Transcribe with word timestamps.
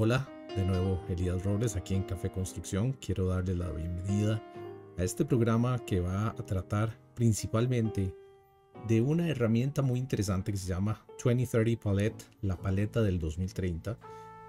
Hola, 0.00 0.28
de 0.54 0.64
nuevo 0.64 1.02
Elías 1.08 1.42
Robles 1.42 1.74
aquí 1.74 1.96
en 1.96 2.04
Café 2.04 2.30
Construcción. 2.30 2.92
Quiero 2.92 3.26
darle 3.26 3.56
la 3.56 3.68
bienvenida 3.70 4.40
a 4.96 5.02
este 5.02 5.24
programa 5.24 5.76
que 5.80 5.98
va 5.98 6.28
a 6.28 6.34
tratar 6.34 6.96
principalmente 7.16 8.14
de 8.86 9.00
una 9.00 9.28
herramienta 9.28 9.82
muy 9.82 9.98
interesante 9.98 10.52
que 10.52 10.58
se 10.58 10.68
llama 10.68 11.04
2030 11.24 11.82
Palette, 11.82 12.24
la 12.42 12.56
paleta 12.56 13.02
del 13.02 13.18
2030, 13.18 13.98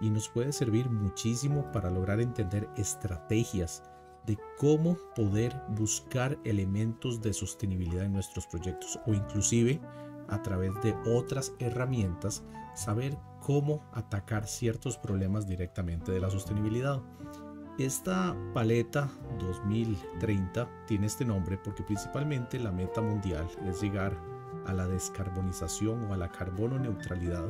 y 0.01 0.11
nos 0.11 0.29
puede 0.29 0.51
servir 0.51 0.87
muchísimo 0.87 1.71
para 1.71 1.89
lograr 1.89 2.21
entender 2.21 2.69
estrategias 2.77 3.81
de 4.27 4.37
cómo 4.59 4.99
poder 5.15 5.59
buscar 5.69 6.37
elementos 6.43 7.23
de 7.23 7.33
sostenibilidad 7.33 8.05
en 8.05 8.13
nuestros 8.13 8.45
proyectos 8.45 8.99
o 9.07 9.15
inclusive 9.15 9.81
a 10.27 10.43
través 10.43 10.79
de 10.83 10.93
otras 11.07 11.53
herramientas 11.57 12.43
saber 12.75 13.17
cómo 13.39 13.83
atacar 13.93 14.47
ciertos 14.47 14.97
problemas 14.97 15.47
directamente 15.47 16.11
de 16.11 16.19
la 16.19 16.29
sostenibilidad. 16.29 17.01
Esta 17.77 18.35
paleta 18.53 19.09
2030 19.39 20.85
tiene 20.85 21.07
este 21.07 21.23
nombre 21.23 21.57
porque 21.57 21.83
principalmente 21.83 22.59
la 22.59 22.71
meta 22.71 23.01
mundial 23.01 23.47
es 23.65 23.81
llegar 23.81 24.17
a 24.65 24.73
la 24.73 24.87
descarbonización 24.87 26.05
o 26.05 26.13
a 26.13 26.17
la 26.17 26.31
carbono 26.31 26.77
neutralidad 26.77 27.49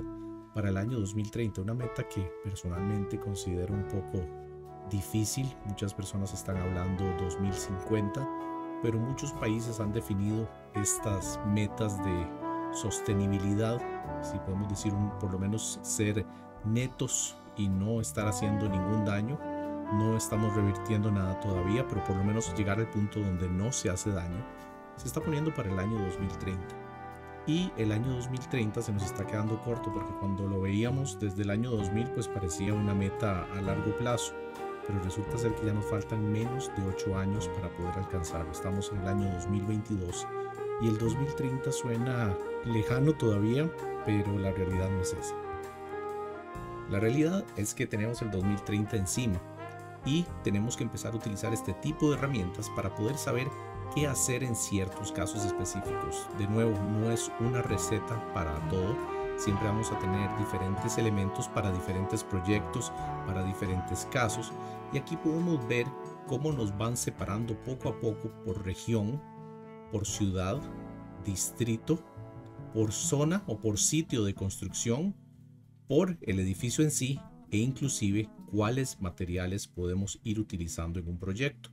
para 0.54 0.70
el 0.70 0.78
año 0.78 1.00
2030, 1.00 1.62
una 1.62 1.74
meta 1.74 2.08
que 2.08 2.32
personalmente 2.44 3.20
considero 3.20 3.74
un 3.74 3.88
poco 3.88 4.24
difícil. 4.90 5.48
Muchas 5.66 5.94
personas 5.94 6.34
están 6.34 6.58
hablando 6.58 7.06
2050, 7.24 8.28
pero 8.82 9.00
muchos 9.00 9.32
países 9.34 9.80
han 9.80 9.94
definido 9.94 10.50
estas 10.76 11.40
metas 11.48 11.98
de 12.04 12.39
sostenibilidad, 12.72 13.80
si 14.22 14.38
podemos 14.40 14.70
decir 14.70 14.94
por 15.20 15.32
lo 15.32 15.40
menos 15.40 15.80
ser 15.82 16.26
netos 16.66 17.38
y 17.56 17.68
no 17.68 18.02
estar 18.02 18.28
haciendo 18.28 18.68
ningún 18.70 19.06
daño. 19.06 19.40
No 19.94 20.16
estamos 20.16 20.56
revirtiendo 20.56 21.12
nada 21.12 21.40
todavía, 21.40 21.86
pero 21.88 22.04
por 22.04 22.16
lo 22.16 22.24
menos 22.24 22.54
llegar 22.56 22.80
al 22.80 22.90
punto 22.90 23.20
donde 23.20 23.50
no 23.50 23.72
se 23.72 23.90
hace 23.90 24.12
daño. 24.12 24.46
Se 24.96 25.08
está 25.08 25.20
poniendo 25.20 25.54
para 25.54 25.72
el 25.72 25.80
año 25.80 26.00
2030. 26.00 26.76
Y 27.48 27.72
el 27.78 27.92
año 27.92 28.12
2030 28.14 28.82
se 28.82 28.94
nos 28.94 29.04
está 29.04 29.26
quedando 29.26 29.60
corto 29.64 29.92
porque 29.92 30.14
cuando 30.20 30.48
lo 30.48 30.62
veíamos 30.62 31.20
desde 31.20 31.42
el 31.42 31.50
año 31.50 31.72
2000 31.72 32.12
pues 32.12 32.28
parecía 32.28 32.74
una 32.74 32.94
meta 32.94 33.46
a 33.56 33.62
largo 33.62 33.96
plazo. 33.98 34.34
Pero 34.86 35.02
resulta 35.04 35.38
ser 35.38 35.56
que 35.56 35.66
ya 35.66 35.74
nos 35.74 35.86
faltan 35.86 36.32
menos 36.32 36.72
de 36.78 36.86
8 36.88 37.18
años 37.18 37.48
para 37.50 37.70
poder 37.70 37.98
alcanzarlo. 37.98 38.52
Estamos 38.52 38.92
en 38.92 39.02
el 39.02 39.08
año 39.08 39.34
2022 39.34 40.28
y 40.82 40.88
el 40.88 40.98
2030 40.98 41.72
suena 41.72 42.36
lejano 42.66 43.14
todavía, 43.14 43.70
pero 44.06 44.38
la 44.38 44.52
realidad 44.52 44.90
no 44.90 45.02
es 45.02 45.14
esa. 45.14 45.36
La 46.90 47.00
realidad 47.00 47.46
es 47.56 47.74
que 47.74 47.86
tenemos 47.86 48.22
el 48.22 48.32
2030 48.32 48.98
encima 48.98 49.40
y 50.06 50.26
tenemos 50.44 50.76
que 50.76 50.84
empezar 50.84 51.14
a 51.14 51.18
utilizar 51.18 51.54
este 51.54 51.74
tipo 51.74 52.10
de 52.10 52.18
herramientas 52.18 52.70
para 52.76 52.94
poder 52.96 53.18
saber 53.18 53.48
qué 53.94 54.08
hacer 54.08 54.44
en 54.44 54.56
ciertos 54.56 55.12
casos 55.12 55.46
específicos. 55.46 56.28
De 56.38 56.48
nuevo, 56.48 56.78
no 57.00 57.12
es 57.12 57.32
una 57.40 57.62
receta 57.62 58.34
para 58.34 58.56
todo. 58.70 58.96
Siempre 59.38 59.68
vamos 59.68 59.92
a 59.92 60.00
tener 60.00 60.36
diferentes 60.38 60.98
elementos 60.98 61.48
para 61.48 61.72
diferentes 61.72 62.24
proyectos, 62.24 62.92
para 63.26 63.44
diferentes 63.44 64.08
casos. 64.12 64.52
Y 64.92 64.98
aquí 64.98 65.16
podemos 65.18 65.66
ver 65.68 65.86
cómo 66.28 66.52
nos 66.52 66.76
van 66.78 66.98
separando 66.98 67.56
poco 67.64 67.90
a 67.90 68.00
poco 68.00 68.30
por 68.46 68.66
región, 68.66 69.22
por 69.92 70.06
ciudad, 70.06 70.62
distrito 71.26 72.04
por 72.74 72.92
zona 72.92 73.44
o 73.48 73.60
por 73.60 73.80
sitio 73.80 74.24
de 74.24 74.34
construcción, 74.34 75.16
por 75.88 76.18
el 76.22 76.40
edificio 76.40 76.84
en 76.84 76.92
sí 76.92 77.20
e 77.52 77.58
inclusive 77.58 78.30
cuáles 78.52 79.02
materiales 79.02 79.68
podemos 79.68 80.20
ir 80.24 80.40
utilizando 80.40 81.00
en 81.00 81.08
un 81.08 81.18
proyecto. 81.18 81.72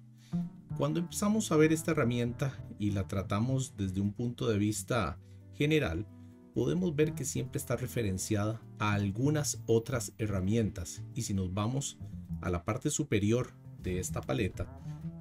Cuando 0.76 1.00
empezamos 1.00 1.52
a 1.52 1.56
ver 1.56 1.72
esta 1.72 1.92
herramienta 1.92 2.58
y 2.78 2.90
la 2.90 3.06
tratamos 3.06 3.76
desde 3.76 4.00
un 4.00 4.12
punto 4.12 4.48
de 4.48 4.58
vista 4.58 5.18
general, 5.54 6.06
podemos 6.54 6.94
ver 6.94 7.14
que 7.14 7.24
siempre 7.24 7.58
está 7.58 7.76
referenciada 7.76 8.62
a 8.78 8.92
algunas 8.92 9.62
otras 9.66 10.12
herramientas 10.18 11.02
y 11.14 11.22
si 11.22 11.34
nos 11.34 11.52
vamos 11.52 11.98
a 12.40 12.50
la 12.50 12.64
parte 12.64 12.90
superior 12.90 13.52
de 13.82 14.00
esta 14.00 14.20
paleta, 14.20 14.66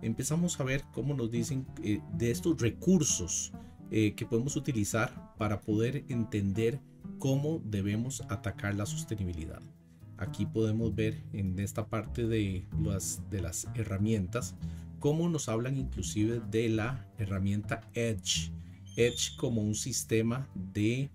empezamos 0.06 0.60
a 0.60 0.64
ver 0.64 0.84
cómo 0.94 1.14
nos 1.14 1.32
dicen 1.32 1.66
eh, 1.84 2.00
de 2.14 2.32
estos 2.32 2.60
recursos 2.62 3.52
eh, 3.92 4.14
que 4.14 4.26
podemos 4.26 4.56
utilizar 4.56 5.36
para 5.38 5.62
poder 5.62 6.06
entender 6.10 6.80
cómo 7.20 7.62
debemos 7.66 8.22
atacar 8.30 8.76
la 8.76 8.86
sostenibilidad. 8.86 9.62
Aquí 10.18 10.46
podemos 10.46 10.96
ver 10.96 11.22
en 11.34 11.60
esta 11.60 11.88
parte 11.88 12.26
de 12.26 12.66
las, 12.82 13.22
de 13.30 13.42
las 13.42 13.68
herramientas 13.76 14.56
cómo 15.00 15.30
nos 15.30 15.50
hablan 15.50 15.78
inclusive 15.78 16.42
de 16.50 16.70
la 16.70 17.08
herramienta 17.18 17.82
Edge. 17.94 18.52
Edge 18.96 19.36
como 19.38 19.62
un 19.62 19.76
sistema 19.76 20.48
de 20.74 21.10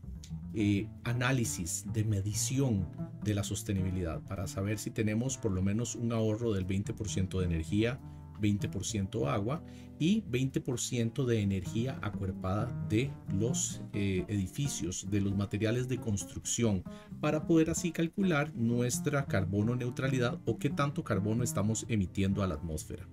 eh, 0.55 0.89
análisis, 1.05 1.85
de 1.93 2.05
medición 2.05 2.87
de 3.25 3.35
la 3.35 3.45
sostenibilidad 3.45 4.21
para 4.23 4.47
saber 4.49 4.79
si 4.79 4.91
tenemos 4.91 5.39
por 5.39 5.53
lo 5.53 5.63
menos 5.63 5.95
un 5.95 6.13
ahorro 6.13 6.53
del 6.53 6.67
20% 6.67 7.39
de 7.39 7.45
energía, 7.45 8.01
20% 8.41 9.29
agua 9.29 9.63
y 9.99 10.23
20% 10.23 11.27
de 11.27 11.41
energía 11.41 11.99
acuerpada 12.03 12.67
de 12.89 13.11
los 13.39 13.83
eh, 13.93 14.25
edificios, 14.29 15.11
de 15.11 15.21
los 15.21 15.37
materiales 15.37 15.89
de 15.89 15.99
construcción, 15.99 16.83
para 17.21 17.47
poder 17.47 17.71
así 17.71 17.93
calcular 17.93 18.55
nuestra 18.55 19.27
carbono 19.27 19.77
neutralidad 19.77 20.41
o 20.47 20.59
qué 20.59 20.71
tanto 20.71 21.05
carbono 21.05 21.45
estamos 21.45 21.85
emitiendo 21.89 22.43
a 22.43 22.47
la 22.47 22.55
atmósfera. 22.55 23.07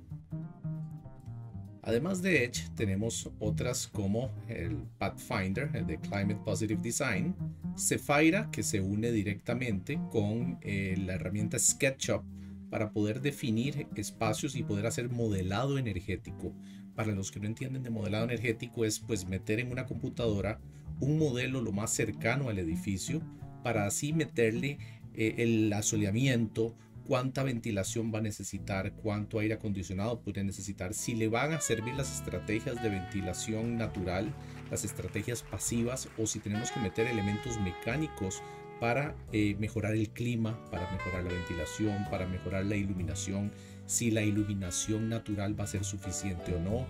Además 1.88 2.22
de 2.22 2.44
Edge, 2.44 2.70
tenemos 2.76 3.32
otras 3.40 3.88
como 3.88 4.30
el 4.50 4.76
Pathfinder, 4.98 5.70
el 5.74 5.88
de 5.88 5.98
Climate 5.98 6.42
Positive 6.44 6.82
Design, 6.82 7.34
Cephira, 7.78 8.52
que 8.52 8.62
se 8.62 8.82
une 8.82 9.10
directamente 9.14 9.98
con 10.12 10.60
eh, 10.62 10.96
la 10.98 11.14
herramienta 11.14 11.58
SketchUp 11.58 12.24
para 12.70 12.92
poder 12.92 13.22
definir 13.22 13.88
espacios 13.96 14.56
y 14.56 14.64
poder 14.64 14.86
hacer 14.86 15.10
modelado 15.10 15.78
energético. 15.78 16.54
Para 16.96 17.14
los 17.14 17.32
que 17.32 17.40
no 17.40 17.48
entienden 17.48 17.84
de 17.84 17.90
modelado 17.90 18.26
energético 18.26 18.86
es 18.86 19.00
pues 19.00 19.28
meter 19.28 19.60
en 19.60 19.72
una 19.72 19.86
computadora 19.86 20.60
un 21.00 21.18
modelo 21.18 21.62
lo 21.62 21.72
más 21.72 21.92
cercano 21.92 22.50
al 22.50 22.60
edificio 22.60 23.22
para 23.64 23.86
así 23.86 24.14
meterle 24.14 24.80
eh, 25.14 25.36
el 25.38 25.72
asoleamiento, 25.74 26.76
cuánta 27.06 27.44
ventilación 27.44 28.14
va 28.14 28.20
a 28.20 28.22
necesitar, 28.22 28.94
cuánto 28.94 29.40
aire 29.40 29.54
acondicionado 29.54 30.22
puede 30.22 30.44
necesitar, 30.44 30.94
si 30.94 31.16
le 31.16 31.30
van 31.30 31.54
a 31.54 31.62
servir 31.62 31.96
las 31.96 32.14
estrategias 32.14 32.82
de 32.84 32.90
ventilación 32.90 33.78
natural, 33.78 34.34
las 34.70 34.84
estrategias 34.84 35.44
pasivas 35.44 36.10
o 36.18 36.28
si 36.28 36.40
tenemos 36.40 36.72
que 36.72 36.82
meter 36.82 37.08
elementos 37.08 37.60
mecánicos 37.62 38.42
para 38.80 39.16
eh, 39.32 39.56
mejorar 39.60 39.94
el 39.94 40.10
clima, 40.10 40.60
para 40.70 40.92
mejorar 40.92 41.24
la 41.24 41.34
ventilación, 41.34 42.06
para 42.10 42.28
mejorar 42.28 42.66
la 42.66 42.76
iluminación, 42.76 43.52
si 43.86 44.12
la 44.12 44.22
iluminación 44.22 45.10
natural 45.10 45.60
va 45.60 45.64
a 45.64 45.68
ser 45.68 45.84
suficiente 45.84 46.54
o 46.54 46.60
no, 46.60 46.86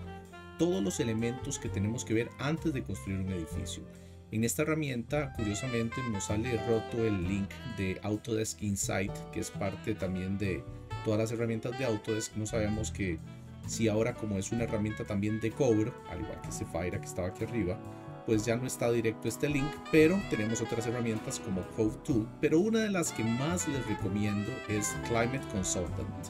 todos 0.57 0.83
los 0.83 0.99
elementos 0.99 1.59
que 1.59 1.69
tenemos 1.69 2.03
que 2.03 2.13
ver 2.13 2.29
antes 2.39 2.73
de 2.73 2.83
construir 2.83 3.19
un 3.19 3.31
edificio. 3.31 3.83
En 4.31 4.43
esta 4.43 4.63
herramienta, 4.63 5.31
curiosamente, 5.33 6.01
nos 6.11 6.25
sale 6.25 6.57
roto 6.67 7.05
el 7.05 7.23
link 7.27 7.49
de 7.77 7.97
Autodesk 8.03 8.61
Insight, 8.61 9.13
que 9.31 9.39
es 9.39 9.51
parte 9.51 9.95
también 9.95 10.37
de 10.37 10.63
todas 11.05 11.19
las 11.19 11.31
herramientas 11.31 11.77
de 11.79 11.85
Autodesk. 11.85 12.35
No 12.35 12.45
sabemos 12.45 12.91
que 12.91 13.19
si 13.67 13.87
ahora 13.87 14.15
como 14.15 14.37
es 14.37 14.51
una 14.51 14.65
herramienta 14.65 15.05
también 15.05 15.39
de 15.39 15.51
cobro, 15.51 15.93
al 16.09 16.21
igual 16.21 16.41
que 16.41 16.51
Cephira 16.51 16.99
que 16.99 17.05
estaba 17.05 17.29
aquí 17.29 17.45
arriba, 17.45 17.79
pues 18.27 18.45
ya 18.45 18.57
no 18.57 18.67
está 18.67 18.91
directo 18.91 19.29
este 19.29 19.49
link, 19.49 19.71
pero 19.89 20.21
tenemos 20.29 20.61
otras 20.61 20.85
herramientas 20.85 21.39
como 21.39 21.61
Code 21.77 21.97
Tool, 22.03 22.27
pero 22.41 22.59
una 22.59 22.79
de 22.79 22.91
las 22.91 23.13
que 23.13 23.23
más 23.23 23.67
les 23.69 23.87
recomiendo 23.87 24.51
es 24.67 24.95
Climate 25.07 25.47
Consultant. 25.51 26.27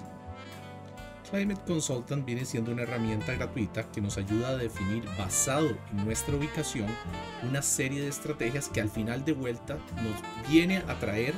Climate 1.30 1.60
Consultant 1.66 2.24
viene 2.24 2.46
siendo 2.46 2.72
una 2.72 2.84
herramienta 2.84 3.34
gratuita 3.34 3.92
que 3.92 4.00
nos 4.00 4.18
ayuda 4.18 4.50
a 4.50 4.58
definir 4.58 5.04
basado 5.18 5.76
en 5.92 6.06
nuestra 6.06 6.36
ubicación 6.36 6.88
una 7.50 7.62
serie 7.62 8.02
de 8.02 8.08
estrategias 8.08 8.70
que 8.70 8.80
al 8.80 8.90
final 8.90 9.26
de 9.26 9.34
vuelta 9.34 9.78
nos 9.96 10.50
viene 10.50 10.78
a 10.88 10.98
traer 11.00 11.34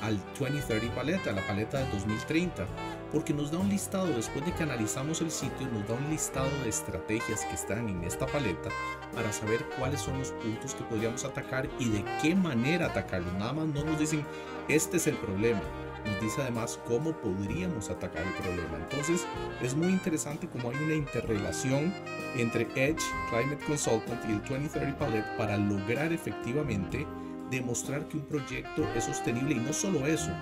al 0.00 0.18
2030 0.38 0.94
paleta, 0.94 1.30
a 1.30 1.32
la 1.32 1.46
paleta 1.46 1.78
de 1.78 1.90
2030 1.90 2.66
porque 3.14 3.32
nos 3.32 3.52
da 3.52 3.58
un 3.58 3.68
listado, 3.68 4.08
después 4.08 4.44
de 4.44 4.52
que 4.52 4.64
analizamos 4.64 5.20
el 5.20 5.30
sitio, 5.30 5.68
nos 5.68 5.86
da 5.86 5.94
un 5.94 6.10
listado 6.10 6.50
de 6.64 6.68
estrategias 6.68 7.44
que 7.44 7.54
están 7.54 7.88
en 7.88 8.02
esta 8.02 8.26
paleta 8.26 8.68
para 9.14 9.32
saber 9.32 9.64
cuáles 9.78 10.00
son 10.00 10.18
los 10.18 10.32
puntos 10.32 10.74
que 10.74 10.82
podríamos 10.82 11.24
atacar 11.24 11.68
y 11.78 11.90
de 11.90 12.04
qué 12.20 12.34
manera 12.34 12.86
atacarlos. 12.86 13.32
Nada 13.34 13.52
más 13.52 13.68
no 13.68 13.84
nos 13.84 14.00
dicen, 14.00 14.24
este 14.66 14.96
es 14.96 15.06
el 15.06 15.14
problema, 15.18 15.62
nos 16.04 16.20
dice 16.20 16.42
además 16.42 16.80
cómo 16.88 17.12
podríamos 17.12 17.88
atacar 17.88 18.24
el 18.26 18.32
problema. 18.42 18.78
Entonces 18.78 19.24
es 19.62 19.76
muy 19.76 19.90
interesante 19.90 20.48
cómo 20.48 20.70
hay 20.70 20.76
una 20.78 20.94
interrelación 20.96 21.94
entre 22.36 22.62
Edge, 22.74 23.04
Climate 23.30 23.64
Consultant 23.64 24.24
y 24.28 24.32
el 24.32 24.38
2030 24.40 24.98
Palette 24.98 25.36
para 25.38 25.56
lograr 25.56 26.12
efectivamente 26.12 27.06
demostrar 27.48 28.08
que 28.08 28.16
un 28.16 28.24
proyecto 28.24 28.84
es 28.96 29.04
sostenible 29.04 29.54
y 29.54 29.60
no 29.60 29.72
solo 29.72 30.04
eso, 30.04 30.32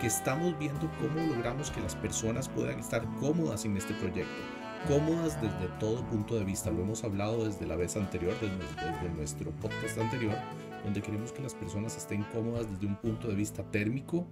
que 0.00 0.06
estamos 0.06 0.58
viendo 0.58 0.90
cómo 0.98 1.26
logramos 1.26 1.70
que 1.70 1.80
las 1.80 1.94
personas 1.94 2.48
puedan 2.48 2.78
estar 2.78 3.04
cómodas 3.20 3.64
en 3.64 3.76
este 3.76 3.94
proyecto, 3.94 4.42
cómodas 4.88 5.40
desde 5.40 5.68
todo 5.78 6.04
punto 6.06 6.36
de 6.36 6.44
vista. 6.44 6.70
Lo 6.70 6.82
hemos 6.82 7.04
hablado 7.04 7.44
desde 7.44 7.66
la 7.66 7.76
vez 7.76 7.96
anterior, 7.96 8.34
desde, 8.40 9.14
nuestro 9.14 9.50
podcast 9.52 9.98
anterior, 9.98 10.36
donde 10.84 11.02
queremos 11.02 11.32
que 11.32 11.42
las 11.42 11.54
personas 11.54 11.96
estén 11.96 12.22
cómodas 12.32 12.70
desde 12.70 12.86
un 12.86 12.96
punto 12.96 13.28
de 13.28 13.34
vista 13.34 13.62
térmico, 13.64 14.26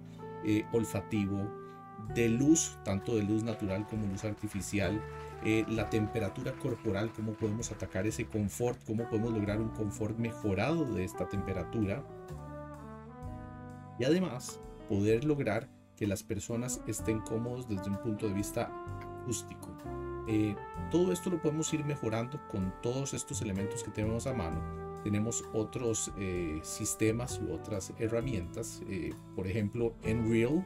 eh, 0.45 0.65
olfativo, 0.71 1.47
de 2.15 2.29
luz, 2.29 2.77
tanto 2.83 3.15
de 3.15 3.23
luz 3.23 3.43
natural 3.43 3.85
como 3.87 4.07
luz 4.07 4.23
artificial, 4.25 5.01
eh, 5.45 5.65
la 5.67 5.89
temperatura 5.89 6.53
corporal, 6.53 7.11
cómo 7.15 7.33
podemos 7.33 7.71
atacar 7.71 8.07
ese 8.07 8.25
confort, 8.25 8.83
cómo 8.85 9.07
podemos 9.09 9.31
lograr 9.31 9.61
un 9.61 9.69
confort 9.69 10.17
mejorado 10.17 10.85
de 10.85 11.03
esta 11.03 11.29
temperatura. 11.29 12.03
Y 13.99 14.05
además, 14.05 14.59
poder 14.89 15.23
lograr 15.23 15.69
que 15.95 16.07
las 16.07 16.23
personas 16.23 16.81
estén 16.87 17.21
cómodos 17.21 17.69
desde 17.69 17.89
un 17.89 17.97
punto 18.01 18.27
de 18.27 18.33
vista 18.33 18.69
acústico. 19.21 19.69
Eh, 20.27 20.55
todo 20.91 21.13
esto 21.13 21.29
lo 21.29 21.41
podemos 21.41 21.73
ir 21.73 21.85
mejorando 21.85 22.39
con 22.51 22.73
todos 22.81 23.13
estos 23.13 23.41
elementos 23.41 23.83
que 23.83 23.91
tenemos 23.91 24.27
a 24.27 24.33
mano. 24.33 24.61
Tenemos 25.03 25.45
otros 25.53 26.11
eh, 26.17 26.59
sistemas 26.63 27.39
u 27.39 27.53
otras 27.53 27.93
herramientas, 27.99 28.81
por 29.35 29.47
ejemplo, 29.47 29.93
Enreal, 30.03 30.65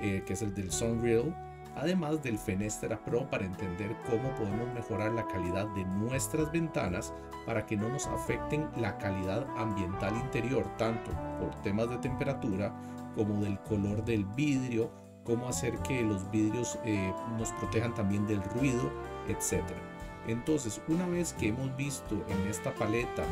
que 0.00 0.32
es 0.32 0.42
el 0.42 0.54
del 0.54 0.72
Sunreal, 0.72 1.34
además 1.78 2.22
del 2.22 2.38
Fenestra 2.38 3.02
Pro 3.04 3.28
para 3.30 3.46
entender 3.46 3.96
cómo 4.08 4.34
podemos 4.34 4.72
mejorar 4.74 5.12
la 5.12 5.26
calidad 5.28 5.66
de 5.74 5.84
nuestras 5.84 6.50
ventanas 6.50 7.12
para 7.46 7.64
que 7.66 7.76
no 7.76 7.88
nos 7.88 8.06
afecten 8.06 8.68
la 8.76 8.98
calidad 8.98 9.46
ambiental 9.56 10.16
interior, 10.16 10.66
tanto 10.76 11.10
por 11.40 11.54
temas 11.62 11.88
de 11.88 11.98
temperatura 11.98 12.74
como 13.18 13.42
del 13.42 13.58
color 13.58 14.04
del 14.04 14.24
vidrio, 14.24 14.92
cómo 15.24 15.48
hacer 15.48 15.76
que 15.80 16.02
los 16.02 16.30
vidrios 16.30 16.78
eh, 16.84 17.12
nos 17.36 17.50
protejan 17.52 17.92
también 17.92 18.28
del 18.28 18.40
ruido, 18.44 18.92
etc. 19.26 19.64
Entonces, 20.28 20.80
una 20.86 21.04
vez 21.08 21.32
que 21.32 21.48
hemos 21.48 21.76
visto 21.76 22.14
en 22.28 22.46
esta 22.48 22.72
paleta 22.74 23.24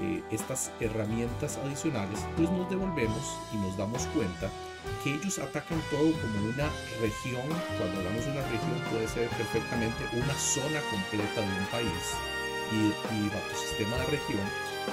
eh, 0.00 0.22
estas 0.30 0.70
herramientas 0.78 1.58
adicionales, 1.58 2.20
pues 2.36 2.48
nos 2.50 2.70
devolvemos 2.70 3.36
y 3.52 3.56
nos 3.56 3.76
damos 3.76 4.06
cuenta 4.14 4.48
que 5.02 5.14
ellos 5.14 5.40
atacan 5.40 5.80
todo 5.90 6.12
como 6.22 6.48
una 6.48 6.70
región. 7.00 7.48
Cuando 7.78 7.98
hablamos 7.98 8.24
de 8.24 8.30
una 8.30 8.42
región 8.42 8.78
puede 8.92 9.08
ser 9.08 9.28
perfectamente 9.30 10.04
una 10.12 10.34
zona 10.34 10.80
completa 10.88 11.40
de 11.40 11.58
un 11.58 11.66
país. 11.66 12.14
Y, 12.70 13.16
y 13.16 13.28
bajo 13.28 13.56
sistema 13.58 13.96
de 13.96 14.06
región 14.06 14.46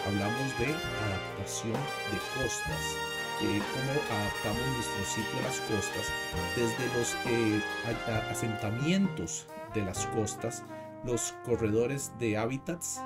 hablamos 0.07 0.57
de 0.57 0.73
adaptación 1.05 1.73
de 1.73 2.41
costas. 2.41 2.97
Eh, 3.41 3.61
cómo 3.73 4.19
adaptamos 4.19 4.75
nuestro 4.75 5.05
sitio 5.05 5.39
a 5.39 5.43
las 5.43 5.61
costas 5.61 6.11
desde 6.57 6.97
los 6.97 7.15
eh, 7.25 7.61
asentamientos 8.29 9.47
de 9.73 9.85
las 9.85 10.05
costas, 10.07 10.65
los 11.05 11.33
corredores 11.45 12.11
de 12.19 12.37
hábitats, 12.37 13.01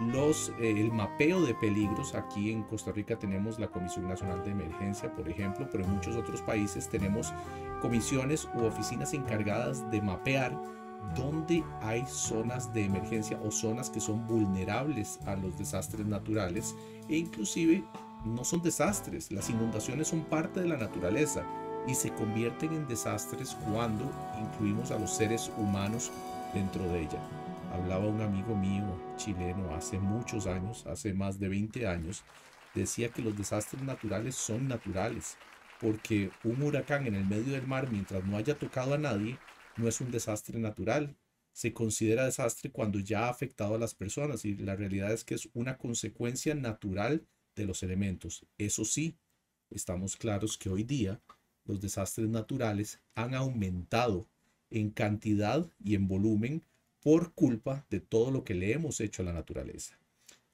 los, 0.00 0.48
eh, 0.60 0.72
el 0.76 0.90
mapeo 0.90 1.40
de 1.42 1.54
peligros. 1.54 2.16
Aquí 2.16 2.50
en 2.50 2.64
Costa 2.64 2.90
Rica 2.90 3.16
tenemos 3.16 3.60
la 3.60 3.68
Comisión 3.68 4.08
Nacional 4.08 4.42
de 4.44 4.50
Emergencia, 4.50 5.14
por 5.14 5.28
ejemplo, 5.28 5.68
pero 5.70 5.84
en 5.84 5.90
muchos 5.90 6.16
otros 6.16 6.42
países 6.42 6.88
tenemos 6.88 7.32
comisiones 7.80 8.48
u 8.56 8.64
oficinas 8.64 9.14
encargadas 9.14 9.88
de 9.92 10.02
mapear 10.02 10.60
dónde 11.14 11.62
hay 11.80 12.04
zonas 12.06 12.72
de 12.74 12.86
emergencia 12.86 13.38
o 13.44 13.52
zonas 13.52 13.88
que 13.88 14.00
son 14.00 14.26
vulnerables 14.26 15.20
a 15.26 15.36
los 15.36 15.56
desastres 15.56 16.06
naturales 16.06 16.74
e 17.08 17.18
inclusive 17.18 17.84
no 18.24 18.44
son 18.44 18.62
desastres, 18.62 19.30
las 19.30 19.50
inundaciones 19.50 20.08
son 20.08 20.24
parte 20.24 20.60
de 20.60 20.68
la 20.68 20.76
naturaleza 20.76 21.44
y 21.86 21.94
se 21.94 22.12
convierten 22.12 22.72
en 22.72 22.88
desastres 22.88 23.56
cuando 23.70 24.10
incluimos 24.40 24.90
a 24.90 24.98
los 24.98 25.14
seres 25.14 25.50
humanos 25.56 26.10
dentro 26.54 26.84
de 26.88 27.02
ella 27.02 27.20
hablaba 27.76 28.06
un 28.06 28.20
amigo 28.20 28.56
mío 28.56 28.84
chileno 29.16 29.74
hace 29.74 29.98
muchos 29.98 30.46
años, 30.46 30.86
hace 30.86 31.14
más 31.14 31.38
de 31.38 31.48
20 31.48 31.86
años, 31.86 32.24
decía 32.74 33.10
que 33.10 33.22
los 33.22 33.36
desastres 33.36 33.82
naturales 33.82 34.34
son 34.34 34.68
naturales, 34.68 35.36
porque 35.80 36.30
un 36.44 36.62
huracán 36.62 37.06
en 37.06 37.14
el 37.14 37.24
medio 37.24 37.52
del 37.52 37.66
mar 37.66 37.90
mientras 37.90 38.24
no 38.24 38.36
haya 38.36 38.58
tocado 38.58 38.94
a 38.94 38.98
nadie, 38.98 39.38
no 39.76 39.88
es 39.88 40.00
un 40.00 40.10
desastre 40.10 40.58
natural. 40.58 41.16
Se 41.52 41.72
considera 41.72 42.24
desastre 42.24 42.70
cuando 42.70 42.98
ya 42.98 43.26
ha 43.26 43.30
afectado 43.30 43.74
a 43.74 43.78
las 43.78 43.94
personas 43.94 44.44
y 44.44 44.56
la 44.56 44.76
realidad 44.76 45.12
es 45.12 45.24
que 45.24 45.34
es 45.34 45.48
una 45.54 45.78
consecuencia 45.78 46.54
natural 46.54 47.26
de 47.56 47.66
los 47.66 47.82
elementos. 47.82 48.46
Eso 48.58 48.84
sí, 48.84 49.16
estamos 49.70 50.16
claros 50.16 50.56
que 50.56 50.68
hoy 50.68 50.84
día 50.84 51.20
los 51.64 51.80
desastres 51.80 52.28
naturales 52.28 53.00
han 53.14 53.34
aumentado 53.34 54.28
en 54.70 54.90
cantidad 54.90 55.68
y 55.82 55.94
en 55.94 56.06
volumen 56.06 56.62
por 57.00 57.32
culpa 57.32 57.86
de 57.90 58.00
todo 58.00 58.30
lo 58.30 58.44
que 58.44 58.54
le 58.54 58.72
hemos 58.72 59.00
hecho 59.00 59.22
a 59.22 59.24
la 59.24 59.32
naturaleza. 59.32 59.98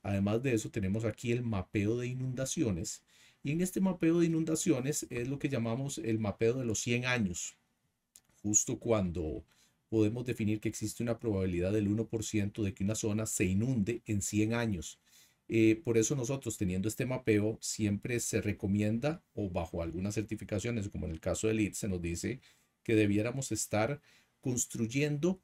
Además 0.03 0.43
de 0.43 0.55
eso, 0.55 0.71
tenemos 0.71 1.05
aquí 1.05 1.33
el 1.33 1.43
mapeo 1.43 1.97
de 1.97 2.09
inundaciones. 2.09 3.03
Y 3.43 3.53
en 3.53 3.61
este 3.61 3.81
mapeo 3.81 4.21
de 4.21 4.27
inundaciones 4.27 5.07
es 5.11 5.29
lo 5.29 5.39
que 5.39 5.49
llamamos 5.49 5.99
el 5.99 6.19
mapeo 6.19 6.55
de 6.55 6.65
los 6.65 6.81
100 6.81 7.07
años. 7.07 7.57
Justo 8.43 8.79
cuando 8.79 9.45
podemos 9.89 10.25
definir 10.25 10.61
que 10.61 10.69
existe 10.69 11.03
una 11.03 11.19
probabilidad 11.19 11.73
del 11.73 11.89
1% 11.89 12.63
de 12.63 12.75
que 12.75 12.85
una 12.85 12.95
zona 12.95 13.27
se 13.27 13.45
inunde 13.45 14.03
en 14.07 14.23
100 14.23 14.55
años. 14.55 14.99
Eh, 15.49 15.81
por 15.85 15.99
eso 15.99 16.17
nosotros 16.17 16.57
teniendo 16.57 16.89
este 16.89 17.05
mapeo 17.07 17.59
siempre 17.61 18.21
se 18.21 18.41
recomienda 18.41 19.23
o 19.35 19.51
bajo 19.51 19.83
algunas 19.83 20.15
certificaciones 20.15 20.89
como 20.89 21.07
en 21.07 21.13
el 21.13 21.21
caso 21.21 21.49
del 21.49 21.61
IT 21.61 21.75
se 21.75 21.89
nos 21.89 22.01
dice 22.01 22.41
que 22.83 22.95
debiéramos 22.95 23.53
estar 23.53 24.01
construyendo 24.41 25.41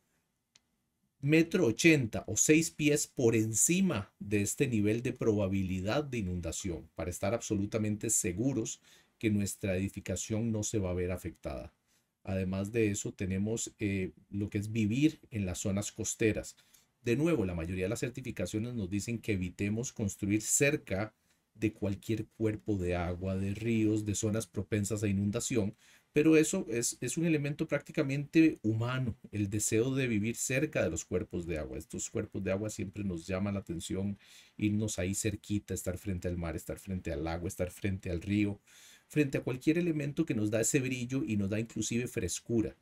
metro 1.20 1.66
ochenta 1.66 2.24
o 2.26 2.36
seis 2.36 2.70
pies 2.70 3.06
por 3.06 3.34
encima 3.34 4.12
de 4.20 4.40
este 4.42 4.68
nivel 4.68 5.02
de 5.02 5.12
probabilidad 5.12 6.04
de 6.04 6.18
inundación 6.18 6.88
para 6.94 7.10
estar 7.10 7.34
absolutamente 7.34 8.08
seguros 8.10 8.80
que 9.18 9.30
nuestra 9.30 9.76
edificación 9.76 10.52
no 10.52 10.62
se 10.62 10.78
va 10.78 10.90
a 10.90 10.94
ver 10.94 11.10
afectada. 11.10 11.74
Además 12.22 12.72
de 12.72 12.90
eso, 12.90 13.12
tenemos 13.12 13.74
eh, 13.78 14.12
lo 14.30 14.48
que 14.50 14.58
es 14.58 14.70
vivir 14.70 15.20
en 15.30 15.44
las 15.46 15.58
zonas 15.58 15.90
costeras. 15.92 16.56
De 17.02 17.16
nuevo, 17.16 17.44
la 17.44 17.54
mayoría 17.54 17.84
de 17.84 17.88
las 17.90 18.00
certificaciones 18.00 18.74
nos 18.74 18.90
dicen 18.90 19.18
que 19.18 19.32
evitemos 19.32 19.92
construir 19.92 20.42
cerca 20.42 21.14
de 21.54 21.72
cualquier 21.72 22.26
cuerpo 22.26 22.76
de 22.76 22.94
agua, 22.94 23.36
de 23.36 23.54
ríos, 23.54 24.04
de 24.04 24.14
zonas 24.14 24.46
propensas 24.46 25.02
a 25.02 25.08
inundación, 25.08 25.74
pero 26.12 26.36
eso 26.36 26.67
es, 26.69 27.17
un 27.17 27.26
elemento 27.26 27.69
prácticamente 27.69 28.58
humano, 28.62 29.17
el 29.31 29.50
deseo 29.50 29.94
de 29.94 30.08
vivir 30.08 30.36
cerca 30.36 30.82
de 30.82 30.90
los 30.90 31.05
cuerpos 31.05 31.46
de 31.46 31.58
agua. 31.58 31.78
Estos 31.78 32.10
cuerpos 32.10 32.43
de 32.43 32.50
agua 32.50 32.70
siempre 32.70 33.05
nos 33.05 33.26
llaman 33.26 33.55
la 33.55 33.60
atención, 33.60 34.19
irnos 34.56 34.98
ahí 34.98 35.14
cerquita, 35.14 35.74
estar 35.74 35.98
frente 35.98 36.26
al 36.28 36.36
mar, 36.36 36.56
estar 36.56 36.78
frente 36.78 37.12
al 37.12 37.26
agua, 37.26 37.48
estar 37.48 37.70
frente 37.70 38.10
al 38.10 38.20
río, 38.22 38.58
frente 39.06 39.38
a 39.38 39.43
cualquier 39.43 39.78
elemento 39.78 40.24
que 40.24 40.34
nos 40.34 40.50
da 40.50 40.60
ese 40.60 40.81
brillo 40.81 41.22
y 41.24 41.36
nos 41.36 41.50
da 41.50 41.60
inclusive 41.60 42.08
frescura. 42.08 42.76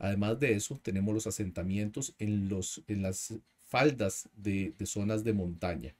Además 0.00 0.40
de 0.40 0.54
eso, 0.54 0.80
tenemos 0.82 1.12
los 1.12 1.26
asentamientos 1.26 2.14
en, 2.18 2.48
los, 2.48 2.82
en 2.88 3.02
las 3.02 3.34
faldas 3.66 4.30
de, 4.34 4.74
zonas 4.86 5.24
de 5.24 5.34
montaña. 5.34 5.94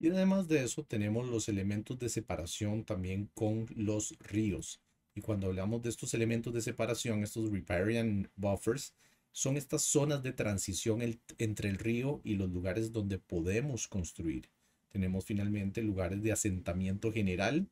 Y 0.00 0.08
además 0.08 0.48
de 0.48 0.64
eso, 0.64 0.84
tenemos 0.84 1.28
los 1.28 1.48
elementos 1.48 2.00
de 2.00 2.08
separación 2.08 2.84
también 2.84 3.30
con 3.32 3.68
los 3.76 4.18
ríos. 4.18 4.80
Y 5.14 5.20
cuando 5.20 5.46
hablamos 5.46 5.82
de 5.82 5.88
estos 5.88 6.14
elementos 6.14 6.52
de 6.52 6.62
separación, 6.62 7.22
estos 7.22 7.48
riparian 7.52 8.28
buffers, 8.34 8.92
son 9.30 9.56
estas 9.56 9.82
zonas 9.82 10.20
de 10.24 10.32
transición 10.32 11.20
entre 11.38 11.68
el 11.68 11.78
río 11.78 12.20
y 12.24 12.34
los 12.34 12.50
lugares 12.50 12.92
donde 12.92 13.18
podemos 13.18 13.86
construir. 13.86 14.50
Tenemos 14.88 15.24
finalmente 15.24 15.80
lugares 15.80 16.20
de 16.22 16.32
asentamiento 16.32 17.12
general 17.12 17.68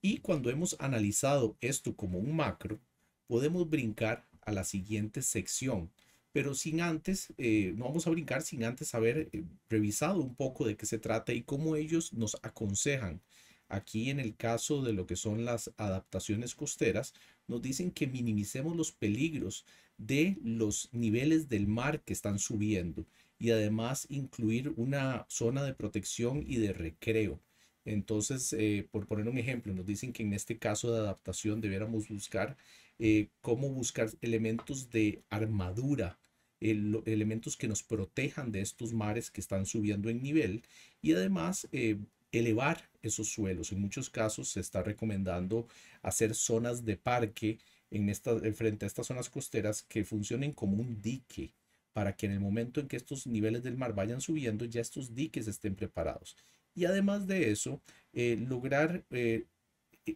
y 0.00 0.18
cuando 0.18 0.50
hemos 0.50 0.74
analizado 0.80 1.56
esto 1.60 1.94
como 1.94 2.18
un 2.18 2.34
macro, 2.34 2.80
podemos 3.32 3.70
brincar 3.70 4.28
a 4.42 4.52
la 4.52 4.62
siguiente 4.62 5.22
sección, 5.22 5.90
pero 6.32 6.54
sin 6.54 6.82
antes, 6.82 7.32
eh, 7.38 7.72
no 7.76 7.86
vamos 7.86 8.06
a 8.06 8.10
brincar 8.10 8.42
sin 8.42 8.62
antes 8.62 8.94
haber 8.94 9.30
eh, 9.32 9.44
revisado 9.70 10.20
un 10.20 10.34
poco 10.34 10.66
de 10.66 10.76
qué 10.76 10.84
se 10.84 10.98
trata 10.98 11.32
y 11.32 11.42
cómo 11.42 11.76
ellos 11.76 12.12
nos 12.12 12.36
aconsejan 12.42 13.22
Aquí 13.72 14.10
en 14.10 14.20
el 14.20 14.36
caso 14.36 14.82
de 14.82 14.92
lo 14.92 15.06
que 15.06 15.16
son 15.16 15.46
las 15.46 15.72
adaptaciones 15.78 16.54
costeras, 16.54 17.14
nos 17.46 17.62
dicen 17.62 17.90
que 17.90 18.06
minimicemos 18.06 18.76
los 18.76 18.92
peligros 18.92 19.64
de 19.96 20.36
los 20.44 20.90
niveles 20.92 21.48
del 21.48 21.66
mar 21.66 22.02
que 22.02 22.12
están 22.12 22.38
subiendo 22.38 23.06
y 23.38 23.50
además 23.50 24.06
incluir 24.10 24.74
una 24.76 25.24
zona 25.30 25.64
de 25.64 25.72
protección 25.72 26.44
y 26.46 26.56
de 26.58 26.74
recreo. 26.74 27.40
Entonces, 27.86 28.52
eh, 28.52 28.86
por 28.90 29.06
poner 29.06 29.26
un 29.26 29.38
ejemplo, 29.38 29.72
nos 29.72 29.86
dicen 29.86 30.12
que 30.12 30.22
en 30.22 30.34
este 30.34 30.58
caso 30.58 30.92
de 30.92 30.98
adaptación 31.00 31.62
debiéramos 31.62 32.08
buscar 32.08 32.58
eh, 33.04 33.30
cómo 33.40 33.68
buscar 33.68 34.10
elementos 34.20 34.88
de 34.90 35.24
armadura, 35.28 36.20
elementos 36.60 37.56
que 37.56 37.66
nos 37.66 37.82
protejan 37.82 38.52
de 38.52 38.60
estos 38.60 38.92
mares 38.92 39.28
que 39.28 39.40
están 39.40 39.66
subiendo 39.66 40.08
en 40.08 40.22
nivel 40.22 40.62
y 41.00 41.12
además 41.12 41.66
eh, 41.72 41.98
elevar 42.30 42.88
esos 43.02 43.28
suelos. 43.28 43.72
En 43.72 43.80
muchos 43.80 44.08
casos 44.08 44.50
se 44.50 44.60
está 44.60 44.84
recomendando 44.84 45.66
hacer 46.00 46.36
zonas 46.36 46.84
de 46.84 46.96
parque 46.96 47.58
en 47.90 48.08
esta, 48.08 48.38
frente 48.52 48.84
a 48.84 48.88
estas 48.88 49.08
zonas 49.08 49.28
costeras 49.30 49.82
que 49.82 50.04
funcionen 50.04 50.52
como 50.52 50.76
un 50.76 51.02
dique 51.02 51.52
para 51.92 52.14
que 52.14 52.26
en 52.26 52.32
el 52.32 52.40
momento 52.40 52.80
en 52.80 52.86
que 52.86 52.96
estos 52.96 53.26
niveles 53.26 53.64
del 53.64 53.76
mar 53.76 53.96
vayan 53.96 54.20
subiendo, 54.20 54.64
ya 54.64 54.80
estos 54.80 55.12
diques 55.12 55.48
estén 55.48 55.74
preparados. 55.74 56.36
Y 56.72 56.84
además 56.84 57.26
de 57.26 57.50
eso, 57.50 57.82
eh, 58.12 58.36
lograr 58.48 59.04
eh, 59.10 59.46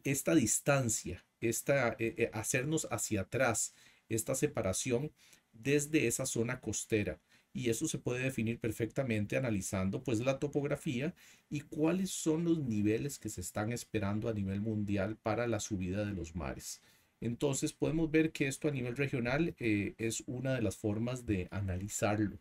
esta 0.04 0.36
distancia, 0.36 1.25
esta, 1.40 1.96
eh, 1.98 2.30
hacernos 2.32 2.86
hacia 2.90 3.22
atrás, 3.22 3.74
esta 4.08 4.34
separación 4.34 5.12
desde 5.52 6.06
esa 6.06 6.26
zona 6.26 6.60
costera. 6.60 7.20
Y 7.52 7.70
eso 7.70 7.88
se 7.88 7.98
puede 7.98 8.22
definir 8.22 8.58
perfectamente 8.58 9.36
analizando 9.36 10.04
pues 10.04 10.20
la 10.20 10.38
topografía 10.38 11.14
y 11.48 11.60
cuáles 11.60 12.10
son 12.10 12.44
los 12.44 12.58
niveles 12.58 13.18
que 13.18 13.30
se 13.30 13.40
están 13.40 13.72
esperando 13.72 14.28
a 14.28 14.34
nivel 14.34 14.60
mundial 14.60 15.16
para 15.16 15.46
la 15.46 15.58
subida 15.58 16.04
de 16.04 16.12
los 16.12 16.34
mares. 16.34 16.82
Entonces 17.20 17.72
podemos 17.72 18.10
ver 18.10 18.30
que 18.32 18.46
esto 18.46 18.68
a 18.68 18.72
nivel 18.72 18.94
regional 18.96 19.54
eh, 19.58 19.94
es 19.96 20.22
una 20.26 20.54
de 20.54 20.62
las 20.62 20.76
formas 20.76 21.24
de 21.24 21.48
analizarlo. 21.50 22.38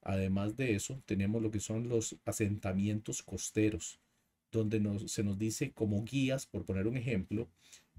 Además 0.00 0.56
de 0.56 0.74
eso, 0.74 1.02
tenemos 1.06 1.42
lo 1.42 1.50
que 1.50 1.60
son 1.60 1.88
los 1.88 2.16
asentamientos 2.24 3.22
costeros, 3.22 4.00
donde 4.50 4.80
se 5.08 5.24
nos 5.24 5.38
dice 5.38 5.72
como 5.72 6.04
guías, 6.04 6.46
por 6.46 6.64
poner 6.64 6.86
un 6.86 6.96
ejemplo, 6.96 7.48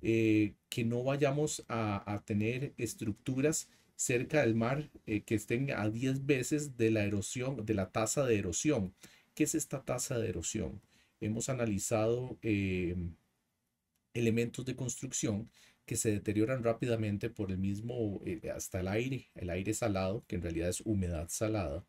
eh, 0.01 0.55
que 0.69 0.83
no 0.85 1.03
vayamos 1.03 1.65
a, 1.67 2.23
tener 2.25 2.73
estructuras 2.77 3.69
cerca 3.95 4.41
del 4.41 4.55
mar 4.55 4.89
eh, 5.05 5.23
que 5.23 5.35
estén 5.35 5.71
a 5.71 5.89
10 5.89 6.25
veces 6.25 6.77
de 6.77 6.91
la 6.91 7.03
erosión, 7.03 7.65
de 7.65 7.73
la 7.73 7.91
tasa 7.91 8.25
de 8.25 8.37
erosión. 8.37 8.93
¿Qué 9.33 9.43
es 9.45 9.55
esta 9.55 9.83
tasa 9.83 10.19
de 10.19 10.29
erosión? 10.29 10.81
Hemos 11.19 11.49
analizado 11.49 12.37
elementos 14.13 14.65
de 14.65 14.75
construcción 14.75 15.49
que 15.85 15.95
se 15.95 16.11
deterioran 16.11 16.63
rápidamente 16.63 17.29
por 17.29 17.51
el 17.51 17.59
mismo, 17.59 18.21
eh, 18.25 18.49
hasta 18.55 18.79
el 18.79 18.87
aire, 18.87 19.29
el 19.35 19.49
aire 19.49 19.73
salado, 19.73 20.25
que 20.27 20.35
en 20.37 20.41
realidad 20.41 20.69
es 20.69 20.81
humedad 20.81 21.27
salada. 21.29 21.85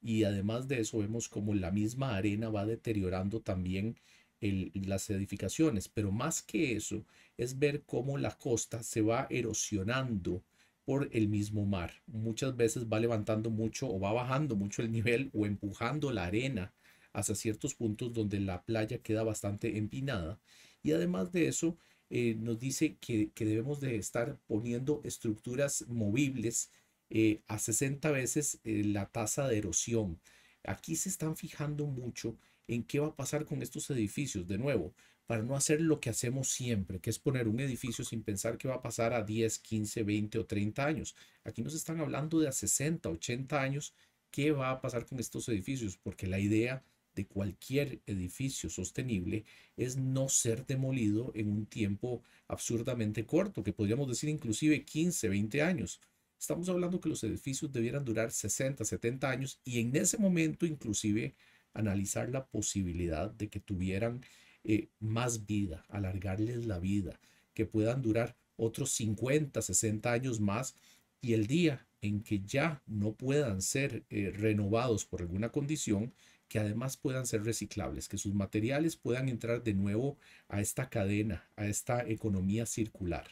Y 0.00 0.24
además 0.24 0.68
de 0.68 0.80
eso 0.80 0.98
vemos 0.98 1.28
como 1.28 1.54
la 1.54 1.70
misma 1.70 2.16
arena 2.16 2.50
va 2.50 2.66
deteriorando 2.66 3.40
también 3.40 3.96
las 4.40 5.10
edificaciones. 5.10 5.88
Pero 5.88 6.12
más 6.12 6.42
que 6.42 6.76
eso, 6.76 7.04
es 7.36 7.58
ver 7.58 7.82
cómo 7.84 8.18
la 8.18 8.36
costa 8.36 8.82
se 8.82 9.02
va 9.02 9.26
erosionando 9.30 10.42
por 10.84 11.08
el 11.12 11.28
mismo 11.28 11.66
mar. 11.66 11.92
Muchas 12.06 12.56
veces 12.56 12.86
va 12.86 12.98
levantando 12.98 13.50
mucho 13.50 13.88
o 13.88 14.00
va 14.00 14.12
bajando 14.12 14.56
mucho 14.56 14.82
el 14.82 14.90
nivel 14.90 15.30
o 15.34 15.46
empujando 15.46 16.10
la 16.12 16.24
arena 16.24 16.72
hacia 17.12 17.34
ciertos 17.34 17.74
puntos 17.74 18.12
donde 18.12 18.40
la 18.40 18.62
playa 18.62 18.98
queda 18.98 19.22
bastante 19.22 19.76
empinada. 19.76 20.40
Y 20.82 20.92
además 20.92 21.32
de 21.32 21.48
eso, 21.48 21.76
eh, 22.10 22.36
nos 22.38 22.58
dice 22.58 22.96
que, 23.00 23.30
debemos 23.36 23.80
de 23.80 23.96
estar 23.96 24.38
poniendo 24.46 25.00
estructuras 25.04 25.84
movibles 25.88 26.70
eh, 27.10 27.42
a 27.48 27.58
60 27.58 28.10
veces 28.10 28.60
eh, 28.64 28.82
la 28.84 29.06
tasa 29.06 29.46
de 29.46 29.58
erosión. 29.58 30.18
Aquí 30.64 30.96
se 30.96 31.08
están 31.08 31.36
fijando 31.36 31.86
mucho 31.86 32.36
en 32.68 32.84
qué 32.84 33.00
va 33.00 33.08
a 33.08 33.16
pasar 33.16 33.44
con 33.46 33.62
estos 33.62 33.90
edificios, 33.90 34.46
de 34.46 34.58
nuevo, 34.58 34.94
para 35.26 35.42
no 35.42 35.56
hacer 35.56 35.80
lo 35.80 36.00
que 36.00 36.10
hacemos 36.10 36.48
siempre, 36.50 37.00
que 37.00 37.10
es 37.10 37.18
poner 37.18 37.48
un 37.48 37.60
edificio 37.60 38.04
sin 38.04 38.22
pensar 38.22 38.56
qué 38.56 38.68
va 38.68 38.76
a 38.76 38.82
pasar 38.82 39.12
a 39.12 39.22
10, 39.22 39.58
15, 39.58 40.02
20 40.02 40.38
o 40.38 40.46
30 40.46 40.86
años. 40.86 41.16
Aquí 41.44 41.62
nos 41.62 41.74
están 41.74 42.00
hablando 42.00 42.38
de 42.40 42.48
a 42.48 42.52
60, 42.52 43.08
80 43.08 43.60
años, 43.60 43.94
qué 44.30 44.52
va 44.52 44.70
a 44.70 44.80
pasar 44.80 45.06
con 45.06 45.18
estos 45.18 45.48
edificios, 45.48 45.96
porque 45.96 46.26
la 46.26 46.38
idea 46.38 46.82
de 47.14 47.26
cualquier 47.26 48.00
edificio 48.06 48.70
sostenible 48.70 49.44
es 49.76 49.96
no 49.96 50.28
ser 50.28 50.64
demolido 50.66 51.32
en 51.34 51.50
un 51.50 51.66
tiempo 51.66 52.22
absurdamente 52.46 53.26
corto, 53.26 53.62
que 53.64 53.72
podríamos 53.72 54.08
decir 54.08 54.28
inclusive 54.28 54.84
15, 54.84 55.28
20 55.28 55.62
años. 55.62 56.00
Estamos 56.38 56.68
hablando 56.68 57.00
que 57.00 57.08
los 57.08 57.24
edificios 57.24 57.72
debieran 57.72 58.04
durar 58.04 58.30
60, 58.30 58.84
70 58.84 59.28
años 59.28 59.60
y 59.64 59.80
en 59.80 59.96
ese 59.96 60.16
momento 60.16 60.64
inclusive 60.64 61.34
analizar 61.78 62.28
la 62.28 62.46
posibilidad 62.46 63.30
de 63.30 63.48
que 63.48 63.60
tuvieran 63.60 64.22
eh, 64.64 64.90
más 64.98 65.46
vida, 65.46 65.84
alargarles 65.88 66.66
la 66.66 66.78
vida, 66.78 67.20
que 67.54 67.66
puedan 67.66 68.02
durar 68.02 68.36
otros 68.56 68.90
50, 68.92 69.62
60 69.62 70.12
años 70.12 70.40
más 70.40 70.74
y 71.20 71.34
el 71.34 71.46
día 71.46 71.86
en 72.00 72.22
que 72.22 72.40
ya 72.40 72.82
no 72.86 73.14
puedan 73.14 73.62
ser 73.62 74.04
eh, 74.10 74.32
renovados 74.34 75.04
por 75.04 75.22
alguna 75.22 75.50
condición, 75.50 76.14
que 76.48 76.58
además 76.58 76.96
puedan 76.96 77.26
ser 77.26 77.44
reciclables, 77.44 78.08
que 78.08 78.18
sus 78.18 78.34
materiales 78.34 78.96
puedan 78.96 79.28
entrar 79.28 79.62
de 79.62 79.74
nuevo 79.74 80.18
a 80.48 80.60
esta 80.60 80.88
cadena, 80.88 81.48
a 81.56 81.66
esta 81.66 82.06
economía 82.08 82.66
circular. 82.66 83.28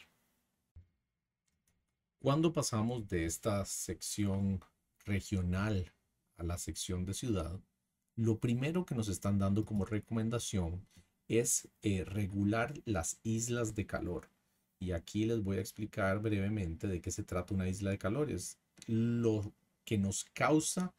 Cuando 2.19 2.53
pasamos 2.53 3.07
de 3.07 3.25
esta 3.25 3.65
sección 3.65 4.61
regional 5.05 5.93
a 6.37 6.43
la 6.43 6.57
sección 6.57 7.05
de 7.05 7.13
ciudad, 7.13 7.59
lo 8.17 8.39
primero 8.39 8.85
que 8.85 8.95
nos 8.95 9.07
están 9.07 9.37
dando 9.37 9.63
como 9.63 9.85
recomendación 9.85 10.85
es 11.27 11.69
eh, 11.83 12.03
regular 12.03 12.73
las 12.83 13.19
islas 13.23 13.75
de 13.75 13.85
calor. 13.85 14.29
Y 14.79 14.91
aquí 14.91 15.25
les 15.25 15.43
voy 15.43 15.57
a 15.57 15.61
explicar 15.61 16.19
brevemente 16.19 16.87
de 16.87 16.99
qué 16.99 17.11
se 17.11 17.23
trata 17.23 17.53
una 17.53 17.69
isla 17.69 17.91
de 17.91 17.97
calor. 17.97 18.31
Es 18.31 18.57
lo 18.87 19.53
que 19.85 19.97
nos 19.97 20.25
causa 20.33 20.93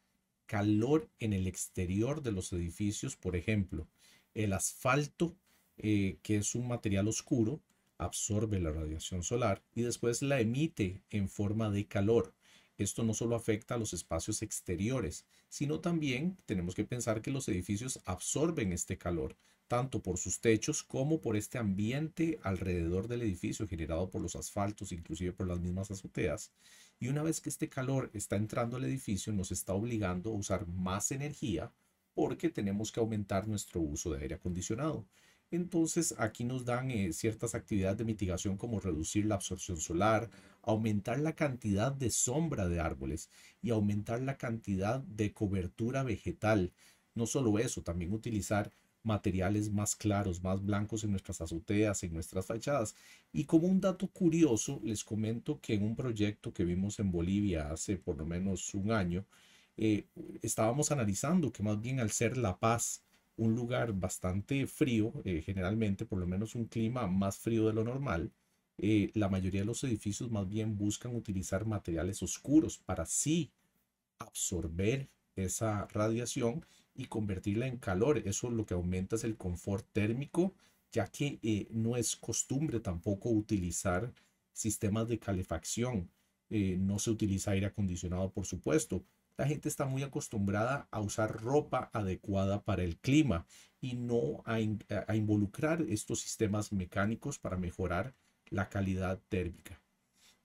calor 0.47 1.09
en 1.19 1.33
el 1.33 1.47
exterior 1.47 2.23
de 2.23 2.33
los 2.33 2.53
edificios, 2.53 3.17
por 3.17 3.37
ejemplo, 3.37 3.89
el 4.35 4.53
asfalto, 4.53 5.37
eh, 5.77 6.19
que 6.23 6.37
es 6.37 6.55
un 6.55 6.69
material 6.69 7.09
oscuro, 7.09 7.61
absorbe 7.99 8.61
la 8.61 8.71
radiación 8.71 9.25
solar 9.25 9.63
y 9.75 9.83
después 9.83 10.23
la 10.23 10.41
emite 10.41 11.03
en 11.11 11.29
forma 11.29 11.69
de 11.69 11.87
calor. 11.87 12.33
Esto 12.79 13.03
no 13.03 13.13
solo 13.13 13.35
afecta 13.35 13.75
a 13.75 13.79
los 13.79 13.93
espacios 13.93 14.41
exteriores, 14.41 15.27
sino 15.49 15.81
también 15.81 16.39
tenemos 16.47 16.77
que 16.77 16.85
pensar 16.85 17.21
que 17.21 17.33
los 17.33 17.49
edificios 17.49 18.01
absorben 18.05 18.73
este 18.73 18.97
calor, 18.97 19.37
tanto 19.67 20.01
por 20.01 20.17
sus 20.17 20.41
techos 20.41 20.85
como 20.85 21.21
por 21.21 21.37
este 21.37 21.59
ambiente 21.59 22.39
alrededor 22.43 23.09
del 23.09 23.23
edificio 23.23 23.67
generado 23.67 24.09
por 24.11 24.23
los 24.23 24.37
asfaltos, 24.37 24.93
inclusive 24.93 25.33
por 25.33 25.49
las 25.49 25.59
mismas 25.59 25.91
azoteas. 25.91 26.53
Y 27.01 27.09
una 27.09 27.25
vez 27.25 27.41
que 27.41 27.49
este 27.49 27.69
calor 27.69 28.11
está 28.15 28.37
entrando 28.37 28.77
al 28.77 28.85
edificio, 28.85 29.33
nos 29.33 29.51
está 29.51 29.75
obligando 29.75 30.31
a 30.31 30.35
usar 30.35 30.67
más 30.69 31.11
energía 31.11 31.73
porque 32.15 32.49
tenemos 32.49 32.91
que 32.93 33.01
aumentar 33.01 33.47
nuestro 33.47 33.81
uso 33.81 34.13
de 34.13 34.23
aire 34.23 34.37
acondicionado. 34.37 35.07
Entonces 35.51 36.15
aquí 36.19 36.45
nos 36.45 36.65
dan 36.65 36.91
eh, 36.91 37.13
ciertas 37.13 37.55
actividades 37.55 37.97
de 37.99 38.05
mitigación 38.05 38.57
como 38.59 38.81
reducir 38.81 39.25
la 39.25 39.37
absorción 39.37 39.79
solar, 39.79 40.31
aumentar 40.63 41.19
la 41.21 41.35
cantidad 41.35 41.91
de 41.93 42.11
sombra 42.11 42.69
de 42.69 42.81
árboles 42.81 43.31
y 43.63 43.71
aumentar 43.71 44.21
la 44.21 44.37
cantidad 44.37 45.01
de 45.01 45.33
cobertura 45.33 46.03
vegetal. 46.03 46.73
No 47.15 47.27
solo 47.27 47.59
eso, 47.59 47.83
también 47.83 48.13
utilizar 48.13 48.71
materiales 49.03 49.73
más 49.73 49.97
claros, 49.97 50.43
más 50.43 50.63
blancos 50.63 51.05
en 51.05 51.11
nuestras 51.13 51.41
azoteas, 51.41 52.03
en 52.03 52.13
nuestras 52.13 52.47
fachadas. 52.47 52.95
Y 53.33 53.45
como 53.45 53.69
un 53.69 53.81
dato 53.81 54.09
curioso, 54.09 54.81
les 54.85 55.03
comento 55.03 55.61
que 55.61 55.75
en 55.75 55.83
un 55.85 55.97
proyecto 55.97 56.53
que 56.53 56.65
vimos 56.65 56.99
en 57.01 57.11
Bolivia 57.11 57.71
hace 57.71 57.97
por 57.97 58.19
lo 58.19 58.27
menos 58.27 58.75
un 58.75 58.93
año, 58.93 59.25
eh, 59.79 60.07
estábamos 60.43 60.91
analizando 60.93 61.53
que 61.53 61.63
más 61.63 61.81
bien 61.81 62.01
al 62.01 62.11
ser 62.11 62.37
La 62.37 62.59
Paz 62.59 63.03
un 63.39 63.55
lugar 63.55 63.93
bastante 63.95 64.67
frío, 64.67 65.13
eh, 65.25 65.43
generalmente 65.43 66.05
por 66.07 66.19
lo 66.19 66.27
menos 66.27 66.55
un 66.55 66.67
clima 66.67 67.07
más 67.07 67.39
frío 67.39 67.67
de 67.67 67.73
lo 67.73 67.85
normal, 67.85 68.33
eh, 68.79 69.11
la 69.15 69.29
mayoría 69.29 69.63
de 69.63 69.67
los 69.67 69.83
edificios 69.85 70.31
más 70.31 70.49
bien 70.49 70.77
buscan 70.79 71.15
utilizar 71.17 71.67
materiales 71.67 72.23
oscuros 72.23 72.79
para 72.79 73.03
así 73.05 73.51
absorber 74.19 75.09
esa 75.37 75.87
radiación 75.89 76.65
y 76.95 77.07
convertirla 77.07 77.67
en 77.67 77.79
calor. 77.79 78.19
Eso 78.19 78.51
lo 78.51 78.67
que 78.67 78.75
aumenta 78.75 79.17
es 79.17 79.25
el 79.25 79.37
confort 79.37 79.87
térmico, 79.93 80.55
ya 80.93 81.07
que 81.09 81.39
eh, 81.43 81.69
no 81.71 81.97
es 81.97 82.17
costumbre 82.17 82.81
tampoco 82.81 83.31
utilizar 83.31 84.13
sistemas 84.53 85.09
de 85.09 85.19
calefacción. 85.19 86.11
Eh, 86.51 86.77
no 86.79 86.99
se 86.99 87.11
utiliza 87.11 87.53
aire 87.53 87.67
acondicionado, 87.67 88.33
por 88.33 88.47
supuesto. 88.47 89.05
La 89.39 89.47
gente 89.47 89.69
está 89.69 89.87
muy 89.87 90.03
acostumbrada 90.03 90.89
a 90.91 91.01
usar 91.01 91.41
ropa 91.41 91.91
adecuada 91.93 92.65
para 92.65 92.83
el 92.83 92.99
clima 92.99 93.47
y 93.81 93.95
no 93.95 94.43
a, 94.45 94.61
involucrar 95.15 95.81
estos 95.83 96.19
sistemas 96.19 96.73
mecánicos 96.73 97.39
para 97.39 97.57
mejorar 97.57 98.17
la 98.51 98.69
calidad 98.69 99.21
térmica. 99.29 99.81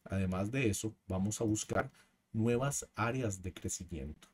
Además 0.04 0.52
de 0.52 0.70
eso, 0.70 0.94
vamos 1.08 1.42
a 1.42 1.44
buscar 1.44 1.90
nuevas 2.34 2.88
áreas 2.94 3.42
de 3.42 3.52
crecimiento 3.52 4.28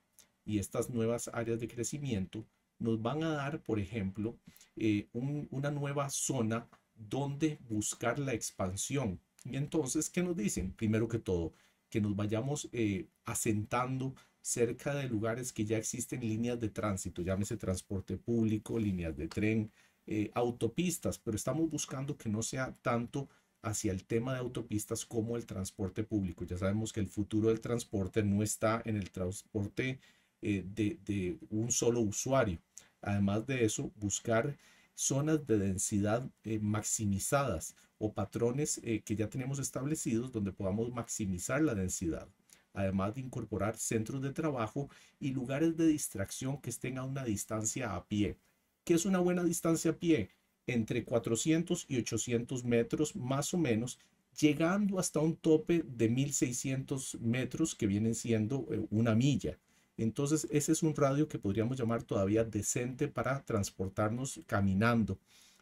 y 0.43 0.59
estas 0.59 0.89
nuevas 0.89 1.29
áreas 1.29 1.61
de 1.61 1.69
crecimiento 1.69 2.45
nos 2.79 3.01
van 3.01 3.23
a 3.23 3.29
dar, 3.29 3.61
por 3.61 3.79
ejemplo, 3.79 4.35
eh, 4.75 5.07
una 5.13 5.71
nueva 5.71 6.09
zona 6.09 6.67
donde 6.95 7.59
buscar 7.69 8.19
la 8.19 8.33
expansión. 8.33 9.21
Y 9.45 9.55
entonces, 9.55 10.09
¿qué 10.09 10.21
nos 10.21 10.35
dicen? 10.35 10.73
Primero 10.73 11.07
que 11.07 11.19
todo, 11.19 11.53
que 11.89 12.01
nos 12.01 12.13
vayamos 12.15 12.67
eh, 12.73 13.07
asentando 13.23 14.15
cerca 14.49 14.95
de 14.95 15.07
lugares 15.07 15.53
que 15.53 15.65
ya 15.65 15.77
existen 15.77 16.21
líneas 16.21 16.59
de 16.59 16.69
tránsito, 16.69 17.21
llámese 17.21 17.57
transporte 17.57 18.17
público, 18.17 18.79
líneas 18.79 19.15
de 19.15 19.27
tren, 19.27 19.71
eh, 20.07 20.31
autopistas, 20.33 21.19
pero 21.19 21.37
estamos 21.37 21.69
buscando 21.69 22.17
que 22.17 22.29
no 22.29 22.41
sea 22.41 22.75
tanto 22.81 23.29
hacia 23.61 23.91
el 23.91 24.05
tema 24.05 24.33
de 24.33 24.39
autopistas 24.39 25.05
como 25.05 25.37
el 25.37 25.45
transporte 25.45 26.03
público. 26.03 26.45
Ya 26.45 26.57
sabemos 26.57 26.93
que 26.93 26.99
el 27.01 27.07
futuro 27.07 27.49
del 27.49 27.61
transporte 27.61 28.23
no 28.23 28.41
está 28.43 28.81
en 28.85 28.95
el 28.95 29.11
transporte 29.11 29.99
eh, 30.41 30.63
de, 30.65 31.37
un 31.49 31.71
solo 31.71 32.01
usuario. 32.01 32.59
Además 33.01 33.45
de 33.45 33.65
eso, 33.65 33.91
buscar 33.95 34.57
zonas 34.95 35.45
de 35.47 35.57
densidad 35.57 36.29
eh, 36.43 36.59
maximizadas 36.59 37.75
o 37.97 38.13
patrones 38.13 38.79
eh, 38.83 39.01
que 39.01 39.15
ya 39.15 39.29
tenemos 39.29 39.59
establecidos 39.59 40.31
donde 40.31 40.51
podamos 40.53 40.91
maximizar 40.91 41.61
la 41.61 41.75
densidad. 41.75 42.27
Además 42.73 43.15
de 43.15 43.21
incorporar 43.21 43.77
centros 43.77 44.21
de 44.21 44.31
trabajo 44.31 44.89
y 45.19 45.31
lugares 45.31 45.75
de 45.75 45.88
distracción 45.88 46.61
que 46.61 46.69
estén 46.69 46.97
a 46.97 47.03
una 47.03 47.23
distancia 47.23 47.95
a 47.95 48.05
pie. 48.07 48.38
¿Qué 48.83 48.93
es 48.93 49.05
una 49.05 49.19
buena 49.19 49.43
distancia 49.43 49.91
a 49.91 49.97
pie? 49.97 50.29
Entre 50.67 51.03
400 51.03 51.85
y 51.88 51.97
800 51.97 52.63
metros 52.63 53.15
más 53.15 53.53
o 53.53 53.57
menos, 53.57 53.99
llegando 54.39 54.99
hasta 54.99 55.19
un 55.19 55.35
tope 55.35 55.83
de 55.85 56.09
1600 56.09 57.19
metros 57.21 57.75
que 57.75 57.88
vienen 57.88 58.15
siendo 58.15 58.67
una 58.91 59.15
milla. 59.15 59.59
Entonces, 59.97 60.47
ese 60.49 60.71
es 60.71 60.81
un 60.81 60.95
radio 60.95 61.27
que 61.27 61.39
podríamos 61.39 61.77
llamar 61.77 62.03
todavía 62.03 62.45
decente 62.45 63.07
para 63.09 63.43
transportarnos 63.43 64.41
caminando. 64.47 65.19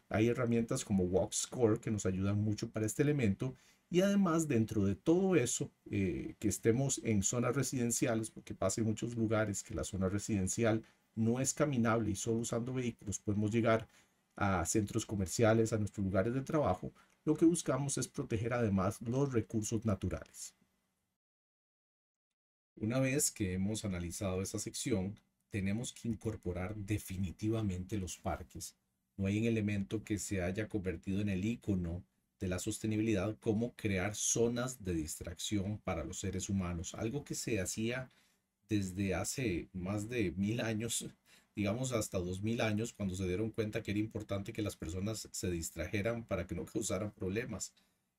Hay 0.08 0.28
herramientas 0.28 0.84
como 0.84 1.04
WalkScore 1.04 1.80
que 1.80 1.90
nos 1.90 2.06
ayudan 2.06 2.40
mucho 2.40 2.70
para 2.70 2.86
este 2.86 3.02
elemento. 3.02 3.54
Y 3.90 4.02
además, 4.02 4.48
dentro 4.48 4.84
de 4.84 4.94
todo 4.94 5.36
eso, 5.36 5.70
eh, 5.90 6.34
que 6.38 6.48
estemos 6.48 7.00
en 7.04 7.22
zonas 7.22 7.56
residenciales, 7.56 8.30
porque 8.30 8.54
pasa 8.54 8.80
en 8.80 8.86
muchos 8.86 9.16
lugares 9.16 9.62
que 9.62 9.74
la 9.74 9.84
zona 9.84 10.08
residencial 10.08 10.84
no 11.14 11.40
es 11.40 11.54
caminable 11.54 12.10
y 12.10 12.16
solo 12.16 12.38
usando 12.38 12.72
vehículos 12.74 13.18
podemos 13.18 13.50
llegar 13.50 13.88
a 14.36 14.64
centros 14.64 15.04
comerciales, 15.04 15.72
a 15.72 15.78
nuestros 15.78 16.04
lugares 16.04 16.32
de 16.32 16.42
trabajo, 16.42 16.92
lo 17.24 17.34
que 17.36 17.44
buscamos 17.44 17.98
es 17.98 18.08
proteger 18.08 18.52
además 18.52 19.00
los 19.02 19.32
recursos 19.32 19.84
naturales. 19.84 20.54
Una 22.76 23.00
vez 23.00 23.32
que 23.32 23.54
hemos 23.54 23.84
analizado 23.84 24.40
esta 24.40 24.60
sección, 24.60 25.18
tenemos 25.50 25.92
que 25.92 26.08
incorporar 26.08 26.76
definitivamente 26.76 27.98
los 27.98 28.16
parques. 28.16 28.76
No 29.18 29.26
hay 29.26 29.38
un 29.38 29.44
elemento 29.44 30.04
que 30.04 30.18
se 30.18 30.42
haya 30.42 30.68
convertido 30.68 31.20
en 31.20 31.28
el 31.28 31.44
icono 31.44 32.04
de 32.38 32.46
la 32.46 32.60
sostenibilidad 32.60 33.36
como 33.40 33.74
crear 33.74 34.14
zonas 34.14 34.84
de 34.84 34.94
distracción 34.94 35.78
para 35.78 36.04
los 36.04 36.20
seres 36.20 36.48
humanos, 36.48 36.94
algo 36.94 37.24
que 37.24 37.34
se 37.34 37.60
hacía 37.60 38.08
desde 38.68 39.14
hace 39.14 39.68
más 39.72 40.08
de 40.08 40.30
mil 40.30 40.60
años, 40.60 41.04
digamos 41.56 41.90
hasta 41.92 42.18
dos 42.18 42.42
mil 42.42 42.60
años, 42.60 42.92
cuando 42.92 43.16
se 43.16 43.26
dieron 43.26 43.50
cuenta 43.50 43.82
que 43.82 43.90
era 43.90 44.00
importante 44.00 44.52
que 44.52 44.62
las 44.62 44.76
personas 44.76 45.28
se 45.32 45.50
distrajeran 45.50 46.24
para 46.24 46.46
que 46.46 46.54
no 46.54 46.64
causaran 46.72 47.10
problemas. 47.10 47.72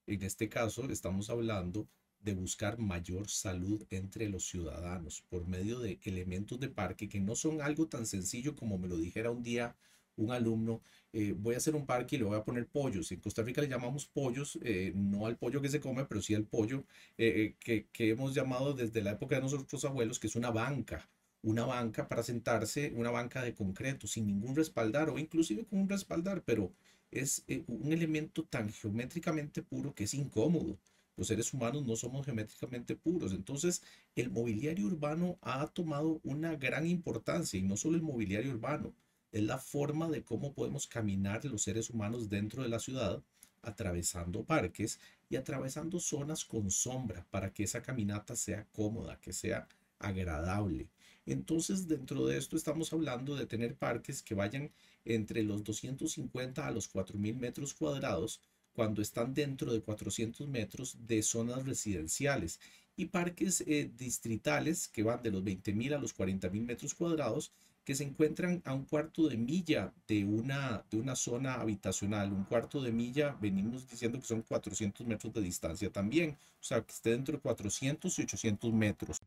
En 0.06 0.22
este 0.22 0.50
caso, 0.50 0.90
estamos 0.90 1.30
hablando 1.30 1.88
de 2.20 2.34
buscar 2.34 2.78
mayor 2.78 3.30
salud 3.30 3.86
entre 3.88 4.28
los 4.28 4.44
ciudadanos 4.46 5.22
por 5.30 5.46
medio 5.46 5.78
de 5.78 5.98
elementos 6.04 6.60
de 6.60 6.68
parque 6.68 7.08
que 7.08 7.20
no 7.20 7.34
son 7.34 7.62
algo 7.62 7.86
tan 7.86 8.04
sencillo 8.04 8.54
como 8.54 8.76
me 8.76 8.88
lo 8.88 8.98
dijera 8.98 9.30
un 9.30 9.42
día 9.42 9.74
un 10.22 10.32
alumno, 10.32 10.82
eh, 11.12 11.34
voy 11.36 11.54
a 11.54 11.58
hacer 11.58 11.74
un 11.74 11.86
parque 11.86 12.16
y 12.16 12.18
le 12.20 12.24
voy 12.24 12.36
a 12.36 12.44
poner 12.44 12.66
pollos. 12.66 13.10
En 13.12 13.20
Costa 13.20 13.42
Rica 13.42 13.60
le 13.60 13.68
llamamos 13.68 14.06
pollos, 14.06 14.58
eh, 14.62 14.92
no 14.94 15.26
al 15.26 15.36
pollo 15.36 15.60
que 15.60 15.68
se 15.68 15.80
come, 15.80 16.04
pero 16.04 16.22
sí 16.22 16.34
al 16.34 16.44
pollo 16.44 16.84
eh, 17.18 17.56
que, 17.60 17.86
que 17.92 18.10
hemos 18.10 18.34
llamado 18.34 18.74
desde 18.74 19.02
la 19.02 19.12
época 19.12 19.36
de 19.36 19.42
nuestros 19.42 19.84
abuelos, 19.84 20.18
que 20.18 20.26
es 20.28 20.36
una 20.36 20.50
banca 20.50 21.08
una 21.42 21.64
banca 21.64 22.06
para 22.06 22.22
sentarse, 22.22 22.92
una 22.94 23.10
banca 23.10 23.42
de 23.42 23.54
concreto, 23.54 24.06
sin 24.06 24.26
ningún 24.26 24.54
respaldar 24.56 25.08
o 25.08 25.18
inclusive 25.18 25.64
con 25.64 25.78
un 25.80 25.88
respaldar, 25.88 26.42
pero 26.44 26.70
es 27.10 27.44
un 27.66 27.92
elemento 27.92 28.44
tan 28.44 28.70
geométricamente 28.70 29.62
puro 29.62 29.94
que 29.94 30.04
es 30.04 30.12
incómodo 30.12 30.78
los 31.20 31.26
seres 31.28 31.52
humanos 31.52 31.84
no 31.84 31.96
somos 31.96 32.24
geométricamente 32.24 32.96
puros. 32.96 33.32
Entonces, 33.32 33.82
el 34.16 34.30
mobiliario 34.30 34.86
urbano 34.86 35.38
ha 35.42 35.66
tomado 35.66 36.18
una 36.24 36.56
gran 36.56 36.86
importancia 36.86 37.60
y 37.60 37.62
no 37.62 37.76
solo 37.76 37.96
el 37.96 38.02
mobiliario 38.02 38.52
urbano, 38.52 38.94
es 39.32 39.42
la 39.42 39.58
forma 39.58 40.08
de 40.08 40.22
cómo 40.22 40.52
podemos 40.52 40.86
caminar 40.86 41.44
los 41.44 41.62
seres 41.62 41.90
humanos 41.90 42.28
dentro 42.28 42.62
de 42.62 42.68
la 42.68 42.80
ciudad, 42.80 43.22
atravesando 43.62 44.44
parques 44.44 44.98
y 45.28 45.36
atravesando 45.36 46.00
zonas 46.00 46.44
con 46.44 46.70
sombra 46.70 47.26
para 47.30 47.52
que 47.52 47.64
esa 47.64 47.82
caminata 47.82 48.34
sea 48.36 48.66
cómoda, 48.72 49.20
que 49.20 49.32
sea 49.32 49.68
agradable. 49.98 50.88
Entonces, 51.26 51.86
dentro 51.86 52.26
de 52.26 52.38
esto 52.38 52.56
estamos 52.56 52.92
hablando 52.92 53.36
de 53.36 53.46
tener 53.46 53.76
parques 53.76 54.22
que 54.22 54.34
vayan 54.34 54.72
entre 55.04 55.42
los 55.42 55.62
250 55.62 56.66
a 56.66 56.70
los 56.70 56.88
4000 56.88 57.36
metros 57.36 57.74
cuadrados 57.74 58.40
cuando 58.72 59.02
están 59.02 59.34
dentro 59.34 59.72
de 59.72 59.82
400 59.82 60.48
metros 60.48 60.96
de 61.06 61.22
zonas 61.22 61.64
residenciales 61.64 62.60
y 62.96 63.06
parques 63.06 63.62
eh, 63.66 63.90
distritales 63.96 64.88
que 64.88 65.02
van 65.02 65.22
de 65.22 65.30
los 65.30 65.42
20.000 65.42 65.94
a 65.94 65.98
los 65.98 66.16
40.000 66.16 66.64
metros 66.64 66.94
cuadrados 66.94 67.52
que 67.90 67.96
se 67.96 68.04
encuentran 68.04 68.62
a 68.66 68.72
un 68.72 68.84
cuarto 68.84 69.28
de 69.28 69.36
milla 69.36 69.92
de 70.06 70.24
una, 70.24 70.84
de 70.92 70.96
una 70.96 71.16
zona 71.16 71.54
habitacional. 71.54 72.32
Un 72.32 72.44
cuarto 72.44 72.80
de 72.80 72.92
milla, 72.92 73.36
venimos 73.40 73.90
diciendo 73.90 74.20
que 74.20 74.26
son 74.26 74.42
400 74.42 75.04
metros 75.08 75.32
de 75.32 75.40
distancia 75.40 75.90
también, 75.90 76.38
o 76.60 76.62
sea, 76.62 76.82
que 76.82 76.92
esté 76.92 77.10
dentro 77.10 77.34
de 77.34 77.40
400 77.40 78.16
y 78.16 78.22
800 78.22 78.72
metros. 78.72 79.18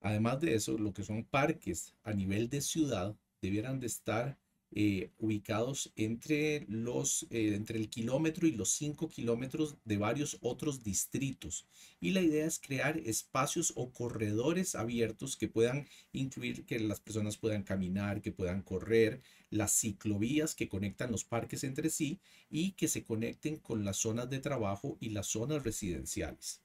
Además 0.00 0.38
de 0.38 0.54
eso, 0.54 0.78
lo 0.78 0.92
que 0.92 1.02
son 1.02 1.24
parques 1.24 1.92
a 2.04 2.12
nivel 2.12 2.48
de 2.48 2.60
ciudad 2.60 3.16
debieran 3.42 3.80
de 3.80 3.88
estar 3.88 4.38
eh, 4.70 5.10
ubicados 5.18 5.92
entre, 5.96 6.66
los, 6.68 7.26
eh, 7.30 7.54
entre 7.54 7.78
el 7.78 7.88
kilómetro 7.88 8.46
y 8.46 8.52
los 8.52 8.70
5 8.72 9.08
kilómetros 9.08 9.76
de 9.84 9.96
varios 9.96 10.36
otros 10.42 10.82
distritos. 10.82 11.66
Y 12.00 12.10
la 12.10 12.20
idea 12.20 12.44
es 12.44 12.58
crear 12.58 12.98
espacios 12.98 13.72
o 13.76 13.92
corredores 13.92 14.74
abiertos 14.74 15.38
que 15.38 15.48
puedan 15.48 15.86
incluir 16.12 16.66
que 16.66 16.78
las 16.80 17.00
personas 17.00 17.38
puedan 17.38 17.62
caminar, 17.62 18.20
que 18.20 18.30
puedan 18.30 18.62
correr, 18.62 19.22
las 19.50 19.72
ciclovías 19.72 20.54
que 20.54 20.68
conectan 20.68 21.12
los 21.12 21.24
parques 21.24 21.64
entre 21.64 21.88
sí 21.88 22.20
y 22.50 22.72
que 22.72 22.88
se 22.88 23.04
conecten 23.04 23.56
con 23.56 23.84
las 23.84 23.96
zonas 23.96 24.28
de 24.28 24.40
trabajo 24.40 24.98
y 25.00 25.10
las 25.10 25.28
zonas 25.28 25.64
residenciales. 25.64 26.60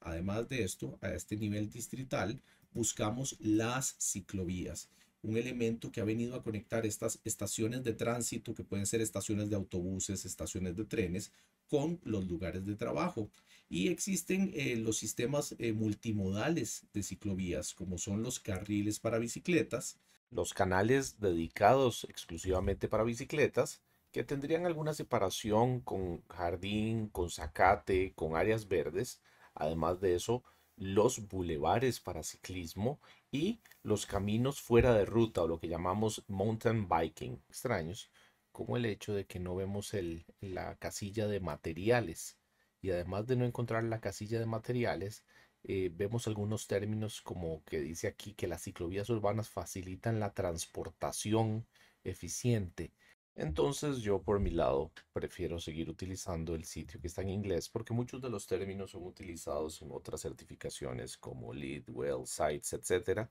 Además 0.00 0.48
de 0.48 0.62
esto, 0.62 0.98
a 1.02 1.10
este 1.10 1.36
nivel 1.36 1.68
distrital, 1.68 2.40
buscamos 2.72 3.36
las 3.40 3.96
ciclovías 3.98 4.88
un 5.22 5.36
elemento 5.36 5.92
que 5.92 6.00
ha 6.00 6.04
venido 6.04 6.34
a 6.34 6.42
conectar 6.42 6.86
estas 6.86 7.20
estaciones 7.24 7.84
de 7.84 7.92
tránsito, 7.92 8.54
que 8.54 8.64
pueden 8.64 8.86
ser 8.86 9.00
estaciones 9.00 9.50
de 9.50 9.56
autobuses, 9.56 10.24
estaciones 10.24 10.76
de 10.76 10.84
trenes, 10.84 11.32
con 11.68 12.00
los 12.04 12.26
lugares 12.26 12.64
de 12.66 12.76
trabajo. 12.76 13.30
Y 13.68 13.88
existen 13.88 14.50
eh, 14.54 14.76
los 14.76 14.98
sistemas 14.98 15.54
eh, 15.58 15.72
multimodales 15.72 16.86
de 16.92 17.02
ciclovías, 17.02 17.74
como 17.74 17.98
son 17.98 18.22
los 18.22 18.40
carriles 18.40 18.98
para 18.98 19.18
bicicletas, 19.18 19.98
los 20.30 20.54
canales 20.54 21.20
dedicados 21.20 22.04
exclusivamente 22.08 22.88
para 22.88 23.04
bicicletas, 23.04 23.80
que 24.12 24.24
tendrían 24.24 24.66
alguna 24.66 24.94
separación 24.94 25.80
con 25.80 26.22
jardín, 26.28 27.08
con 27.08 27.30
zacate, 27.30 28.12
con 28.14 28.34
áreas 28.34 28.66
verdes. 28.66 29.20
Además 29.54 30.00
de 30.00 30.14
eso, 30.16 30.42
los 30.76 31.28
bulevares 31.28 32.00
para 32.00 32.22
ciclismo 32.22 33.00
y 33.30 33.60
los 33.82 34.06
caminos 34.06 34.60
fuera 34.60 34.94
de 34.94 35.04
ruta 35.04 35.42
o 35.42 35.48
lo 35.48 35.60
que 35.60 35.68
llamamos 35.68 36.24
mountain 36.28 36.88
biking. 36.88 37.42
Extraños, 37.48 38.10
como 38.52 38.76
el 38.76 38.86
hecho 38.86 39.14
de 39.14 39.26
que 39.26 39.40
no 39.40 39.54
vemos 39.54 39.94
el, 39.94 40.26
la 40.40 40.76
casilla 40.76 41.26
de 41.28 41.40
materiales. 41.40 42.38
Y 42.82 42.90
además 42.90 43.26
de 43.26 43.36
no 43.36 43.44
encontrar 43.44 43.84
la 43.84 44.00
casilla 44.00 44.40
de 44.40 44.46
materiales, 44.46 45.24
eh, 45.64 45.90
vemos 45.94 46.26
algunos 46.26 46.66
términos 46.66 47.20
como 47.20 47.62
que 47.64 47.80
dice 47.80 48.08
aquí 48.08 48.34
que 48.34 48.48
las 48.48 48.62
ciclovías 48.62 49.10
urbanas 49.10 49.50
facilitan 49.50 50.18
la 50.20 50.32
transportación 50.32 51.66
eficiente 52.04 52.92
entonces 53.34 53.98
yo 53.98 54.22
por 54.22 54.40
mi 54.40 54.50
lado 54.50 54.92
prefiero 55.12 55.58
seguir 55.58 55.88
utilizando 55.88 56.54
el 56.54 56.64
sitio 56.64 57.00
que 57.00 57.06
está 57.06 57.22
en 57.22 57.30
inglés 57.30 57.68
porque 57.68 57.94
muchos 57.94 58.20
de 58.20 58.30
los 58.30 58.46
términos 58.46 58.90
son 58.92 59.04
utilizados 59.06 59.80
en 59.82 59.90
otras 59.92 60.20
certificaciones 60.22 61.16
como 61.16 61.52
Lead, 61.54 61.84
Well, 61.88 62.26
Sites, 62.26 62.72
etc. 62.74 63.28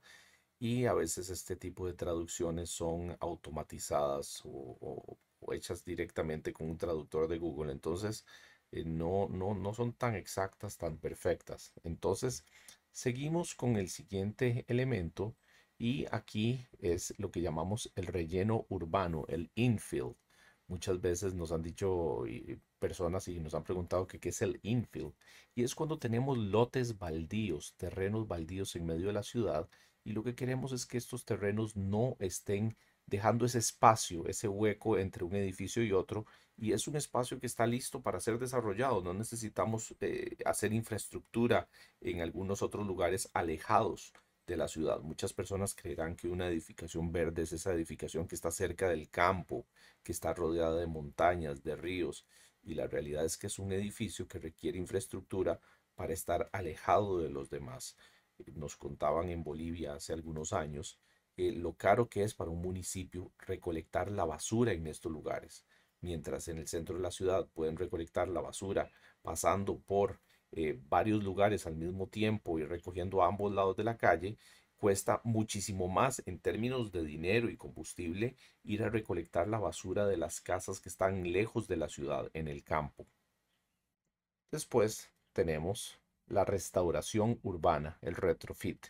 Y 0.58 0.86
a 0.86 0.94
veces 0.94 1.30
este 1.30 1.56
tipo 1.56 1.86
de 1.86 1.94
traducciones 1.94 2.70
son 2.70 3.16
automatizadas 3.20 4.42
o, 4.44 5.18
hechas 5.52 5.84
directamente 5.84 6.52
con 6.52 6.70
un 6.70 6.78
traductor 6.78 7.28
de 7.28 7.38
Google. 7.38 7.72
Entonces 7.72 8.24
eh, 8.72 8.84
no, 8.84 9.28
no, 9.30 9.54
no 9.54 9.74
son 9.74 9.92
tan 9.94 10.14
exactas, 10.14 10.76
tan 10.76 10.98
perfectas. 10.98 11.72
Entonces 11.84 12.44
seguimos 12.92 13.54
con 13.54 13.76
el 13.76 13.88
siguiente 13.88 14.64
elemento 14.68 15.34
y 15.80 16.04
aquí 16.12 16.66
es 16.78 17.14
lo 17.16 17.30
que 17.30 17.40
llamamos 17.40 17.90
el 17.96 18.06
relleno 18.06 18.66
urbano, 18.68 19.24
el 19.28 19.50
infill. 19.54 20.14
Muchas 20.66 21.00
veces 21.00 21.32
nos 21.32 21.52
han 21.52 21.62
dicho 21.62 22.24
personas 22.78 23.26
y 23.28 23.40
nos 23.40 23.54
han 23.54 23.64
preguntado 23.64 24.06
qué 24.06 24.28
es 24.28 24.42
el 24.42 24.60
infill. 24.62 25.14
Y 25.54 25.62
es 25.62 25.74
cuando 25.74 25.98
tenemos 25.98 26.36
lotes 26.36 26.98
baldíos, 26.98 27.74
terrenos 27.78 28.28
baldíos 28.28 28.76
en 28.76 28.84
medio 28.84 29.06
de 29.06 29.14
la 29.14 29.22
ciudad. 29.22 29.70
Y 30.04 30.12
lo 30.12 30.22
que 30.22 30.34
queremos 30.34 30.72
es 30.72 30.84
que 30.84 30.98
estos 30.98 31.24
terrenos 31.24 31.74
no 31.76 32.14
estén 32.18 32.76
dejando 33.06 33.46
ese 33.46 33.58
espacio, 33.58 34.26
ese 34.26 34.48
hueco 34.48 34.98
entre 34.98 35.24
un 35.24 35.34
edificio 35.34 35.82
y 35.82 35.92
otro, 35.92 36.26
y 36.58 36.72
es 36.72 36.88
un 36.88 36.96
espacio 36.96 37.40
que 37.40 37.46
está 37.46 37.66
listo 37.66 38.02
para 38.02 38.20
ser 38.20 38.38
desarrollado. 38.38 39.02
No 39.02 39.14
necesitamos 39.14 39.94
eh, 40.00 40.36
hacer 40.44 40.74
infraestructura 40.74 41.70
en 42.02 42.20
algunos 42.20 42.60
otros 42.60 42.86
lugares 42.86 43.30
alejados 43.32 44.12
de 44.50 44.56
la 44.56 44.68
ciudad. 44.68 45.00
Muchas 45.00 45.32
personas 45.32 45.74
creerán 45.74 46.16
que 46.16 46.28
una 46.28 46.48
edificación 46.48 47.12
verde 47.12 47.42
es 47.42 47.52
esa 47.52 47.72
edificación 47.72 48.26
que 48.26 48.34
está 48.34 48.50
cerca 48.50 48.88
del 48.88 49.08
campo, 49.08 49.66
que 50.02 50.12
está 50.12 50.34
rodeada 50.34 50.76
de 50.76 50.86
montañas, 50.86 51.62
de 51.62 51.76
ríos, 51.76 52.26
y 52.62 52.74
la 52.74 52.86
realidad 52.86 53.24
es 53.24 53.38
que 53.38 53.46
es 53.46 53.58
un 53.58 53.72
edificio 53.72 54.28
que 54.28 54.38
requiere 54.38 54.78
infraestructura 54.78 55.60
para 55.94 56.12
estar 56.12 56.48
alejado 56.52 57.18
de 57.18 57.30
los 57.30 57.48
demás. 57.48 57.96
Nos 58.54 58.76
contaban 58.76 59.30
en 59.30 59.42
Bolivia 59.42 59.94
hace 59.94 60.12
algunos 60.12 60.52
años 60.52 60.98
lo 61.36 61.74
caro 61.74 62.08
que 62.08 62.22
es 62.22 62.34
para 62.34 62.50
un 62.50 62.60
municipio 62.60 63.32
recolectar 63.38 64.10
la 64.10 64.24
basura 64.24 64.72
en 64.72 64.86
estos 64.86 65.10
lugares. 65.10 65.64
Mientras 66.00 66.48
en 66.48 66.58
el 66.58 66.68
centro 66.68 66.96
de 66.96 67.02
la 67.02 67.10
ciudad 67.10 67.46
pueden 67.48 67.76
recolectar 67.76 68.28
la 68.28 68.40
basura 68.40 68.90
pasando 69.22 69.78
por 69.78 70.20
eh, 70.52 70.78
varios 70.88 71.22
lugares 71.22 71.66
al 71.66 71.76
mismo 71.76 72.08
tiempo 72.08 72.58
y 72.58 72.64
recogiendo 72.64 73.22
a 73.22 73.28
ambos 73.28 73.52
lados 73.52 73.76
de 73.76 73.84
la 73.84 73.96
calle, 73.96 74.36
cuesta 74.76 75.20
muchísimo 75.24 75.88
más 75.88 76.22
en 76.26 76.38
términos 76.38 76.90
de 76.90 77.04
dinero 77.04 77.50
y 77.50 77.56
combustible 77.56 78.34
ir 78.64 78.82
a 78.82 78.88
recolectar 78.88 79.46
la 79.46 79.58
basura 79.58 80.06
de 80.06 80.16
las 80.16 80.40
casas 80.40 80.80
que 80.80 80.88
están 80.88 81.30
lejos 81.32 81.68
de 81.68 81.76
la 81.76 81.88
ciudad, 81.88 82.30
en 82.32 82.48
el 82.48 82.64
campo. 82.64 83.06
Después 84.50 85.10
tenemos 85.32 86.00
la 86.26 86.44
restauración 86.44 87.38
urbana, 87.42 87.98
el 88.00 88.16
retrofit. 88.16 88.86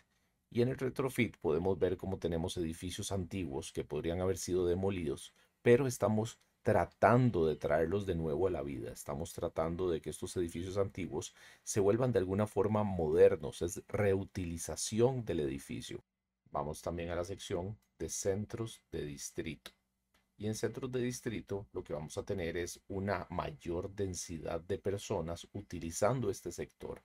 Y 0.49 0.61
en 0.61 0.69
el 0.69 0.77
retrofit 0.77 1.37
podemos 1.37 1.77
ver 1.77 1.97
cómo 1.97 2.19
tenemos 2.19 2.57
edificios 2.57 3.11
antiguos 3.11 3.71
que 3.71 3.83
podrían 3.83 4.21
haber 4.21 4.37
sido 4.37 4.65
demolidos, 4.65 5.33
pero 5.61 5.87
estamos 5.87 6.39
tratando 6.63 7.45
de 7.47 7.55
traerlos 7.55 8.05
de 8.05 8.15
nuevo 8.15 8.47
a 8.47 8.51
la 8.51 8.61
vida. 8.61 8.91
Estamos 8.91 9.33
tratando 9.33 9.89
de 9.89 10.01
que 10.01 10.11
estos 10.11 10.35
edificios 10.37 10.77
antiguos 10.77 11.33
se 11.63 11.79
vuelvan 11.79 12.11
de 12.11 12.19
alguna 12.19 12.47
forma 12.47 12.83
modernos. 12.83 13.61
Es 13.61 13.81
reutilización 13.87 15.25
del 15.25 15.39
edificio. 15.41 16.03
Vamos 16.51 16.81
también 16.81 17.09
a 17.09 17.15
la 17.15 17.25
sección 17.25 17.77
de 17.97 18.09
centros 18.09 18.81
de 18.91 19.05
distrito. 19.05 19.71
Y 20.37 20.47
en 20.47 20.55
centros 20.55 20.91
de 20.91 21.01
distrito 21.01 21.67
lo 21.71 21.83
que 21.83 21.93
vamos 21.93 22.17
a 22.17 22.23
tener 22.23 22.57
es 22.57 22.79
una 22.87 23.27
mayor 23.29 23.93
densidad 23.93 24.59
de 24.61 24.77
personas 24.77 25.47
utilizando 25.53 26.29
este 26.29 26.51
sector. 26.51 27.01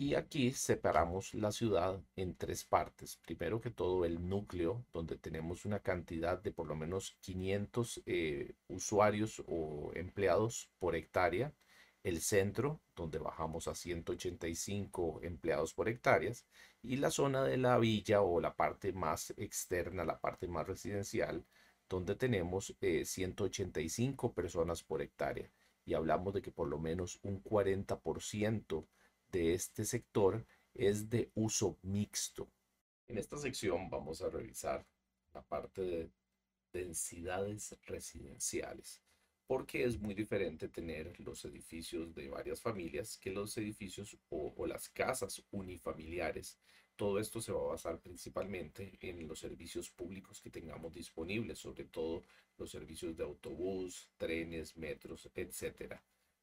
Y 0.00 0.14
aquí 0.14 0.52
separamos 0.52 1.34
la 1.34 1.50
ciudad 1.50 2.00
en 2.14 2.36
tres 2.36 2.62
partes. 2.62 3.16
Primero 3.16 3.60
que 3.60 3.70
todo 3.72 4.04
el 4.04 4.28
núcleo, 4.28 4.84
donde 4.92 5.16
tenemos 5.18 5.64
una 5.64 5.80
cantidad 5.80 6.40
de 6.40 6.52
por 6.52 6.68
lo 6.68 6.76
menos 6.76 7.16
500 7.20 8.02
eh, 8.06 8.54
usuarios 8.68 9.42
o 9.48 9.90
empleados 9.96 10.70
por 10.78 10.94
hectárea. 10.94 11.52
El 12.04 12.20
centro, 12.20 12.80
donde 12.94 13.18
bajamos 13.18 13.66
a 13.66 13.74
185 13.74 15.18
empleados 15.24 15.74
por 15.74 15.88
hectáreas. 15.88 16.46
Y 16.80 16.98
la 16.98 17.10
zona 17.10 17.42
de 17.42 17.56
la 17.56 17.76
villa 17.78 18.22
o 18.22 18.40
la 18.40 18.54
parte 18.54 18.92
más 18.92 19.34
externa, 19.36 20.04
la 20.04 20.20
parte 20.20 20.46
más 20.46 20.68
residencial, 20.68 21.44
donde 21.88 22.14
tenemos 22.14 22.72
185 22.80 24.26
eh, 24.28 24.32
personas 24.32 24.84
por 24.84 25.02
hectárea. 25.02 25.50
Y 25.84 25.94
hablamos 25.94 26.34
de 26.34 26.42
que 26.42 26.52
por 26.52 26.68
lo 26.68 26.78
menos 26.78 27.18
un 27.24 27.42
40% 27.42 28.86
de 29.30 29.54
este 29.54 29.84
sector 29.84 30.46
es 30.74 31.08
de 31.10 31.30
uso 31.34 31.78
mixto. 31.82 32.48
En 33.06 33.18
esta 33.18 33.38
sección 33.38 33.88
vamos 33.90 34.22
a 34.22 34.28
revisar 34.28 34.86
la 35.32 35.42
parte 35.42 35.82
de 35.82 36.10
densidades 36.72 37.76
residenciales, 37.86 39.02
porque 39.46 39.84
es 39.84 39.98
muy 39.98 40.14
diferente 40.14 40.68
tener 40.68 41.18
los 41.20 41.44
edificios 41.44 42.14
de 42.14 42.28
varias 42.28 42.60
familias 42.60 43.16
que 43.16 43.30
los 43.30 43.56
edificios 43.56 44.16
o, 44.28 44.66
las 44.66 44.88
casas 44.90 45.42
unifamiliares. 45.50 46.58
Todo 46.96 47.18
esto 47.18 47.40
se 47.40 47.52
va 47.52 47.60
a 47.60 47.72
basar 47.72 48.00
principalmente 48.00 48.98
en 49.00 49.26
los 49.26 49.38
servicios 49.38 49.88
públicos 49.90 50.40
que 50.40 50.50
tengamos 50.50 50.92
disponibles, 50.92 51.58
sobre 51.58 51.84
todo 51.84 52.24
los 52.58 52.70
servicios 52.70 53.16
de 53.16 53.24
autobús, 53.24 54.10
trenes, 54.16 54.76
metros, 54.76 55.30
etcétera. 55.34 56.02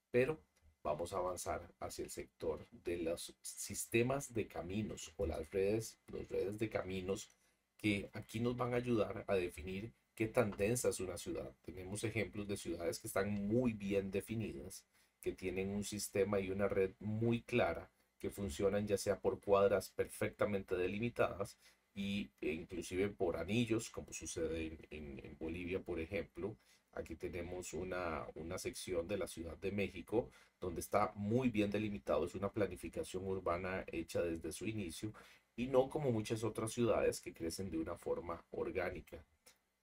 Pero 0.10 0.42
vamos 0.86 1.14
a 1.14 1.18
avanzar 1.18 1.68
hacia 1.80 2.04
el 2.04 2.12
sector 2.12 2.68
de 2.72 2.98
los 2.98 3.36
sistemas 3.42 4.32
de 4.36 4.48
caminos 4.48 5.12
o 5.18 5.26
las 5.26 5.50
redes, 5.50 5.98
las 6.14 6.30
redes 6.30 6.60
de 6.60 6.70
caminos 6.70 7.32
que 7.76 8.12
aquí 8.14 8.40
nos 8.40 8.56
van 8.56 8.74
a 8.74 8.78
ayudar 8.78 9.26
a 9.28 9.34
definir 9.34 9.92
qué 10.14 10.28
tan 10.28 10.52
densa 10.52 10.90
es 10.90 11.00
una 11.00 11.18
ciudad. 11.18 11.52
Tenemos 11.64 12.04
ejemplos 12.04 12.48
de 12.48 12.56
ciudades 12.56 13.00
que 13.00 13.08
están 13.08 13.48
muy 13.48 13.74
bien 13.74 14.12
definidas, 14.12 14.86
que 15.22 15.32
tienen 15.32 15.72
un 15.72 15.84
sistema 15.84 16.40
y 16.40 16.52
una 16.52 16.68
red 16.68 16.92
muy 17.00 17.42
clara, 17.42 17.90
que 18.20 18.30
funcionan 18.30 18.86
ya 18.86 19.00
sea 19.00 19.20
por 19.20 19.42
cuadras 19.42 19.90
perfectamente 19.90 20.76
delimitadas 20.76 21.58
y, 21.96 22.30
e 22.42 22.52
inclusive 22.52 23.10
por 23.10 23.38
anillos, 23.38 23.90
como 23.90 24.14
sucede 24.14 24.78
en, 24.92 25.38
Bolivia, 25.40 25.82
por 25.82 26.00
ejemplo, 26.00 26.58
Aquí 26.98 27.18
tenemos 27.18 27.74
una, 27.74 28.26
una 28.36 28.58
sección 28.58 29.06
de 29.06 29.18
la 29.18 29.28
Ciudad 29.28 29.58
de 29.58 29.70
México 29.70 30.30
donde 30.62 30.80
está 30.80 31.12
muy 31.16 31.50
bien 31.50 31.70
delimitado. 31.70 32.24
Es 32.26 32.36
una 32.36 32.54
planificación 32.54 33.28
urbana 33.28 33.84
hecha 33.92 34.22
desde 34.22 34.54
su 34.54 34.66
inicio 34.66 35.14
y 35.58 35.68
no 35.68 35.90
como 35.90 36.12
muchas 36.12 36.46
otras 36.46 36.72
ciudades 36.72 37.20
que 37.20 37.34
crecen 37.34 37.70
de 37.70 37.80
una 37.80 37.98
forma 37.98 38.42
orgánica. 38.52 39.22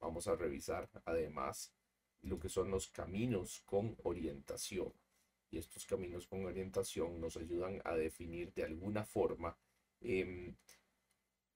Vamos 0.01 0.27
a 0.27 0.37
revisar 0.37 0.89
además 1.05 1.73
lo 2.23 2.39
que 2.39 2.49
son 2.49 2.71
los 2.71 2.89
caminos 2.89 3.63
con 3.67 3.97
orientación. 4.05 4.93
Y 5.51 5.59
estos 5.59 5.85
caminos 5.85 6.27
con 6.27 6.47
orientación 6.47 7.21
nos 7.21 7.37
ayudan 7.37 7.83
a 7.85 7.95
definir 7.95 8.53
de 8.55 8.65
alguna 8.65 9.05
forma 9.05 9.55
em, 10.01 10.57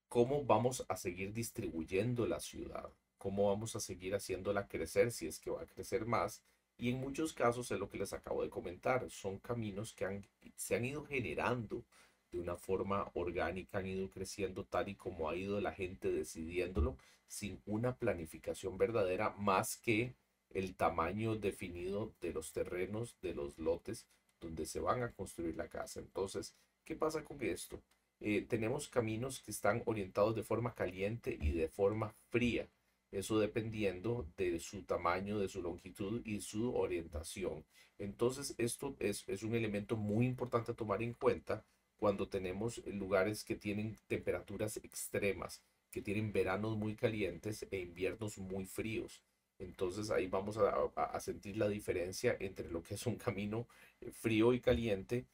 cómo 0.08 0.44
vamos 0.44 0.84
a 0.88 0.96
seguir 0.96 1.32
distribuyendo 1.32 2.26
la 2.26 2.40
ciudad 2.40 2.92
cómo 3.26 3.48
vamos 3.48 3.74
a 3.74 3.80
seguir 3.80 4.14
haciéndola 4.14 4.68
crecer 4.68 5.10
si 5.10 5.26
es 5.26 5.40
que 5.40 5.50
va 5.50 5.62
a 5.62 5.66
crecer 5.66 6.06
más. 6.06 6.42
Y 6.78 6.90
en 6.90 7.00
muchos 7.00 7.32
casos 7.32 7.70
es 7.72 7.78
lo 7.80 7.88
que 7.88 7.98
les 7.98 8.12
acabo 8.12 8.42
de 8.42 8.50
comentar, 8.50 9.10
son 9.10 9.38
caminos 9.38 9.92
que 9.92 10.22
se 10.54 10.76
han 10.76 10.84
ido 10.84 11.04
generando 11.04 11.84
de 12.30 12.38
una 12.38 12.56
forma 12.56 13.10
orgánica, 13.14 13.78
han 13.78 13.86
ido 13.86 14.10
creciendo 14.10 14.64
tal 14.64 14.88
y 14.90 14.94
como 14.94 15.28
ha 15.28 15.34
ido 15.34 15.60
la 15.60 15.72
gente 15.72 16.12
decidiéndolo, 16.12 16.98
sin 17.26 17.60
una 17.66 17.96
planificación 17.96 18.78
verdadera 18.78 19.30
más 19.30 19.76
que 19.76 20.14
el 20.50 20.76
tamaño 20.76 21.34
definido 21.34 22.12
de 22.20 22.32
los 22.32 22.52
terrenos, 22.52 23.16
de 23.22 23.34
los 23.34 23.58
lotes 23.58 24.06
donde 24.40 24.66
se 24.66 24.78
van 24.78 25.02
a 25.02 25.10
construir 25.12 25.56
la 25.56 25.68
casa. 25.68 25.98
Entonces, 25.98 26.54
¿qué 26.84 26.94
pasa 26.94 27.24
con 27.24 27.42
esto? 27.42 27.82
Eh, 28.20 28.46
tenemos 28.48 28.88
caminos 28.88 29.40
que 29.40 29.50
están 29.50 29.82
orientados 29.86 30.34
de 30.34 30.42
forma 30.42 30.74
caliente 30.74 31.36
y 31.40 31.52
de 31.52 31.68
forma 31.68 32.14
fría 32.30 32.68
eso 33.12 33.38
dependiendo 33.38 34.26
de 34.36 34.58
su 34.58 34.82
tamaño, 34.82 35.38
de 35.38 35.48
su 35.48 35.62
longitud 35.62 36.22
y 36.24 36.40
su 36.40 36.74
orientación. 36.74 37.64
Entonces, 37.98 38.54
esto 38.58 38.96
es, 38.98 39.24
un 39.42 39.54
elemento 39.54 39.96
muy 39.96 40.26
importante 40.26 40.72
a 40.72 40.76
tomar 40.76 41.02
en 41.02 41.14
cuenta 41.14 41.64
cuando 41.96 42.28
tenemos 42.28 42.84
lugares 42.86 43.42
que 43.44 43.56
tienen 43.56 43.96
temperaturas 44.06 44.76
extremas, 44.78 45.62
que 45.90 46.02
tienen 46.02 46.32
veranos 46.32 46.76
muy 46.76 46.94
calientes 46.94 47.66
e 47.70 47.78
inviernos 47.78 48.38
muy 48.38 48.66
fríos. 48.66 49.22
Entonces 49.58 50.10
ahí 50.10 50.26
vamos 50.26 50.58
a, 50.58 50.90
a, 50.94 51.20
sentir 51.20 51.56
la 51.56 51.68
diferencia 51.68 52.36
entre 52.40 52.68
lo 52.68 52.82
que 52.82 52.94
es 52.94 53.06
un 53.06 53.16
camino 53.16 53.66
eh, 54.02 54.10
frío 54.10 54.52
y 54.52 54.60
caliente 54.60 55.24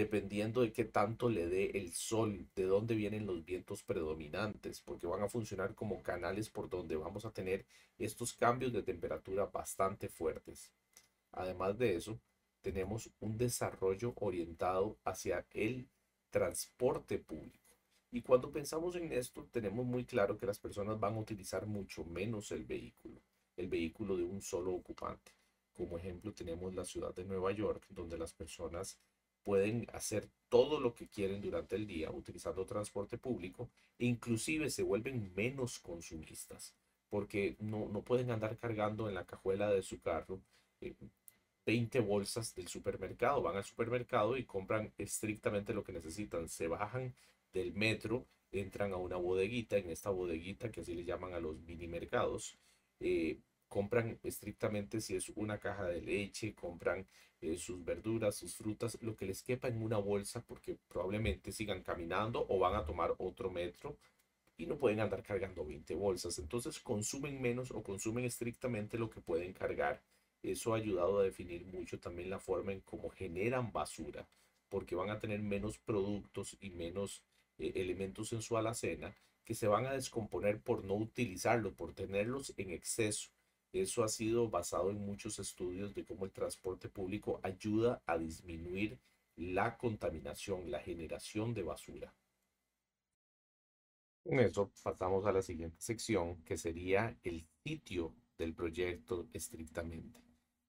dependiendo 0.00 0.62
de 0.62 0.72
qué 0.72 0.86
tanto 0.86 1.28
le 1.28 1.46
dé 1.46 1.72
el 1.74 1.92
sol, 1.92 2.48
de 2.54 2.64
dónde 2.64 2.94
vienen 2.94 3.26
los 3.26 3.44
vientos 3.44 3.82
predominantes, 3.82 4.80
porque 4.80 5.06
van 5.06 5.22
a 5.22 5.28
funcionar 5.28 5.74
como 5.74 6.02
canales 6.02 6.48
por 6.48 6.70
donde 6.70 6.96
vamos 6.96 7.26
a 7.26 7.32
tener 7.32 7.66
estos 7.98 8.32
cambios 8.32 8.72
de 8.72 8.82
temperatura 8.82 9.44
bastante 9.44 10.08
fuertes. 10.08 10.72
Además 11.32 11.76
de 11.76 11.96
eso, 11.96 12.18
tenemos 12.62 13.10
un 13.20 13.36
desarrollo 13.36 14.14
orientado 14.16 14.96
hacia 15.04 15.44
el 15.52 15.86
transporte 16.30 17.18
público. 17.18 17.76
Y 18.10 18.22
cuando 18.22 18.50
pensamos 18.50 18.96
en 18.96 19.12
esto, 19.12 19.46
tenemos 19.52 19.84
muy 19.84 20.06
claro 20.06 20.38
que 20.38 20.46
las 20.46 20.58
personas 20.58 20.98
van 20.98 21.14
a 21.14 21.20
utilizar 21.20 21.66
mucho 21.66 22.04
menos 22.06 22.52
el 22.52 22.64
vehículo, 22.64 23.20
el 23.54 23.68
vehículo 23.68 24.16
de 24.16 24.24
un 24.24 24.40
solo 24.40 24.72
ocupante. 24.72 25.32
Como 25.76 25.98
ejemplo, 25.98 26.32
tenemos 26.32 26.74
la 26.74 26.86
ciudad 26.86 27.14
de 27.14 27.24
Nueva 27.24 27.52
York, 27.52 27.84
donde 27.90 28.16
las 28.16 28.32
personas 28.32 28.98
pueden 29.44 29.86
hacer 29.92 30.28
todo 30.48 30.80
lo 30.80 30.94
que 30.94 31.08
quieren 31.08 31.40
durante 31.40 31.76
el 31.76 31.86
día 31.86 32.10
utilizando 32.10 32.66
transporte 32.66 33.18
público 33.18 33.70
e 33.98 34.06
inclusive 34.06 34.70
se 34.70 34.82
vuelven 34.82 35.32
menos 35.34 35.78
consumistas 35.78 36.74
porque 37.08 37.56
no, 37.60 37.88
pueden 38.02 38.30
andar 38.30 38.56
cargando 38.56 39.08
en 39.08 39.14
la 39.14 39.24
cajuela 39.24 39.70
de 39.70 39.82
su 39.82 40.00
carro 40.00 40.40
20 41.66 41.98
eh, 41.98 42.00
bolsas 42.00 42.54
del 42.54 42.68
supermercado. 42.68 43.42
Van 43.42 43.56
al 43.56 43.64
supermercado 43.64 44.36
y 44.36 44.44
compran 44.44 44.92
estrictamente 44.96 45.74
lo 45.74 45.82
que 45.82 45.92
necesitan. 45.92 46.48
Se 46.48 46.68
bajan 46.68 47.14
del 47.52 47.72
metro 47.74 48.26
entran 48.52 48.92
a 48.92 48.96
una 48.96 49.16
bodeguita, 49.16 49.76
en 49.76 49.90
esta 49.90 50.10
bodeguita 50.10 50.70
que 50.70 50.80
así 50.80 50.94
le 50.94 51.04
llaman 51.04 51.34
a 51.34 51.40
los 51.40 51.60
mini 51.60 51.86
mercados, 51.86 52.58
eh, 53.00 53.38
compran 53.70 54.18
estrictamente 54.22 55.00
si 55.00 55.16
es 55.16 55.30
una 55.30 55.58
caja 55.58 55.86
de 55.86 56.02
leche, 56.02 56.54
compran 56.54 57.06
eh, 57.40 57.56
sus 57.56 57.82
verduras, 57.82 58.34
sus 58.34 58.54
frutas, 58.54 58.98
lo 59.00 59.16
que 59.16 59.24
les 59.24 59.42
quepa 59.42 59.68
en 59.68 59.82
una 59.82 59.96
bolsa 59.96 60.42
porque 60.42 60.76
probablemente 60.88 61.52
sigan 61.52 61.82
caminando 61.82 62.44
o 62.50 62.58
van 62.58 62.74
a 62.74 62.84
tomar 62.84 63.14
otro 63.16 63.50
metro 63.50 63.96
y 64.58 64.66
no 64.66 64.76
pueden 64.76 65.00
andar 65.00 65.22
cargando 65.22 65.64
20 65.64 65.94
bolsas. 65.94 66.38
Entonces 66.38 66.80
consumen 66.80 67.40
menos 67.40 67.70
o 67.70 67.82
consumen 67.82 68.24
estrictamente 68.24 68.98
lo 68.98 69.08
que 69.08 69.20
pueden 69.22 69.54
cargar. 69.54 70.02
Eso 70.42 70.74
ha 70.74 70.78
ayudado 70.78 71.20
a 71.20 71.24
definir 71.24 71.64
mucho 71.64 71.98
también 71.98 72.28
la 72.28 72.40
forma 72.40 72.72
en 72.72 72.80
cómo 72.80 73.08
generan 73.08 73.72
basura, 73.72 74.26
porque 74.68 74.94
van 74.94 75.10
a 75.10 75.18
tener 75.18 75.40
menos 75.40 75.78
productos 75.78 76.56
y 76.60 76.70
menos 76.70 77.22
eh, 77.58 77.72
elementos 77.76 78.32
en 78.32 78.42
su 78.42 78.56
alacena 78.56 79.14
que 79.44 79.54
se 79.54 79.66
van 79.66 79.86
a 79.86 79.92
descomponer 79.92 80.60
por 80.60 80.84
no 80.84 80.94
utilizarlo, 80.94 81.72
por 81.72 81.94
tenerlos 81.94 82.52
en 82.56 82.70
exceso. 82.70 83.30
Eso 83.72 84.02
ha 84.02 84.08
sido 84.08 84.50
basado 84.50 84.90
en 84.90 85.04
muchos 85.04 85.38
estudios 85.38 85.94
de 85.94 86.04
cómo 86.04 86.24
el 86.24 86.32
transporte 86.32 86.88
público 86.88 87.40
ayuda 87.42 88.02
a 88.06 88.18
disminuir 88.18 88.98
la 89.36 89.78
contaminación, 89.78 90.70
la 90.70 90.80
generación 90.80 91.54
de 91.54 91.62
basura. 91.62 92.14
Con 94.24 94.38
eso 94.40 94.70
pasamos 94.82 95.24
a 95.24 95.32
la 95.32 95.40
siguiente 95.40 95.80
sección, 95.80 96.42
que 96.44 96.58
sería 96.58 97.16
el 97.22 97.46
sitio 97.64 98.14
del 98.36 98.54
proyecto 98.54 99.28
estrictamente. 99.32 100.20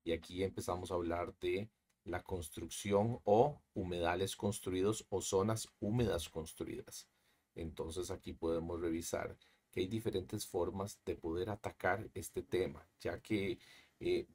Y 0.03 0.13
aquí 0.13 0.43
empezamos 0.43 0.91
a 0.91 0.95
hablar 0.95 1.33
de 1.39 1.69
la 2.05 2.23
construcción 2.23 3.19
o 3.23 3.61
humedales 3.73 4.35
construidos 4.35 5.05
o 5.09 5.21
zonas 5.21 5.67
húmedas 5.79 6.29
construidas. 6.29 7.09
Entonces 7.55 8.09
aquí 8.09 8.33
podemos 8.33 8.79
revisar 8.79 9.37
que 9.71 9.81
hay 9.81 9.87
diferentes 9.87 10.45
formas 10.45 10.99
de 11.05 11.15
poder 11.15 11.49
atacar 11.49 12.09
este 12.13 12.43
tema, 12.43 12.87
ya 12.99 13.19
que 13.21 13.59
eh, 13.99 14.27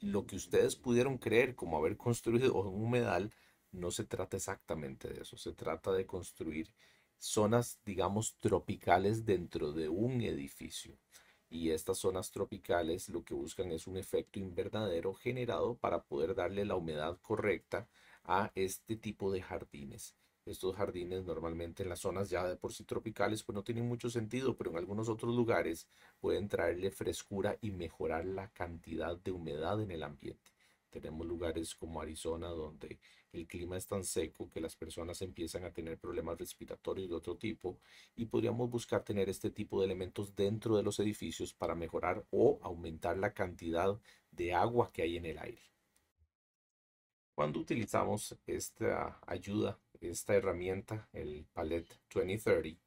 lo 0.00 0.26
que 0.26 0.36
ustedes 0.36 0.76
pudieron 0.76 1.18
creer 1.18 1.54
como 1.54 1.76
haber 1.76 1.96
construido 1.96 2.54
un 2.54 2.82
humedal, 2.82 3.32
no 3.72 3.90
se 3.90 4.04
trata 4.04 4.36
exactamente 4.36 5.08
de 5.08 5.22
eso, 5.22 5.36
se 5.36 5.52
trata 5.52 5.92
de 5.92 6.06
construir 6.06 6.72
zonas, 7.18 7.78
digamos, 7.84 8.36
tropicales 8.40 9.24
dentro 9.24 9.72
de 9.72 9.88
un 9.88 10.22
edificio. 10.22 10.98
Y 11.48 11.70
estas 11.70 11.98
zonas 11.98 12.30
tropicales 12.30 13.08
lo 13.08 13.24
que 13.24 13.34
buscan 13.34 13.72
es 13.72 13.86
un 13.86 13.96
efecto 13.96 14.38
invernadero 14.38 15.14
generado 15.14 15.76
para 15.76 16.02
poder 16.02 16.34
darle 16.34 16.64
la 16.64 16.76
humedad 16.76 17.18
correcta 17.20 17.88
a 18.24 18.52
este 18.54 18.96
tipo 18.96 19.30
de 19.32 19.42
jardines. 19.42 20.14
Estos 20.50 20.74
jardines 20.74 21.24
normalmente 21.24 21.84
en 21.84 21.88
las 21.88 22.00
zonas 22.00 22.28
ya 22.28 22.44
de 22.44 22.56
por 22.56 22.72
sí 22.72 22.82
tropicales 22.82 23.44
pues 23.44 23.54
no 23.54 23.62
tienen 23.62 23.86
mucho 23.86 24.10
sentido, 24.10 24.56
pero 24.56 24.70
en 24.70 24.78
algunos 24.78 25.08
otros 25.08 25.32
lugares 25.32 25.86
pueden 26.18 26.48
traerle 26.48 26.90
frescura 26.90 27.56
y 27.60 27.70
mejorar 27.70 28.24
la 28.24 28.48
cantidad 28.48 29.16
de 29.16 29.30
humedad 29.30 29.80
en 29.80 29.92
el 29.92 30.02
ambiente. 30.02 30.50
Tenemos 30.90 31.24
lugares 31.24 31.76
como 31.76 32.02
Arizona 32.02 32.48
donde 32.48 32.98
el 33.32 33.46
clima 33.46 33.76
es 33.76 33.86
tan 33.86 34.02
seco 34.02 34.50
que 34.50 34.60
las 34.60 34.74
personas 34.74 35.22
empiezan 35.22 35.62
a 35.62 35.72
tener 35.72 35.98
problemas 35.98 36.36
respiratorios 36.36 37.08
de 37.08 37.14
otro 37.14 37.36
tipo 37.36 37.78
y 38.16 38.24
podríamos 38.24 38.68
buscar 38.68 39.04
tener 39.04 39.28
este 39.28 39.52
tipo 39.52 39.78
de 39.78 39.86
elementos 39.86 40.34
dentro 40.34 40.76
de 40.76 40.82
los 40.82 40.98
edificios 40.98 41.54
para 41.54 41.76
mejorar 41.76 42.26
o 42.30 42.58
aumentar 42.62 43.16
la 43.16 43.32
cantidad 43.32 43.96
de 44.32 44.52
agua 44.52 44.90
que 44.92 45.02
hay 45.02 45.16
en 45.16 45.26
el 45.26 45.38
aire. 45.38 45.62
Cuando 47.40 47.58
utilizamos 47.58 48.36
esta 48.46 49.18
ayuda 49.26 49.78
esta 50.02 50.34
herramienta, 50.34 51.08
el 51.14 51.46
Palette 51.54 51.98
2030, 52.12 52.78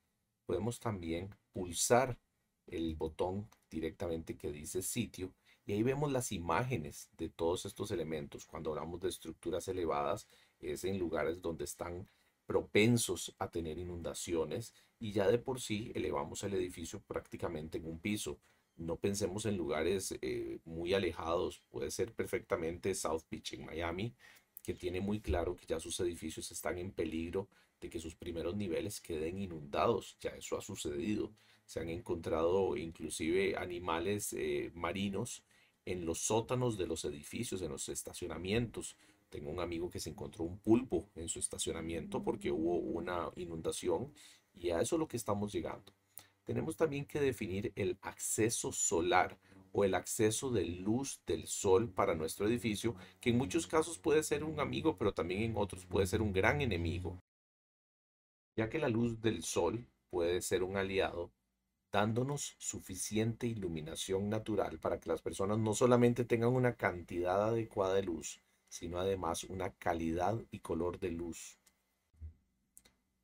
podemos 0.45 0.79
también 0.79 1.35
pulsar 1.51 2.19
el 2.67 2.93
botón 2.93 3.49
directamente 3.67 4.37
que 4.37 4.51
dice 4.51 4.83
sitio 4.83 5.33
y 5.65 5.73
ahí 5.73 5.81
vemos 5.81 6.11
las 6.11 6.31
imágenes 6.31 7.09
de 7.17 7.29
todos 7.29 7.65
estos 7.65 7.89
elementos. 7.89 8.45
Cuando 8.45 8.69
hablamos 8.69 9.01
de 9.01 9.09
estructuras 9.09 9.67
elevadas, 9.69 10.27
es 10.59 10.83
en 10.83 10.99
lugares 10.99 11.41
donde 11.41 11.63
están 11.63 12.07
propensos 12.45 13.35
a 13.39 13.49
tener 13.49 13.79
inundaciones 13.79 14.75
y 14.99 15.13
ya 15.13 15.27
de 15.29 15.39
por 15.39 15.61
sí 15.61 15.91
elevamos 15.95 16.43
el 16.43 16.53
edificio 16.53 17.01
prácticamente 17.01 17.79
en 17.79 17.87
un 17.87 17.97
piso. 17.97 18.39
No 18.75 18.97
pensemos 18.97 19.45
en 19.47 19.57
lugares 19.57 20.15
eh, 20.21 20.59
muy 20.65 20.93
alejados, 20.93 21.63
puede 21.69 21.89
ser 21.89 22.13
perfectamente 22.13 22.95
South 22.95 23.23
Beach 23.29 23.53
en 23.53 23.65
Miami, 23.65 24.15
que 24.63 24.73
tiene 24.73 25.01
muy 25.01 25.19
claro 25.19 25.55
que 25.55 25.65
ya 25.65 25.79
sus 25.79 25.99
edificios 25.99 26.51
están 26.51 26.77
en 26.77 26.91
peligro 26.91 27.49
de 27.81 27.89
que 27.89 27.99
sus 27.99 28.15
primeros 28.15 28.55
niveles 28.55 29.01
queden 29.01 29.37
inundados. 29.37 30.17
Ya 30.21 30.29
eso 30.31 30.57
ha 30.57 30.61
sucedido. 30.61 31.33
Se 31.65 31.81
han 31.81 31.89
encontrado 31.89 32.77
inclusive 32.77 33.57
animales 33.57 34.33
eh, 34.33 34.71
marinos 34.73 35.43
en 35.85 36.05
los 36.05 36.19
sótanos 36.19 36.77
de 36.77 36.87
los 36.87 37.03
edificios, 37.03 37.61
en 37.61 37.69
los 37.71 37.89
estacionamientos. 37.89 38.95
Tengo 39.29 39.51
un 39.51 39.59
amigo 39.59 39.89
que 39.89 39.99
se 39.99 40.09
encontró 40.09 40.45
un 40.45 40.59
pulpo 40.59 41.09
en 41.15 41.27
su 41.27 41.39
estacionamiento 41.39 42.23
porque 42.23 42.51
hubo 42.51 42.77
una 42.77 43.29
inundación 43.35 44.13
y 44.53 44.69
a 44.69 44.79
eso 44.79 44.95
es 44.95 44.99
lo 44.99 45.07
que 45.07 45.17
estamos 45.17 45.51
llegando. 45.51 45.93
Tenemos 46.45 46.77
también 46.77 47.05
que 47.05 47.19
definir 47.19 47.73
el 47.75 47.97
acceso 48.01 48.71
solar 48.71 49.37
o 49.73 49.83
el 49.83 49.95
acceso 49.95 50.51
de 50.51 50.65
luz 50.65 51.21
del 51.25 51.47
sol 51.47 51.91
para 51.91 52.15
nuestro 52.15 52.47
edificio, 52.47 52.95
que 53.19 53.31
en 53.31 53.37
muchos 53.37 53.67
casos 53.67 53.97
puede 53.97 54.23
ser 54.23 54.43
un 54.43 54.59
amigo, 54.59 54.97
pero 54.97 55.13
también 55.13 55.41
en 55.41 55.57
otros 55.57 55.85
puede 55.85 56.07
ser 56.07 56.21
un 56.21 56.31
gran 56.31 56.61
enemigo, 56.61 57.19
ya 58.55 58.69
que 58.69 58.79
la 58.79 58.87
luz 58.87 59.19
del 59.19 59.43
sol 59.43 59.85
puede 60.09 60.41
ser 60.41 60.61
un 60.61 60.77
aliado, 60.77 61.31
dándonos 61.91 62.55
suficiente 62.59 63.47
iluminación 63.47 64.29
natural 64.29 64.79
para 64.79 64.99
que 64.99 65.09
las 65.09 65.23
personas 65.23 65.57
no 65.57 65.73
solamente 65.73 66.23
tengan 66.23 66.53
una 66.53 66.75
cantidad 66.75 67.49
adecuada 67.49 67.95
de 67.95 68.03
luz, 68.03 68.41
sino 68.69 68.99
además 68.99 69.43
una 69.43 69.71
calidad 69.71 70.39
y 70.51 70.59
color 70.59 70.99
de 70.99 71.11
luz. 71.11 71.57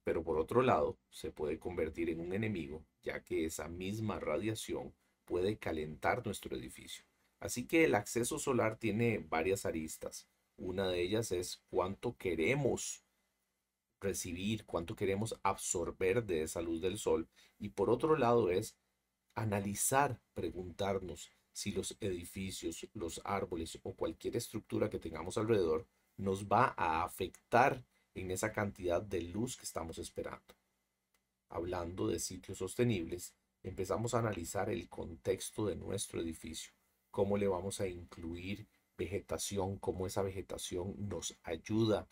Pero 0.04 0.24
por 0.24 0.40
otro 0.40 0.64
lado, 0.64 0.98
se 1.12 1.32
puede 1.32 1.60
convertir 1.60 2.10
en 2.10 2.20
un 2.20 2.34
enemigo, 2.34 2.84
ya 3.04 3.24
que 3.24 3.46
esa 3.46 3.68
misma 3.68 4.20
radiación 4.20 4.94
puede 5.30 5.60
calentar 5.60 6.26
nuestro 6.26 6.58
edificio. 6.58 7.06
Así 7.40 7.68
que 7.68 7.86
el 7.86 7.94
acceso 7.94 8.40
solar 8.40 8.80
tiene 8.80 9.20
varias 9.20 9.68
aristas. 9.68 10.28
Una 10.58 10.88
de 10.88 11.02
ellas 11.02 11.32
es 11.32 11.62
cuánto 11.70 12.18
queremos 12.18 13.06
recibir, 14.02 14.66
cuánto 14.66 14.96
queremos 14.96 15.40
absorber 15.44 16.26
de 16.26 16.42
esa 16.42 16.62
luz 16.62 16.82
del 16.82 16.98
sol. 16.98 17.30
Y 17.60 17.70
por 17.70 17.92
otro 17.92 18.18
lado 18.18 18.50
es 18.50 18.76
analizar, 19.36 20.20
preguntarnos 20.34 21.30
si 21.54 21.72
los 21.74 21.96
edificios, 22.00 22.88
los 22.94 23.22
árboles 23.24 23.78
o 23.84 23.94
cualquier 23.94 24.36
estructura 24.36 24.90
que 24.90 25.00
tengamos 25.00 25.38
alrededor 25.38 25.86
nos 26.18 26.48
va 26.48 26.74
a 26.76 27.04
afectar 27.04 27.86
en 28.16 28.32
esa 28.32 28.52
cantidad 28.52 29.02
de 29.02 29.22
luz 29.22 29.56
que 29.56 29.66
estamos 29.66 30.00
esperando. 30.00 30.56
Hablando 31.50 32.08
de 32.08 32.20
sitios 32.20 32.58
sostenibles, 32.58 33.36
empezamos 33.70 34.14
a 34.14 34.20
analizar 34.20 34.70
el 34.70 34.90
contexto 34.90 35.66
de 35.66 35.76
nuestro 35.76 36.22
edificio, 36.22 36.72
cómo 37.12 37.38
le 37.38 37.48
vamos 37.48 37.80
a 37.82 37.88
incluir 37.88 38.68
vegetación, 38.98 39.78
cómo 39.78 40.06
esa 40.08 40.22
vegetación 40.22 40.96
nos 40.98 41.38
ayuda, 41.44 42.08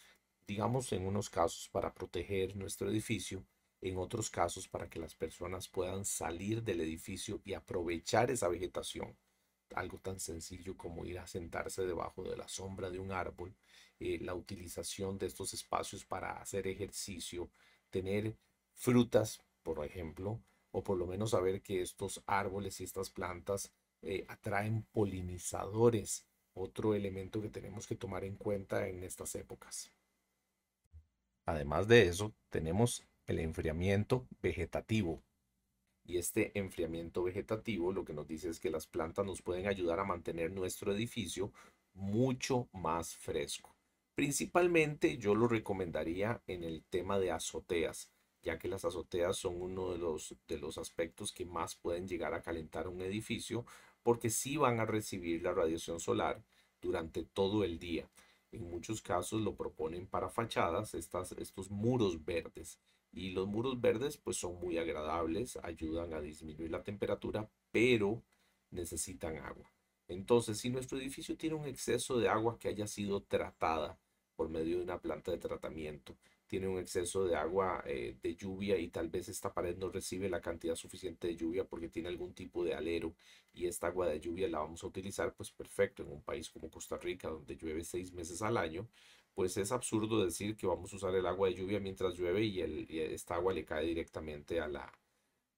digamos 0.47 0.91
en 0.93 1.05
unos 1.05 1.29
casos 1.29 1.67
para 1.69 1.93
proteger 1.93 2.55
nuestro 2.55 2.89
edificio, 2.89 3.45
en 3.81 3.97
otros 3.97 4.29
casos 4.29 4.67
para 4.67 4.89
que 4.89 4.99
las 4.99 5.15
personas 5.15 5.67
puedan 5.67 6.05
salir 6.05 6.63
del 6.63 6.81
edificio 6.81 7.41
y 7.43 7.53
aprovechar 7.53 8.31
esa 8.31 8.47
vegetación. 8.47 9.17
Algo 9.75 9.97
tan 9.97 10.19
sencillo 10.19 10.77
como 10.77 11.05
ir 11.05 11.19
a 11.19 11.27
sentarse 11.27 11.85
debajo 11.85 12.23
de 12.23 12.37
la 12.37 12.47
sombra 12.47 12.89
de 12.89 12.99
un 12.99 13.11
árbol, 13.11 13.55
eh, 13.99 14.19
la 14.21 14.33
utilización 14.33 15.17
de 15.17 15.25
estos 15.25 15.53
espacios 15.53 16.05
para 16.05 16.39
hacer 16.39 16.67
ejercicio, 16.67 17.51
tener 17.89 18.37
frutas, 18.73 19.41
por 19.63 19.85
ejemplo, 19.85 20.41
o 20.77 20.83
por 20.83 20.95
lo 20.95 21.07
menos 21.07 21.31
saber 21.31 21.63
que 21.63 21.81
estos 21.81 22.21
árboles 22.27 22.79
y 22.79 22.83
estas 22.83 23.09
plantas 23.09 23.71
eh, 24.03 24.25
atraen 24.27 24.85
polinizadores, 24.91 26.27
otro 26.53 26.93
elemento 26.93 27.41
que 27.41 27.49
tenemos 27.49 27.87
que 27.87 27.95
tomar 27.95 28.23
en 28.23 28.35
cuenta 28.35 28.87
en 28.87 29.03
estas 29.03 29.33
épocas. 29.33 29.91
Además 31.47 31.87
de 31.87 32.03
eso, 32.03 32.31
tenemos 32.51 33.03
el 33.25 33.39
enfriamiento 33.39 34.27
vegetativo. 34.39 35.23
Y 36.05 36.17
este 36.17 36.51
enfriamiento 36.53 37.23
vegetativo 37.23 37.91
lo 37.91 38.05
que 38.05 38.13
nos 38.13 38.27
dice 38.27 38.49
es 38.49 38.59
que 38.59 38.69
las 38.69 38.85
plantas 38.85 39.25
nos 39.25 39.41
pueden 39.41 39.65
ayudar 39.65 39.99
a 39.99 40.05
mantener 40.05 40.51
nuestro 40.51 40.93
edificio 40.93 41.51
mucho 41.95 42.69
más 42.71 43.15
fresco. 43.15 43.75
Principalmente 44.13 45.17
yo 45.17 45.33
lo 45.33 45.47
recomendaría 45.47 46.43
en 46.45 46.63
el 46.63 46.83
tema 46.83 47.17
de 47.17 47.31
azoteas 47.31 48.11
ya 48.41 48.57
que 48.57 48.67
las 48.67 48.85
azoteas 48.85 49.37
son 49.37 49.61
uno 49.61 49.91
de 49.91 49.97
los, 49.97 50.35
de 50.47 50.57
los 50.57 50.77
aspectos 50.77 51.31
que 51.31 51.45
más 51.45 51.75
pueden 51.75 52.07
llegar 52.07 52.33
a 52.33 52.41
calentar 52.41 52.87
un 52.87 53.01
edificio, 53.01 53.65
porque 54.03 54.29
sí 54.29 54.57
van 54.57 54.79
a 54.79 54.85
recibir 54.85 55.41
la 55.43 55.53
radiación 55.53 55.99
solar 55.99 56.43
durante 56.81 57.23
todo 57.23 57.63
el 57.63 57.79
día. 57.79 58.09
En 58.51 58.69
muchos 58.69 59.01
casos 59.01 59.41
lo 59.41 59.55
proponen 59.55 60.07
para 60.07 60.29
fachadas, 60.29 60.93
estas, 60.93 61.33
estos 61.33 61.69
muros 61.69 62.23
verdes. 62.23 62.79
Y 63.11 63.31
los 63.31 63.47
muros 63.47 63.81
verdes 63.81 64.17
pues 64.17 64.37
son 64.37 64.59
muy 64.59 64.77
agradables, 64.77 65.57
ayudan 65.63 66.13
a 66.13 66.21
disminuir 66.21 66.71
la 66.71 66.83
temperatura, 66.83 67.49
pero 67.71 68.23
necesitan 68.71 69.37
agua. 69.37 69.71
Entonces, 70.07 70.57
si 70.57 70.69
nuestro 70.69 70.97
edificio 70.97 71.35
tiene 71.37 71.55
un 71.55 71.67
exceso 71.67 72.17
de 72.17 72.29
agua 72.29 72.57
que 72.57 72.69
haya 72.69 72.87
sido 72.87 73.21
tratada 73.23 73.99
por 74.35 74.49
medio 74.49 74.77
de 74.77 74.83
una 74.83 75.01
planta 75.01 75.31
de 75.31 75.37
tratamiento, 75.37 76.15
tiene 76.47 76.67
un 76.67 76.79
exceso 76.79 77.25
de 77.25 77.35
agua 77.35 77.83
eh, 77.85 78.17
de 78.21 78.35
lluvia 78.35 78.77
y 78.77 78.87
tal 78.89 79.09
vez 79.09 79.29
esta 79.29 79.53
pared 79.53 79.77
no 79.77 79.89
recibe 79.89 80.29
la 80.29 80.41
cantidad 80.41 80.75
suficiente 80.75 81.27
de 81.27 81.35
lluvia 81.35 81.65
porque 81.65 81.89
tiene 81.89 82.09
algún 82.09 82.33
tipo 82.33 82.63
de 82.63 82.73
alero 82.73 83.13
y 83.53 83.65
esta 83.67 83.87
agua 83.87 84.07
de 84.07 84.19
lluvia 84.19 84.47
la 84.47 84.59
vamos 84.59 84.83
a 84.83 84.87
utilizar, 84.87 85.33
pues 85.35 85.51
perfecto, 85.51 86.03
en 86.03 86.09
un 86.11 86.21
país 86.21 86.49
como 86.49 86.69
Costa 86.69 86.97
Rica 86.97 87.29
donde 87.29 87.57
llueve 87.57 87.83
seis 87.83 88.13
meses 88.13 88.41
al 88.41 88.57
año, 88.57 88.87
pues 89.33 89.57
es 89.57 89.71
absurdo 89.71 90.23
decir 90.23 90.55
que 90.55 90.67
vamos 90.67 90.91
a 90.93 90.95
usar 90.95 91.13
el 91.15 91.25
agua 91.27 91.49
de 91.49 91.55
lluvia 91.55 91.79
mientras 91.79 92.15
llueve 92.17 92.43
y, 92.43 92.61
el, 92.61 92.87
esta 92.89 93.35
agua 93.35 93.53
le 93.53 93.65
cae 93.65 93.85
directamente 93.85 94.59
a 94.61 94.67
la, 94.67 94.91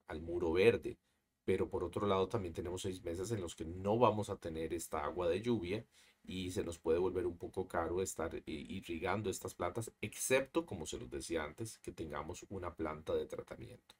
al 0.07 0.21
muro 0.21 0.51
verde. 0.53 0.97
Pero 1.45 1.69
por 1.69 1.83
otro 1.83 2.05
lado 2.07 2.27
también 2.27 2.53
tenemos 2.53 2.81
seis 2.81 3.03
meses 3.03 3.31
en 3.31 3.41
los 3.41 3.55
que 3.55 3.65
no 3.65 3.97
vamos 3.97 4.29
a 4.29 4.37
tener 4.37 4.73
esta 4.73 5.03
agua 5.03 5.29
de 5.29 5.41
lluvia 5.41 5.85
y 6.29 6.51
se 6.51 6.63
nos 6.63 6.77
puede 6.77 6.99
volver 6.99 7.25
un 7.25 7.37
poco 7.37 7.67
caro 7.67 8.03
estar 8.03 8.35
eh, 8.35 8.43
irrigando 8.45 9.31
estas 9.31 9.55
plantas, 9.55 9.91
excepto, 9.99 10.63
como 10.63 10.85
se 10.85 10.99
los 10.99 11.09
decía 11.09 11.43
antes, 11.43 11.79
que 11.79 11.91
tengamos 11.91 12.45
una 12.49 12.75
planta 12.75 13.15
de 13.15 13.25
tratamiento. 13.25 13.95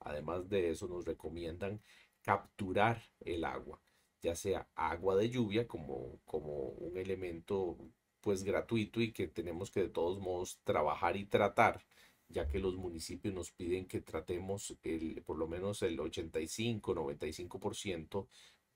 Además 0.00 0.48
de 0.48 0.70
eso, 0.70 0.88
nos 0.88 1.04
recomiendan 1.04 1.80
capturar 2.22 3.04
el 3.20 3.44
agua, 3.44 3.80
ya 4.20 4.34
sea 4.34 4.68
agua 4.74 5.14
de 5.14 5.30
lluvia 5.30 5.68
como, 5.68 6.18
como 6.24 6.70
un 6.70 6.96
elemento 6.96 7.78
pues 8.20 8.42
gratuito 8.42 9.00
y 9.00 9.12
que 9.12 9.28
tenemos 9.28 9.70
que 9.70 9.82
de 9.82 9.90
todos 9.90 10.18
modos 10.18 10.58
trabajar 10.64 11.16
y 11.16 11.24
tratar, 11.24 11.86
ya 12.28 12.48
que 12.48 12.58
los 12.58 12.76
municipios 12.76 13.32
nos 13.32 13.52
piden 13.52 13.86
que 13.86 14.00
tratemos 14.00 14.76
el, 14.82 15.22
por 15.24 15.38
lo 15.38 15.46
menos 15.46 15.82
el 15.82 16.00
85-95% 16.00 18.26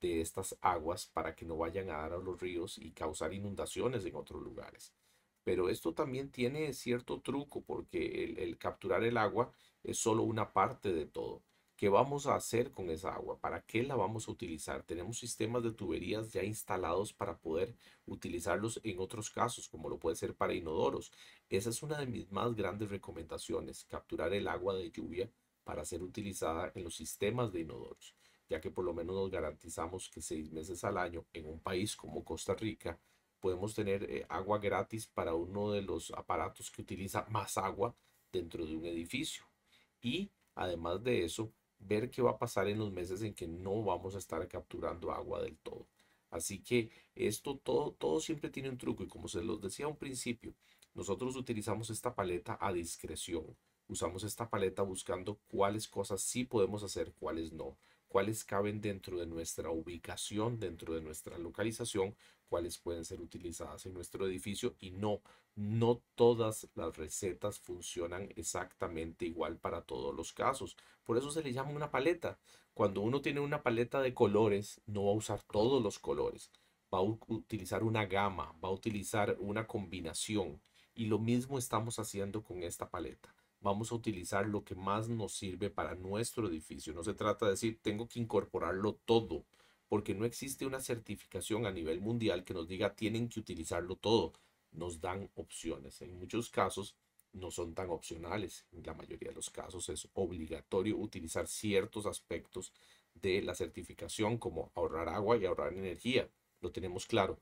de 0.04 0.20
estas 0.20 0.56
aguas 0.60 1.06
para 1.06 1.34
que 1.34 1.46
no 1.46 1.56
vayan 1.56 1.90
a 1.90 1.98
dar 1.98 2.12
a 2.12 2.18
los 2.18 2.40
ríos 2.40 2.78
y 2.78 2.92
causar 2.92 3.32
inundaciones 3.32 4.04
en 4.04 4.14
otros 4.16 4.42
lugares. 4.42 4.92
Pero 5.44 5.68
esto 5.68 5.94
también 5.94 6.30
tiene 6.30 6.72
cierto 6.74 7.20
truco 7.20 7.62
porque 7.62 8.34
el, 8.38 8.58
capturar 8.58 9.02
el 9.04 9.16
agua 9.16 9.52
es 9.82 9.98
solo 9.98 10.22
una 10.22 10.52
parte 10.52 10.92
de 10.92 11.06
todo. 11.06 11.42
¿Qué 11.76 11.88
vamos 11.88 12.26
a 12.26 12.34
hacer 12.36 12.70
con 12.70 12.90
esa 12.90 13.14
agua? 13.14 13.38
¿Para 13.40 13.62
qué 13.62 13.82
la 13.82 13.96
vamos 13.96 14.28
a 14.28 14.30
utilizar? 14.30 14.84
Tenemos 14.84 15.18
sistemas 15.18 15.62
de 15.62 15.72
tuberías 15.72 16.32
ya 16.32 16.42
instalados 16.44 17.12
para 17.12 17.38
poder 17.38 17.74
utilizarlos 18.06 18.80
en 18.84 19.00
otros 19.00 19.30
casos, 19.30 19.68
como 19.68 19.88
lo 19.88 19.98
puede 19.98 20.16
ser 20.16 20.34
para 20.34 20.54
inodoros. 20.54 21.12
Esa 21.48 21.70
es 21.70 21.82
una 21.82 21.98
de 21.98 22.06
mis 22.06 22.30
más 22.30 22.54
grandes 22.54 22.90
recomendaciones, 22.90 23.84
capturar 23.84 24.32
el 24.34 24.48
agua 24.48 24.74
de 24.74 24.90
lluvia 24.90 25.30
para 25.64 25.84
ser 25.84 26.02
utilizada 26.02 26.72
en 26.74 26.84
los 26.84 26.94
sistemas 26.94 27.52
de 27.52 27.60
inodoros 27.60 28.14
ya 28.48 28.60
que 28.60 28.70
por 28.70 28.84
lo 28.84 28.94
menos 28.94 29.14
nos 29.14 29.30
garantizamos 29.30 30.08
que 30.08 30.20
seis 30.20 30.50
meses 30.52 30.84
al 30.84 30.98
año 30.98 31.24
en 31.32 31.46
un 31.46 31.60
país 31.60 31.96
como 31.96 32.24
Costa 32.24 32.54
Rica 32.54 32.98
podemos 33.40 33.74
tener 33.74 34.04
eh, 34.04 34.26
agua 34.28 34.58
gratis 34.58 35.06
para 35.06 35.34
uno 35.34 35.70
de 35.70 35.82
los 35.82 36.10
aparatos 36.12 36.70
que 36.70 36.82
utiliza 36.82 37.26
más 37.28 37.58
agua 37.58 37.94
dentro 38.32 38.64
de 38.64 38.74
un 38.74 38.86
edificio. 38.86 39.44
Y 40.00 40.30
además 40.54 41.02
de 41.02 41.24
eso, 41.24 41.52
ver 41.78 42.10
qué 42.10 42.22
va 42.22 42.32
a 42.32 42.38
pasar 42.38 42.68
en 42.68 42.78
los 42.78 42.90
meses 42.90 43.22
en 43.22 43.34
que 43.34 43.46
no 43.46 43.82
vamos 43.82 44.14
a 44.14 44.18
estar 44.18 44.46
capturando 44.48 45.12
agua 45.12 45.42
del 45.42 45.58
todo. 45.58 45.86
Así 46.30 46.62
que 46.62 46.90
esto 47.14 47.58
todo, 47.58 47.92
todo 47.92 48.20
siempre 48.20 48.50
tiene 48.50 48.70
un 48.70 48.78
truco 48.78 49.04
y 49.04 49.08
como 49.08 49.28
se 49.28 49.42
los 49.42 49.60
decía 49.60 49.86
a 49.86 49.88
un 49.88 49.96
principio, 49.96 50.54
nosotros 50.94 51.36
utilizamos 51.36 51.90
esta 51.90 52.14
paleta 52.14 52.56
a 52.60 52.72
discreción. 52.72 53.56
Usamos 53.88 54.24
esta 54.24 54.48
paleta 54.48 54.82
buscando 54.82 55.38
cuáles 55.48 55.86
cosas 55.86 56.22
sí 56.22 56.44
podemos 56.44 56.82
hacer, 56.82 57.12
cuáles 57.12 57.52
no 57.52 57.76
cuáles 58.14 58.44
caben 58.44 58.80
dentro 58.80 59.18
de 59.18 59.26
nuestra 59.26 59.70
ubicación, 59.70 60.60
dentro 60.60 60.94
de 60.94 61.00
nuestra 61.00 61.36
localización, 61.36 62.14
cuáles 62.48 62.78
pueden 62.78 63.04
ser 63.04 63.20
utilizadas 63.20 63.86
en 63.86 63.94
nuestro 63.94 64.24
edificio 64.28 64.76
y 64.78 64.92
no, 64.92 65.20
no 65.56 66.00
todas 66.14 66.68
las 66.76 66.96
recetas 66.96 67.58
funcionan 67.58 68.28
exactamente 68.36 69.24
igual 69.24 69.56
para 69.58 69.82
todos 69.82 70.14
los 70.14 70.32
casos. 70.32 70.76
Por 71.02 71.18
eso 71.18 71.32
se 71.32 71.42
le 71.42 71.52
llama 71.52 71.72
una 71.72 71.90
paleta. 71.90 72.38
Cuando 72.72 73.00
uno 73.00 73.20
tiene 73.20 73.40
una 73.40 73.64
paleta 73.64 74.00
de 74.00 74.14
colores, 74.14 74.80
no 74.86 75.06
va 75.06 75.10
a 75.10 75.16
usar 75.16 75.42
todos 75.42 75.82
los 75.82 75.98
colores. 75.98 76.52
Va 76.94 76.98
a 76.98 77.02
utilizar 77.02 77.82
una 77.82 78.06
gama, 78.06 78.54
va 78.62 78.68
a 78.68 78.72
utilizar 78.72 79.36
una 79.40 79.66
combinación. 79.66 80.62
Y 80.94 81.06
lo 81.06 81.18
mismo 81.18 81.58
estamos 81.58 81.98
haciendo 81.98 82.44
con 82.44 82.62
esta 82.62 82.88
paleta 82.88 83.33
vamos 83.64 83.90
a 83.90 83.94
utilizar 83.94 84.46
lo 84.46 84.62
que 84.62 84.74
más 84.74 85.08
nos 85.08 85.32
sirve 85.32 85.70
para 85.70 85.94
nuestro 85.94 86.48
edificio. 86.48 86.92
No 86.92 87.02
se 87.02 87.14
trata 87.14 87.46
de 87.46 87.52
decir, 87.52 87.80
tengo 87.80 88.06
que 88.06 88.20
incorporarlo 88.20 88.96
todo, 89.06 89.46
porque 89.88 90.14
no 90.14 90.26
existe 90.26 90.66
una 90.66 90.80
certificación 90.80 91.64
a 91.64 91.72
nivel 91.72 92.02
mundial 92.02 92.44
que 92.44 92.52
nos 92.52 92.68
diga, 92.68 92.94
tienen 92.94 93.30
que 93.30 93.40
utilizarlo 93.40 93.96
todo. 93.96 94.34
Nos 94.70 95.00
dan 95.00 95.30
opciones. 95.34 96.02
En 96.02 96.18
muchos 96.18 96.50
casos 96.50 96.94
no 97.32 97.50
son 97.50 97.74
tan 97.74 97.88
opcionales. 97.88 98.66
En 98.70 98.82
la 98.84 98.92
mayoría 98.92 99.30
de 99.30 99.36
los 99.36 99.48
casos 99.48 99.88
es 99.88 100.08
obligatorio 100.12 100.98
utilizar 100.98 101.48
ciertos 101.48 102.04
aspectos 102.04 102.70
de 103.14 103.40
la 103.40 103.54
certificación 103.54 104.36
como 104.36 104.72
ahorrar 104.74 105.08
agua 105.08 105.38
y 105.38 105.46
ahorrar 105.46 105.72
energía. 105.72 106.28
Lo 106.60 106.70
tenemos 106.70 107.06
claro. 107.06 107.40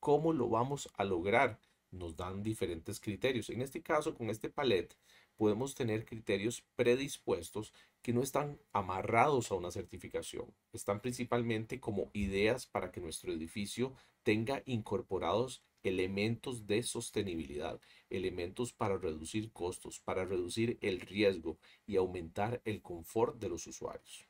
¿Cómo 0.00 0.32
lo 0.32 0.48
vamos 0.48 0.88
a 0.94 1.04
lograr? 1.04 1.60
Nos 1.92 2.16
dan 2.16 2.42
diferentes 2.42 2.98
criterios. 2.98 3.50
En 3.50 3.62
este 3.62 3.82
caso, 3.82 4.14
con 4.14 4.30
este 4.30 4.48
palet, 4.48 4.96
podemos 5.40 5.74
tener 5.74 6.04
criterios 6.04 6.62
predispuestos 6.76 7.72
que 8.02 8.12
no 8.12 8.22
están 8.22 8.60
amarrados 8.74 9.50
a 9.50 9.54
una 9.54 9.70
certificación, 9.70 10.54
están 10.74 11.00
principalmente 11.00 11.80
como 11.80 12.10
ideas 12.12 12.66
para 12.66 12.92
que 12.92 13.00
nuestro 13.00 13.32
edificio 13.32 13.94
tenga 14.22 14.62
incorporados 14.66 15.64
elementos 15.82 16.66
de 16.66 16.82
sostenibilidad, 16.82 17.80
elementos 18.10 18.74
para 18.74 18.98
reducir 18.98 19.50
costos, 19.50 19.98
para 19.98 20.26
reducir 20.26 20.76
el 20.82 21.00
riesgo 21.00 21.56
y 21.86 21.96
aumentar 21.96 22.60
el 22.66 22.82
confort 22.82 23.40
de 23.40 23.48
los 23.48 23.66
usuarios. 23.66 24.28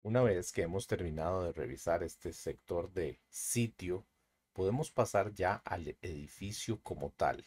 Una 0.00 0.22
vez 0.22 0.52
que 0.52 0.62
hemos 0.62 0.86
terminado 0.86 1.44
de 1.44 1.52
revisar 1.52 2.02
este 2.02 2.32
sector 2.32 2.90
de 2.94 3.20
sitio, 3.28 4.06
podemos 4.54 4.90
pasar 4.90 5.34
ya 5.34 5.56
al 5.66 5.98
edificio 6.00 6.80
como 6.82 7.10
tal. 7.10 7.44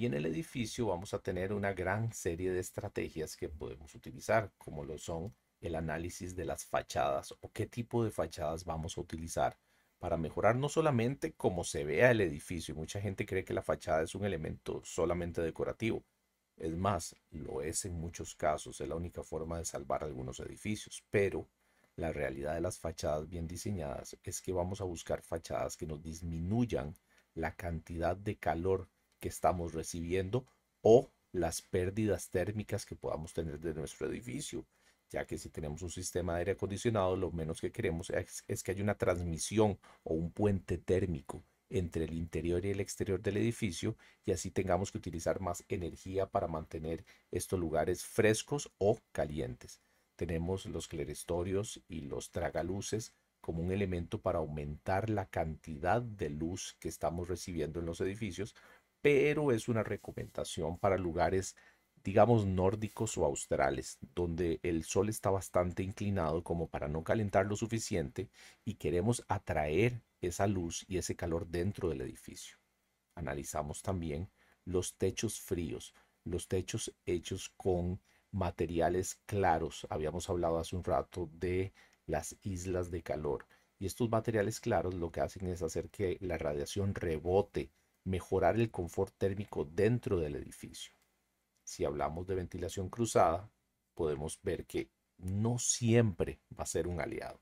Y 0.00 0.06
en 0.06 0.14
el 0.14 0.26
edificio 0.26 0.86
vamos 0.86 1.12
a 1.12 1.18
tener 1.18 1.52
una 1.52 1.72
gran 1.72 2.12
serie 2.12 2.52
de 2.52 2.60
estrategias 2.60 3.36
que 3.36 3.48
podemos 3.48 3.96
utilizar, 3.96 4.52
como 4.56 4.84
lo 4.84 4.96
son 4.96 5.34
el 5.60 5.74
análisis 5.74 6.36
de 6.36 6.44
las 6.44 6.64
fachadas 6.64 7.34
o 7.40 7.50
qué 7.50 7.66
tipo 7.66 8.04
de 8.04 8.12
fachadas 8.12 8.64
vamos 8.64 8.96
a 8.96 9.00
utilizar 9.00 9.58
para 9.98 10.16
mejorar 10.16 10.54
no 10.54 10.68
solamente 10.68 11.32
cómo 11.32 11.64
se 11.64 11.82
vea 11.82 12.12
el 12.12 12.20
edificio. 12.20 12.76
Mucha 12.76 13.00
gente 13.00 13.26
cree 13.26 13.44
que 13.44 13.52
la 13.52 13.62
fachada 13.62 14.04
es 14.04 14.14
un 14.14 14.24
elemento 14.24 14.80
solamente 14.84 15.42
decorativo. 15.42 16.04
Es 16.56 16.76
más, 16.76 17.16
lo 17.32 17.60
es 17.60 17.84
en 17.84 17.98
muchos 17.98 18.36
casos, 18.36 18.80
es 18.80 18.88
la 18.88 18.94
única 18.94 19.24
forma 19.24 19.58
de 19.58 19.64
salvar 19.64 20.04
algunos 20.04 20.38
edificios, 20.38 21.02
pero 21.10 21.48
la 21.96 22.12
realidad 22.12 22.54
de 22.54 22.60
las 22.60 22.78
fachadas 22.78 23.28
bien 23.28 23.48
diseñadas 23.48 24.16
es 24.22 24.40
que 24.42 24.52
vamos 24.52 24.80
a 24.80 24.84
buscar 24.84 25.22
fachadas 25.22 25.76
que 25.76 25.88
nos 25.88 26.00
disminuyan 26.00 26.94
la 27.34 27.56
cantidad 27.56 28.16
de 28.16 28.36
calor 28.36 28.88
que 29.18 29.28
estamos 29.28 29.74
recibiendo 29.74 30.46
o 30.82 31.10
las 31.32 31.62
pérdidas 31.62 32.30
térmicas 32.30 32.86
que 32.86 32.96
podamos 32.96 33.32
tener 33.32 33.60
de 33.60 33.74
nuestro 33.74 34.08
edificio, 34.08 34.66
ya 35.10 35.26
que 35.26 35.38
si 35.38 35.50
tenemos 35.50 35.82
un 35.82 35.90
sistema 35.90 36.34
de 36.34 36.38
aire 36.40 36.52
acondicionado, 36.52 37.16
lo 37.16 37.30
menos 37.30 37.60
que 37.60 37.72
queremos 37.72 38.10
es, 38.10 38.62
que 38.62 38.70
haya 38.70 38.82
una 38.82 38.96
transmisión 38.96 39.78
o 40.04 40.14
un 40.14 40.30
puente 40.30 40.78
térmico 40.78 41.42
entre 41.70 42.04
el 42.04 42.14
interior 42.14 42.64
y 42.64 42.70
el 42.70 42.80
exterior 42.80 43.20
del 43.20 43.36
edificio 43.36 43.96
y 44.24 44.32
así 44.32 44.50
tengamos 44.50 44.90
que 44.90 44.98
utilizar 44.98 45.40
más 45.40 45.64
energía 45.68 46.26
para 46.26 46.48
mantener 46.48 47.04
estos 47.30 47.60
lugares 47.60 48.04
frescos 48.04 48.70
o 48.78 48.98
calientes. 49.12 49.80
Tenemos 50.16 50.66
los 50.66 50.88
clerestorios 50.88 51.82
y 51.88 52.00
los 52.02 52.30
tragaluces 52.30 53.14
como 53.40 53.62
un 53.62 53.70
elemento 53.70 54.20
para 54.20 54.38
aumentar 54.38 55.10
la 55.10 55.26
cantidad 55.26 56.02
de 56.02 56.28
luz 56.28 56.76
que 56.80 56.88
estamos 56.88 57.28
recibiendo 57.28 57.80
en 57.80 57.86
los 57.86 58.00
edificios, 58.00 58.54
pero 59.08 59.52
es 59.52 59.68
una 59.68 59.82
recomendación 59.82 60.76
para 60.76 60.98
lugares, 60.98 61.56
digamos, 62.04 62.44
nórdicos 62.44 63.16
o 63.16 63.24
australes, 63.24 63.96
donde 64.14 64.60
el 64.62 64.84
sol 64.84 65.08
está 65.08 65.30
bastante 65.30 65.82
inclinado 65.82 66.44
como 66.44 66.68
para 66.68 66.88
no 66.88 67.02
calentar 67.02 67.46
lo 67.46 67.56
suficiente 67.56 68.28
y 68.66 68.74
queremos 68.74 69.24
atraer 69.26 70.02
esa 70.20 70.46
luz 70.46 70.84
y 70.88 70.98
ese 70.98 71.16
calor 71.16 71.46
dentro 71.46 71.88
del 71.88 72.02
edificio. 72.02 72.58
Analizamos 73.14 73.80
también 73.80 74.28
los 74.66 74.98
techos 74.98 75.40
fríos, 75.40 75.94
los 76.24 76.46
techos 76.46 76.94
hechos 77.06 77.48
con 77.56 78.02
materiales 78.30 79.14
claros. 79.24 79.86
Habíamos 79.88 80.28
hablado 80.28 80.58
hace 80.58 80.76
un 80.76 80.84
rato 80.84 81.30
de 81.32 81.72
las 82.04 82.36
islas 82.42 82.90
de 82.90 83.02
calor. 83.02 83.46
Y 83.78 83.86
estos 83.86 84.10
materiales 84.10 84.60
claros 84.60 84.92
lo 84.92 85.10
que 85.10 85.22
hacen 85.22 85.46
es 85.46 85.62
hacer 85.62 85.88
que 85.88 86.18
la 86.20 86.36
radiación 86.36 86.94
rebote 86.94 87.70
mejorar 88.08 88.58
el 88.58 88.70
confort 88.70 89.14
térmico 89.18 89.66
dentro 89.66 90.18
del 90.18 90.36
edificio. 90.36 90.92
Si 91.62 91.84
hablamos 91.84 92.26
de 92.26 92.34
ventilación 92.34 92.88
cruzada, 92.88 93.50
podemos 93.94 94.40
ver 94.42 94.64
que 94.64 94.90
no 95.18 95.58
siempre 95.58 96.40
va 96.58 96.64
a 96.64 96.66
ser 96.66 96.86
un 96.86 97.00
aliado. 97.00 97.40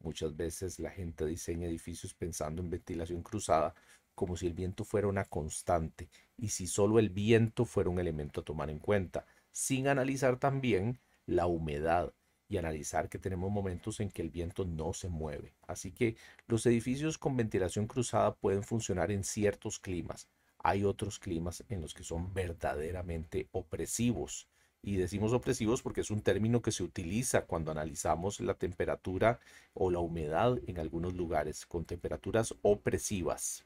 Muchas 0.00 0.36
veces 0.36 0.80
la 0.80 0.90
gente 0.90 1.24
diseña 1.24 1.68
edificios 1.68 2.14
pensando 2.14 2.62
en 2.62 2.70
ventilación 2.70 3.22
cruzada 3.22 3.74
como 4.16 4.36
si 4.36 4.48
el 4.48 4.54
viento 4.54 4.84
fuera 4.84 5.06
una 5.06 5.24
constante 5.24 6.10
y 6.36 6.48
si 6.48 6.66
solo 6.66 6.98
el 6.98 7.10
viento 7.10 7.64
fuera 7.64 7.88
un 7.88 8.00
elemento 8.00 8.40
a 8.40 8.44
tomar 8.44 8.70
en 8.70 8.80
cuenta, 8.80 9.24
sin 9.52 9.86
analizar 9.86 10.38
también 10.40 10.98
la 11.26 11.46
humedad 11.46 12.12
y 12.48 12.56
analizar 12.56 13.08
que 13.08 13.18
tenemos 13.18 13.50
momentos 13.50 14.00
en 14.00 14.10
que 14.10 14.22
el 14.22 14.30
viento 14.30 14.64
no 14.64 14.92
se 14.92 15.08
mueve. 15.08 15.52
Así 15.66 15.92
que 15.92 16.16
los 16.46 16.64
edificios 16.66 17.18
con 17.18 17.36
ventilación 17.36 17.86
cruzada 17.86 18.34
pueden 18.34 18.62
funcionar 18.62 19.10
en 19.10 19.24
ciertos 19.24 19.78
climas. 19.78 20.28
Hay 20.58 20.84
otros 20.84 21.18
climas 21.18 21.62
en 21.68 21.80
los 21.80 21.94
que 21.94 22.04
son 22.04 22.32
verdaderamente 22.32 23.48
opresivos 23.52 24.48
y 24.82 24.96
decimos 24.96 25.32
opresivos 25.32 25.82
porque 25.82 26.02
es 26.02 26.10
un 26.10 26.22
término 26.22 26.62
que 26.62 26.72
se 26.72 26.82
utiliza 26.82 27.46
cuando 27.46 27.70
analizamos 27.70 28.40
la 28.40 28.54
temperatura 28.54 29.40
o 29.74 29.90
la 29.90 29.98
humedad 29.98 30.58
en 30.66 30.78
algunos 30.78 31.14
lugares 31.14 31.66
con 31.66 31.84
temperaturas 31.84 32.54
opresivas. 32.62 33.64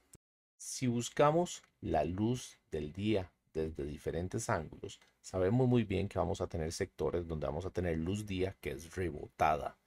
Si 0.56 0.86
buscamos 0.86 1.62
la 1.80 2.04
luz 2.04 2.58
del 2.70 2.92
día 2.92 3.30
desde 3.54 3.84
diferentes 3.84 4.48
ángulos, 4.50 5.00
sabemos 5.20 5.68
muy 5.68 5.84
bien 5.84 6.08
que 6.08 6.18
vamos 6.18 6.40
a 6.40 6.46
tener 6.46 6.72
sectores 6.72 7.26
donde 7.26 7.46
vamos 7.46 7.66
a 7.66 7.70
tener 7.70 7.98
luz 7.98 8.26
día 8.26 8.56
que 8.60 8.70
es 8.70 8.94
rebotada. 8.94 9.78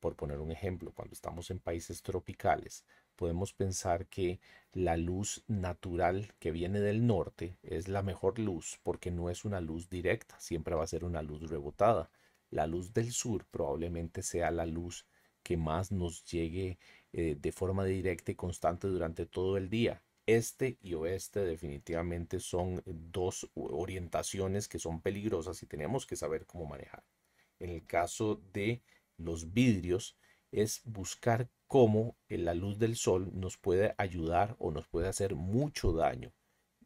Por 0.00 0.16
poner 0.16 0.40
un 0.40 0.50
ejemplo, 0.50 0.92
cuando 0.92 1.14
estamos 1.14 1.50
en 1.50 1.60
países 1.60 2.02
tropicales, 2.02 2.84
podemos 3.14 3.52
pensar 3.52 4.06
que 4.06 4.40
la 4.72 4.96
luz 4.96 5.44
natural 5.46 6.32
que 6.40 6.50
viene 6.50 6.80
del 6.80 7.06
norte 7.06 7.56
es 7.62 7.88
la 7.88 8.02
mejor 8.02 8.38
luz 8.38 8.80
porque 8.82 9.10
no 9.10 9.30
es 9.30 9.44
una 9.44 9.60
luz 9.60 9.88
directa, 9.88 10.38
siempre 10.40 10.74
va 10.74 10.84
a 10.84 10.88
ser 10.88 11.04
una 11.04 11.22
luz 11.22 11.48
rebotada. 11.48 12.10
La 12.50 12.66
luz 12.66 12.92
del 12.92 13.12
sur 13.12 13.46
probablemente 13.46 14.22
sea 14.22 14.50
la 14.50 14.66
luz 14.66 15.06
que 15.42 15.56
más 15.56 15.92
nos 15.92 16.24
llegue 16.24 16.78
eh, 17.12 17.36
de 17.40 17.52
forma 17.52 17.84
directa 17.84 18.32
y 18.32 18.34
constante 18.34 18.88
durante 18.88 19.26
todo 19.26 19.56
el 19.56 19.68
día. 19.68 20.02
Este 20.34 20.78
y 20.80 20.94
oeste 20.94 21.40
definitivamente 21.40 22.40
son 22.40 22.82
dos 22.86 23.50
orientaciones 23.54 24.66
que 24.66 24.78
son 24.78 25.02
peligrosas 25.02 25.62
y 25.62 25.66
tenemos 25.66 26.06
que 26.06 26.16
saber 26.16 26.46
cómo 26.46 26.64
manejar. 26.64 27.04
En 27.58 27.68
el 27.68 27.84
caso 27.86 28.40
de 28.54 28.82
los 29.18 29.52
vidrios, 29.52 30.16
es 30.50 30.80
buscar 30.84 31.50
cómo 31.66 32.16
la 32.28 32.54
luz 32.54 32.78
del 32.78 32.96
sol 32.96 33.30
nos 33.34 33.58
puede 33.58 33.94
ayudar 33.98 34.56
o 34.58 34.70
nos 34.70 34.88
puede 34.88 35.08
hacer 35.08 35.34
mucho 35.34 35.92
daño, 35.92 36.32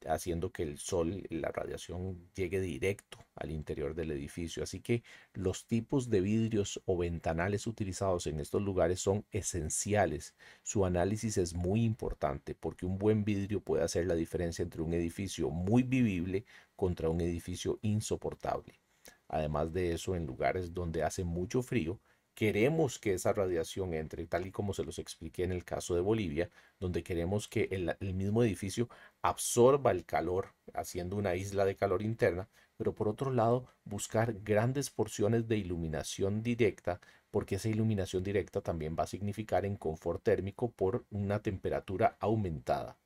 haciendo 0.08 0.52
que 0.52 0.62
el 0.62 0.78
sol, 0.78 1.26
la 1.30 1.50
radiación 1.50 2.28
llegue 2.34 2.60
directo 2.60 3.18
al 3.34 3.50
interior 3.50 3.94
del 3.94 4.10
edificio. 4.10 4.62
Así 4.62 4.80
que 4.80 5.02
los 5.34 5.66
tipos 5.66 6.10
de 6.10 6.20
vidrios 6.20 6.80
o 6.86 6.96
ventanales 6.96 7.66
utilizados 7.66 8.26
en 8.26 8.40
estos 8.40 8.62
lugares 8.62 9.00
son 9.00 9.24
esenciales. 9.30 10.34
Su 10.62 10.84
análisis 10.84 11.38
es 11.38 11.54
muy 11.54 11.84
importante 11.84 12.54
porque 12.54 12.86
un 12.86 12.98
buen 12.98 13.24
vidrio 13.24 13.60
puede 13.60 13.84
hacer 13.84 14.06
la 14.06 14.14
diferencia 14.14 14.62
entre 14.62 14.82
un 14.82 14.94
edificio 14.94 15.50
muy 15.50 15.82
vivible 15.82 16.44
contra 16.74 17.08
un 17.08 17.20
edificio 17.20 17.78
insoportable. 17.82 18.80
Además 19.28 19.72
de 19.72 19.92
eso, 19.92 20.14
en 20.14 20.26
lugares 20.26 20.72
donde 20.72 21.02
hace 21.02 21.24
mucho 21.24 21.62
frío, 21.62 22.00
queremos 22.36 22.98
que 22.98 23.14
esa 23.14 23.32
radiación 23.32 23.94
entre, 23.94 24.26
tal 24.26 24.46
y 24.46 24.52
como 24.52 24.74
se 24.74 24.84
los 24.84 24.98
expliqué 24.98 25.42
en 25.44 25.52
el 25.52 25.64
caso 25.64 25.94
de 25.94 26.02
Bolivia, 26.02 26.50
donde 26.78 27.02
queremos 27.02 27.48
que 27.48 27.68
el, 27.72 28.14
mismo 28.14 28.44
edificio 28.44 28.90
absorba 29.22 29.90
el 29.90 30.04
calor, 30.04 30.52
haciendo 30.74 31.16
una 31.16 31.34
isla 31.34 31.64
de 31.64 31.76
calor 31.76 32.02
interna, 32.02 32.46
pero 32.76 32.94
por 32.94 33.08
otro 33.08 33.32
lado, 33.32 33.66
buscar 33.84 34.34
grandes 34.44 34.90
porciones 34.90 35.48
de 35.48 35.56
iluminación 35.56 36.42
directa, 36.42 37.00
porque 37.30 37.54
esa 37.54 37.70
iluminación 37.70 38.22
directa 38.22 38.60
también 38.60 38.94
va 38.98 39.04
a 39.04 39.08
significar 39.08 39.64
en 39.64 39.76
confort 39.76 40.22
térmico 40.22 40.70
por 40.70 41.06
una 41.10 41.40
temperatura 41.42 42.18
aumentada. 42.20 42.98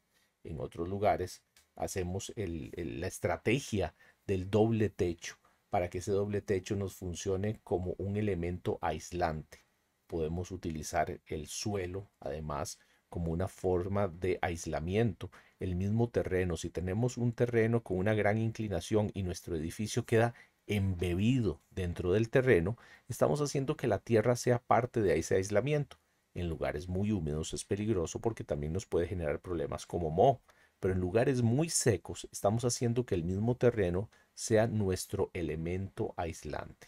En 0.43 0.59
otros 0.59 0.89
lugares, 0.89 1.41
hacemos 1.77 2.33
la 2.37 3.07
estrategia 3.07 3.95
del 4.27 4.51
doble 4.51 4.91
techo 4.91 5.40
para 5.71 5.89
que 5.89 5.99
ese 5.99 6.13
doble 6.13 6.43
techo 6.43 6.77
nos 6.77 6.95
funcione 6.95 7.61
como 7.65 7.95
un 7.99 8.17
elemento 8.17 8.79
aislante. 8.83 9.65
Podemos 10.07 10.51
utilizar 10.51 11.21
el 11.27 11.47
suelo, 11.47 12.11
además, 12.19 12.79
como 13.09 13.33
una 13.33 13.49
forma 13.49 14.09
de 14.09 14.39
aislamiento. 14.43 15.31
El 15.59 15.77
mismo 15.77 16.09
terreno, 16.09 16.57
si 16.57 16.71
tenemos 16.71 17.17
un 17.17 17.33
terreno 17.33 17.83
con 17.83 17.99
una 17.99 18.15
gran 18.15 18.39
inclinación 18.39 19.11
y 19.15 19.23
nuestro 19.23 19.57
edificio 19.57 20.05
queda 20.05 20.35
embebido 20.67 21.61
dentro 21.71 22.13
del 22.13 22.31
terreno, 22.31 22.77
estamos 23.09 23.41
haciendo 23.41 23.77
que 23.77 23.89
la 23.89 23.99
tierra 23.99 24.37
sea 24.37 24.61
parte 24.61 25.03
de 25.03 25.19
ese 25.19 25.37
aislamiento. 25.37 25.99
En 26.35 26.49
lugares 26.49 26.89
muy 26.89 27.11
húmedos 27.11 27.53
es 27.53 27.65
peligroso 27.65 28.21
porque 28.21 28.45
también 28.45 28.73
nos 28.73 28.87
puede 28.87 29.09
generar 29.09 29.41
problemas 29.41 29.85
como 29.87 30.11
moho, 30.11 30.41
pero 30.79 30.95
en 30.95 31.01
lugares 31.01 31.43
muy 31.43 31.69
secos 31.69 32.29
estamos 32.31 32.65
haciendo 32.65 33.05
que 33.05 33.17
el 33.17 33.25
mismo 33.25 33.57
terreno 33.57 34.09
sea 34.41 34.67
nuestro 34.67 35.31
elemento 35.35 36.15
aislante. 36.17 36.87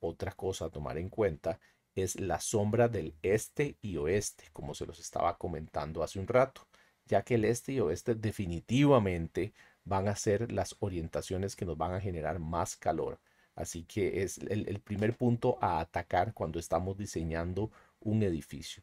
Otra 0.00 0.32
cosa 0.32 0.64
a 0.64 0.70
tomar 0.70 0.96
en 0.96 1.10
cuenta 1.10 1.60
es 1.94 2.18
la 2.18 2.40
sombra 2.40 2.88
del 2.88 3.14
este 3.20 3.76
y 3.82 3.98
oeste, 3.98 4.44
como 4.54 4.74
se 4.74 4.86
los 4.86 4.98
estaba 4.98 5.36
comentando 5.36 6.02
hace 6.02 6.18
un 6.18 6.26
rato, 6.26 6.66
ya 7.04 7.24
que 7.24 7.34
el 7.34 7.44
este 7.44 7.72
y 7.72 7.80
oeste 7.80 8.14
definitivamente 8.14 9.52
van 9.84 10.08
a 10.08 10.16
ser 10.16 10.50
las 10.50 10.74
orientaciones 10.80 11.56
que 11.56 11.66
nos 11.66 11.76
van 11.76 11.92
a 11.92 12.00
generar 12.00 12.38
más 12.38 12.74
calor. 12.76 13.20
Así 13.54 13.84
que 13.84 14.22
es 14.22 14.38
el, 14.38 14.80
primer 14.80 15.14
punto 15.14 15.58
a 15.60 15.78
atacar 15.78 16.32
cuando 16.32 16.58
estamos 16.58 16.96
diseñando 16.96 17.70
un 18.00 18.22
edificio. 18.22 18.82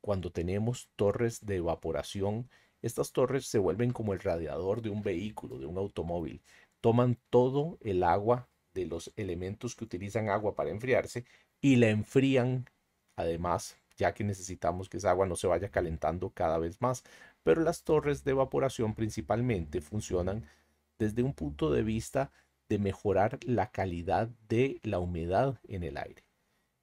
Cuando 0.00 0.30
tenemos 0.30 0.88
torres 0.94 1.44
de 1.44 1.56
evaporación, 1.56 2.48
estas 2.80 3.10
torres 3.10 3.46
se 3.46 3.58
vuelven 3.58 3.92
como 3.92 4.12
el 4.12 4.20
radiador 4.20 4.82
de 4.82 4.90
un 4.90 5.02
vehículo, 5.02 5.58
de 5.58 5.66
un 5.66 5.78
automóvil 5.78 6.42
toman 6.82 7.18
todo 7.30 7.78
el 7.80 8.02
agua 8.02 8.50
de 8.74 8.84
los 8.84 9.10
elementos 9.16 9.74
que 9.74 9.84
utilizan 9.84 10.28
agua 10.28 10.54
para 10.54 10.68
enfriarse 10.68 11.24
y 11.62 11.76
la 11.76 11.88
enfrían 11.88 12.66
además 13.16 13.78
ya 13.96 14.12
que 14.14 14.24
necesitamos 14.24 14.88
que 14.88 14.96
esa 14.96 15.10
agua 15.10 15.26
no 15.26 15.36
se 15.36 15.46
vaya 15.46 15.70
calentando 15.70 16.30
cada 16.30 16.58
vez 16.58 16.80
más. 16.80 17.04
Pero 17.42 17.62
las 17.62 17.84
torres 17.84 18.24
de 18.24 18.32
evaporación 18.32 18.94
principalmente 18.94 19.80
funcionan 19.80 20.44
desde 20.98 21.22
un 21.22 21.34
punto 21.34 21.70
de 21.70 21.82
vista 21.82 22.30
de 22.68 22.78
mejorar 22.78 23.38
la 23.44 23.70
calidad 23.70 24.28
de 24.48 24.80
la 24.82 24.98
humedad 24.98 25.58
en 25.64 25.82
el 25.82 25.96
aire. 25.96 26.24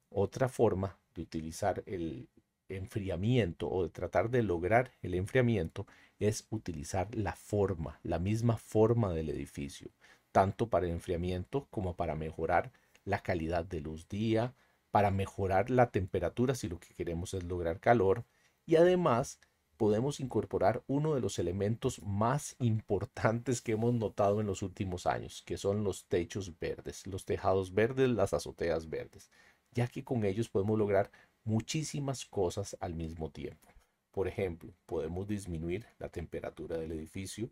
Otra 0.09 0.49
forma 0.49 0.97
de 1.15 1.23
utilizar 1.23 1.83
el 1.85 2.29
enfriamiento 2.67 3.69
o 3.69 3.83
de 3.83 3.89
tratar 3.89 4.29
de 4.29 4.43
lograr 4.43 4.91
el 5.01 5.15
enfriamiento 5.15 5.87
es 6.19 6.47
utilizar 6.49 7.13
la 7.15 7.33
forma, 7.35 7.99
la 8.03 8.19
misma 8.19 8.57
forma 8.57 9.13
del 9.13 9.29
edificio, 9.29 9.89
tanto 10.31 10.69
para 10.69 10.85
el 10.85 10.91
enfriamiento 10.91 11.67
como 11.71 11.95
para 11.95 12.15
mejorar 12.15 12.71
la 13.05 13.19
calidad 13.19 13.65
de 13.65 13.81
luz 13.81 14.07
día, 14.07 14.53
para 14.91 15.11
mejorar 15.11 15.69
la 15.69 15.91
temperatura 15.91 16.55
si 16.55 16.67
lo 16.67 16.79
que 16.79 16.93
queremos 16.93 17.33
es 17.33 17.43
lograr 17.43 17.79
calor 17.79 18.25
y 18.65 18.75
además 18.75 19.39
podemos 19.77 20.19
incorporar 20.19 20.83
uno 20.87 21.15
de 21.15 21.21
los 21.21 21.39
elementos 21.39 22.01
más 22.03 22.57
importantes 22.59 23.61
que 23.61 23.71
hemos 23.71 23.93
notado 23.93 24.41
en 24.41 24.47
los 24.47 24.61
últimos 24.61 25.05
años, 25.05 25.41
que 25.45 25.57
son 25.57 25.85
los 25.85 26.05
techos 26.05 26.59
verdes, 26.59 27.07
los 27.07 27.23
tejados 27.23 27.73
verdes, 27.73 28.09
las 28.09 28.33
azoteas 28.33 28.89
verdes, 28.89 29.31
ya 29.71 29.87
que 29.87 30.03
con 30.03 30.25
ellos 30.25 30.49
podemos 30.49 30.77
lograr 30.77 31.11
muchísimas 31.45 32.25
cosas 32.25 32.75
al 32.81 32.93
mismo 32.93 33.31
tiempo. 33.31 33.69
Por 34.11 34.27
ejemplo, 34.27 34.73
podemos 34.85 35.27
disminuir 35.27 35.85
la 35.99 36.09
temperatura 36.09 36.77
del 36.77 36.91
edificio, 36.91 37.49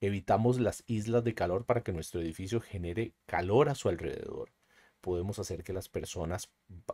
evitamos 0.00 0.60
las 0.60 0.84
islas 0.86 1.24
de 1.24 1.34
calor 1.34 1.64
para 1.66 1.82
que 1.82 1.92
nuestro 1.92 2.20
edificio 2.20 2.60
genere 2.60 3.14
calor 3.26 3.68
a 3.68 3.74
su 3.74 3.88
alrededor. 3.88 4.52
Podemos 5.00 5.38
hacer 5.38 5.62
que 5.64 5.72
las 5.72 5.88
personas 5.88 6.50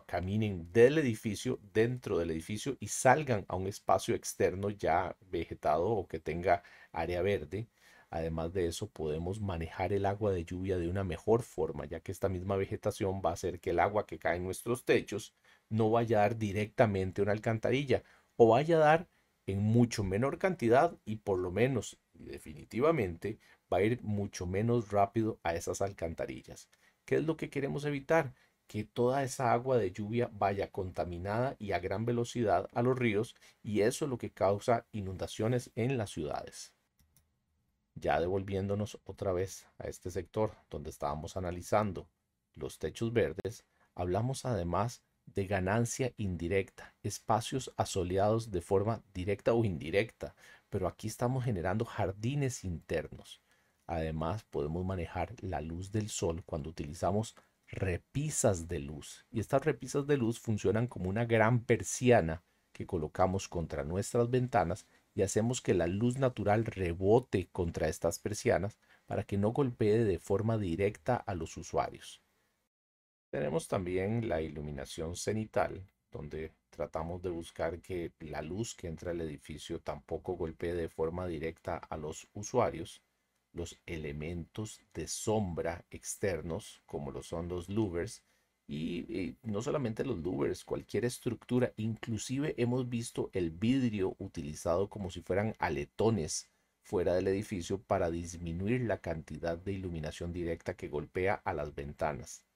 caminen 0.06 0.70
del 0.72 0.98
edificio, 0.98 1.58
dentro 1.72 2.18
del 2.18 2.30
edificio 2.30 2.76
y 2.80 2.88
salgan 2.88 3.44
a 3.48 3.56
un 3.56 3.66
espacio 3.66 4.14
externo 4.14 4.70
ya 4.70 5.16
vegetado 5.30 5.86
o 5.86 6.06
que 6.06 6.20
tenga 6.20 6.62
área 6.92 7.22
verde. 7.22 7.68
Además 8.10 8.52
de 8.52 8.66
eso, 8.66 8.88
podemos 8.90 9.40
manejar 9.40 9.92
el 9.92 10.06
agua 10.06 10.32
de 10.32 10.44
lluvia 10.44 10.78
de 10.78 10.88
una 10.88 11.02
mejor 11.02 11.42
forma, 11.42 11.86
ya 11.86 12.00
que 12.00 12.12
esta 12.12 12.28
misma 12.28 12.56
vegetación 12.56 13.20
va 13.24 13.30
a 13.30 13.32
hacer 13.32 13.58
que 13.60 13.70
el 13.70 13.80
agua 13.80 14.06
que 14.06 14.18
cae 14.18 14.36
en 14.36 14.44
nuestros 14.44 14.84
techos 14.84 15.34
no 15.68 15.90
vaya 15.90 16.18
a 16.18 16.20
dar 16.22 16.36
directamente 16.38 17.20
a 17.20 17.24
una 17.24 17.32
alcantarilla 17.32 18.04
o 18.36 18.48
vaya 18.48 18.76
a 18.76 18.80
dar 18.80 19.08
en 19.46 19.60
mucho 19.60 20.04
menor 20.04 20.38
cantidad 20.38 20.96
y 21.04 21.16
por 21.16 21.38
lo 21.38 21.50
menos 21.50 21.98
y 22.14 22.24
definitivamente 22.24 23.38
va 23.72 23.78
a 23.78 23.82
ir 23.82 24.02
mucho 24.02 24.46
menos 24.46 24.90
rápido 24.90 25.38
a 25.42 25.54
esas 25.54 25.82
alcantarillas. 25.82 26.68
¿Qué 27.04 27.16
es 27.16 27.24
lo 27.24 27.36
que 27.36 27.50
queremos 27.50 27.84
evitar? 27.84 28.34
Que 28.66 28.84
toda 28.84 29.22
esa 29.24 29.52
agua 29.52 29.76
de 29.76 29.92
lluvia 29.92 30.30
vaya 30.32 30.70
contaminada 30.70 31.56
y 31.58 31.72
a 31.72 31.80
gran 31.80 32.06
velocidad 32.06 32.70
a 32.72 32.82
los 32.82 32.98
ríos 32.98 33.34
y 33.62 33.82
eso 33.82 34.06
es 34.06 34.10
lo 34.10 34.16
que 34.16 34.32
causa 34.32 34.86
inundaciones 34.92 35.70
en 35.74 35.98
las 35.98 36.10
ciudades. 36.10 36.72
Ya 37.94 38.20
devolviéndonos 38.20 38.98
otra 39.04 39.32
vez 39.32 39.66
a 39.78 39.88
este 39.88 40.10
sector 40.10 40.52
donde 40.70 40.90
estábamos 40.90 41.36
analizando 41.36 42.08
los 42.54 42.78
techos 42.78 43.12
verdes, 43.12 43.64
hablamos 43.94 44.44
además 44.44 45.02
de 45.26 45.46
ganancia 45.46 46.12
indirecta, 46.16 46.94
espacios 47.02 47.72
asoleados 47.76 48.50
de 48.50 48.60
forma 48.60 49.02
directa 49.12 49.52
o 49.54 49.64
indirecta, 49.64 50.34
pero 50.70 50.88
aquí 50.88 51.06
estamos 51.06 51.44
generando 51.44 51.84
jardines 51.84 52.64
internos. 52.64 53.40
Además, 53.86 54.44
podemos 54.44 54.84
manejar 54.84 55.34
la 55.40 55.60
luz 55.60 55.92
del 55.92 56.08
sol 56.08 56.42
cuando 56.44 56.70
utilizamos 56.70 57.34
repisas 57.68 58.68
de 58.68 58.78
luz. 58.78 59.26
Y 59.30 59.40
estas 59.40 59.64
repisas 59.64 60.06
de 60.06 60.16
luz 60.16 60.38
funcionan 60.40 60.86
como 60.86 61.10
una 61.10 61.24
gran 61.24 61.64
persiana 61.64 62.42
que 62.72 62.86
colocamos 62.86 63.48
contra 63.48 63.84
nuestras 63.84 64.30
ventanas 64.30 64.86
y 65.14 65.22
hacemos 65.22 65.60
que 65.60 65.74
la 65.74 65.86
luz 65.86 66.18
natural 66.18 66.64
rebote 66.64 67.48
contra 67.52 67.88
estas 67.88 68.18
persianas 68.18 68.78
para 69.06 69.24
que 69.24 69.38
no 69.38 69.52
golpee 69.52 70.04
de 70.04 70.18
forma 70.18 70.58
directa 70.58 71.16
a 71.16 71.34
los 71.34 71.56
usuarios. 71.56 72.23
Tenemos 73.34 73.66
también 73.66 74.28
la 74.28 74.40
iluminación 74.40 75.16
cenital, 75.16 75.84
donde 76.12 76.52
tratamos 76.70 77.20
de 77.20 77.30
buscar 77.30 77.80
que 77.80 78.12
la 78.20 78.42
luz 78.42 78.76
que 78.76 78.86
entra 78.86 79.10
al 79.10 79.20
edificio 79.22 79.80
tampoco 79.80 80.34
golpee 80.36 80.72
de 80.72 80.88
forma 80.88 81.26
directa 81.26 81.78
a 81.78 81.96
los 81.96 82.28
usuarios. 82.32 83.02
Los 83.52 83.76
elementos 83.86 84.80
de 84.94 85.08
sombra 85.08 85.84
externos, 85.90 86.80
como 86.86 87.10
lo 87.10 87.24
son 87.24 87.48
los 87.48 87.68
louvers, 87.68 88.22
y, 88.68 89.34
no 89.42 89.62
solamente 89.62 90.04
los 90.04 90.18
louvers, 90.18 90.64
cualquier 90.64 91.04
estructura, 91.04 91.72
inclusive 91.76 92.54
hemos 92.56 92.88
visto 92.88 93.30
el 93.32 93.50
vidrio 93.50 94.14
utilizado 94.20 94.88
como 94.88 95.10
si 95.10 95.22
fueran 95.22 95.56
aletones 95.58 96.48
fuera 96.82 97.14
del 97.14 97.26
edificio 97.26 97.82
para 97.82 98.12
disminuir 98.12 98.82
la 98.82 98.98
cantidad 98.98 99.58
de 99.58 99.72
iluminación 99.72 100.32
directa 100.32 100.74
que 100.74 100.86
golpea 100.86 101.34
a 101.34 101.52
las 101.52 101.74
ventanas 101.74 102.46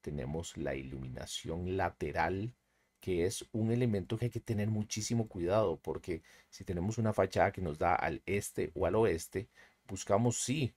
tenemos 0.00 0.56
la 0.56 0.74
iluminación 0.74 1.76
lateral, 1.76 2.54
que 3.00 3.26
es 3.26 3.46
un 3.52 3.72
elemento 3.72 4.18
que 4.18 4.26
hay 4.26 4.30
que 4.30 4.40
tener 4.40 4.68
muchísimo 4.68 5.28
cuidado, 5.28 5.78
porque 5.82 6.22
si 6.50 6.64
tenemos 6.64 6.98
una 6.98 7.12
fachada 7.12 7.52
que 7.52 7.62
nos 7.62 7.78
da 7.78 7.94
al 7.94 8.22
este 8.26 8.70
o 8.74 8.86
al 8.86 8.94
oeste, 8.94 9.48
buscamos 9.88 10.38
sí 10.42 10.74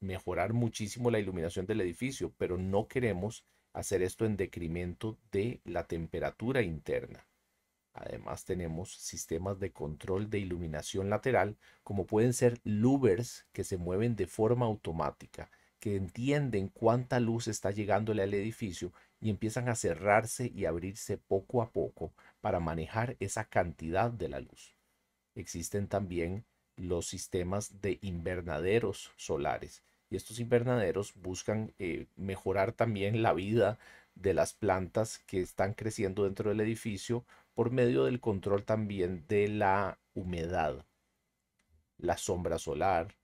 mejorar 0.00 0.52
muchísimo 0.52 1.10
la 1.10 1.18
iluminación 1.18 1.66
del 1.66 1.80
edificio, 1.80 2.32
pero 2.38 2.56
no 2.58 2.88
queremos 2.88 3.44
hacer 3.72 4.02
esto 4.02 4.24
en 4.26 4.36
decremento 4.36 5.18
de 5.30 5.60
la 5.64 5.86
temperatura 5.86 6.62
interna. 6.62 7.26
Además 7.94 8.44
tenemos 8.44 8.94
sistemas 8.94 9.58
de 9.60 9.72
control 9.72 10.30
de 10.30 10.38
iluminación 10.38 11.10
lateral, 11.10 11.56
como 11.82 12.06
pueden 12.06 12.32
ser 12.32 12.60
louvers 12.64 13.46
que 13.52 13.64
se 13.64 13.76
mueven 13.76 14.16
de 14.16 14.26
forma 14.26 14.66
automática 14.66 15.50
que 15.82 15.96
entienden 15.96 16.68
cuánta 16.68 17.18
luz 17.18 17.48
está 17.48 17.72
llegándole 17.72 18.22
al 18.22 18.32
edificio 18.34 18.92
y 19.20 19.30
empiezan 19.30 19.68
a 19.68 19.74
cerrarse 19.74 20.52
y 20.54 20.64
abrirse 20.64 21.18
poco 21.18 21.60
a 21.60 21.72
poco 21.72 22.12
para 22.40 22.60
manejar 22.60 23.16
esa 23.18 23.46
cantidad 23.46 24.08
de 24.12 24.28
la 24.28 24.38
luz. 24.38 24.76
Existen 25.34 25.88
también 25.88 26.44
los 26.76 27.08
sistemas 27.08 27.80
de 27.82 27.98
invernaderos 28.00 29.10
solares 29.16 29.82
y 30.08 30.14
estos 30.14 30.38
invernaderos 30.38 31.14
buscan 31.16 31.74
eh, 31.80 32.06
mejorar 32.14 32.70
también 32.70 33.20
la 33.20 33.32
vida 33.32 33.80
de 34.14 34.34
las 34.34 34.52
plantas 34.52 35.18
que 35.26 35.40
están 35.40 35.74
creciendo 35.74 36.22
dentro 36.22 36.50
del 36.50 36.60
edificio 36.60 37.24
por 37.54 37.72
medio 37.72 38.04
del 38.04 38.20
control 38.20 38.62
también 38.62 39.24
de 39.26 39.48
la 39.48 39.98
humedad, 40.14 40.86
la 41.98 42.16
sombra 42.18 42.60
solar, 42.60 43.16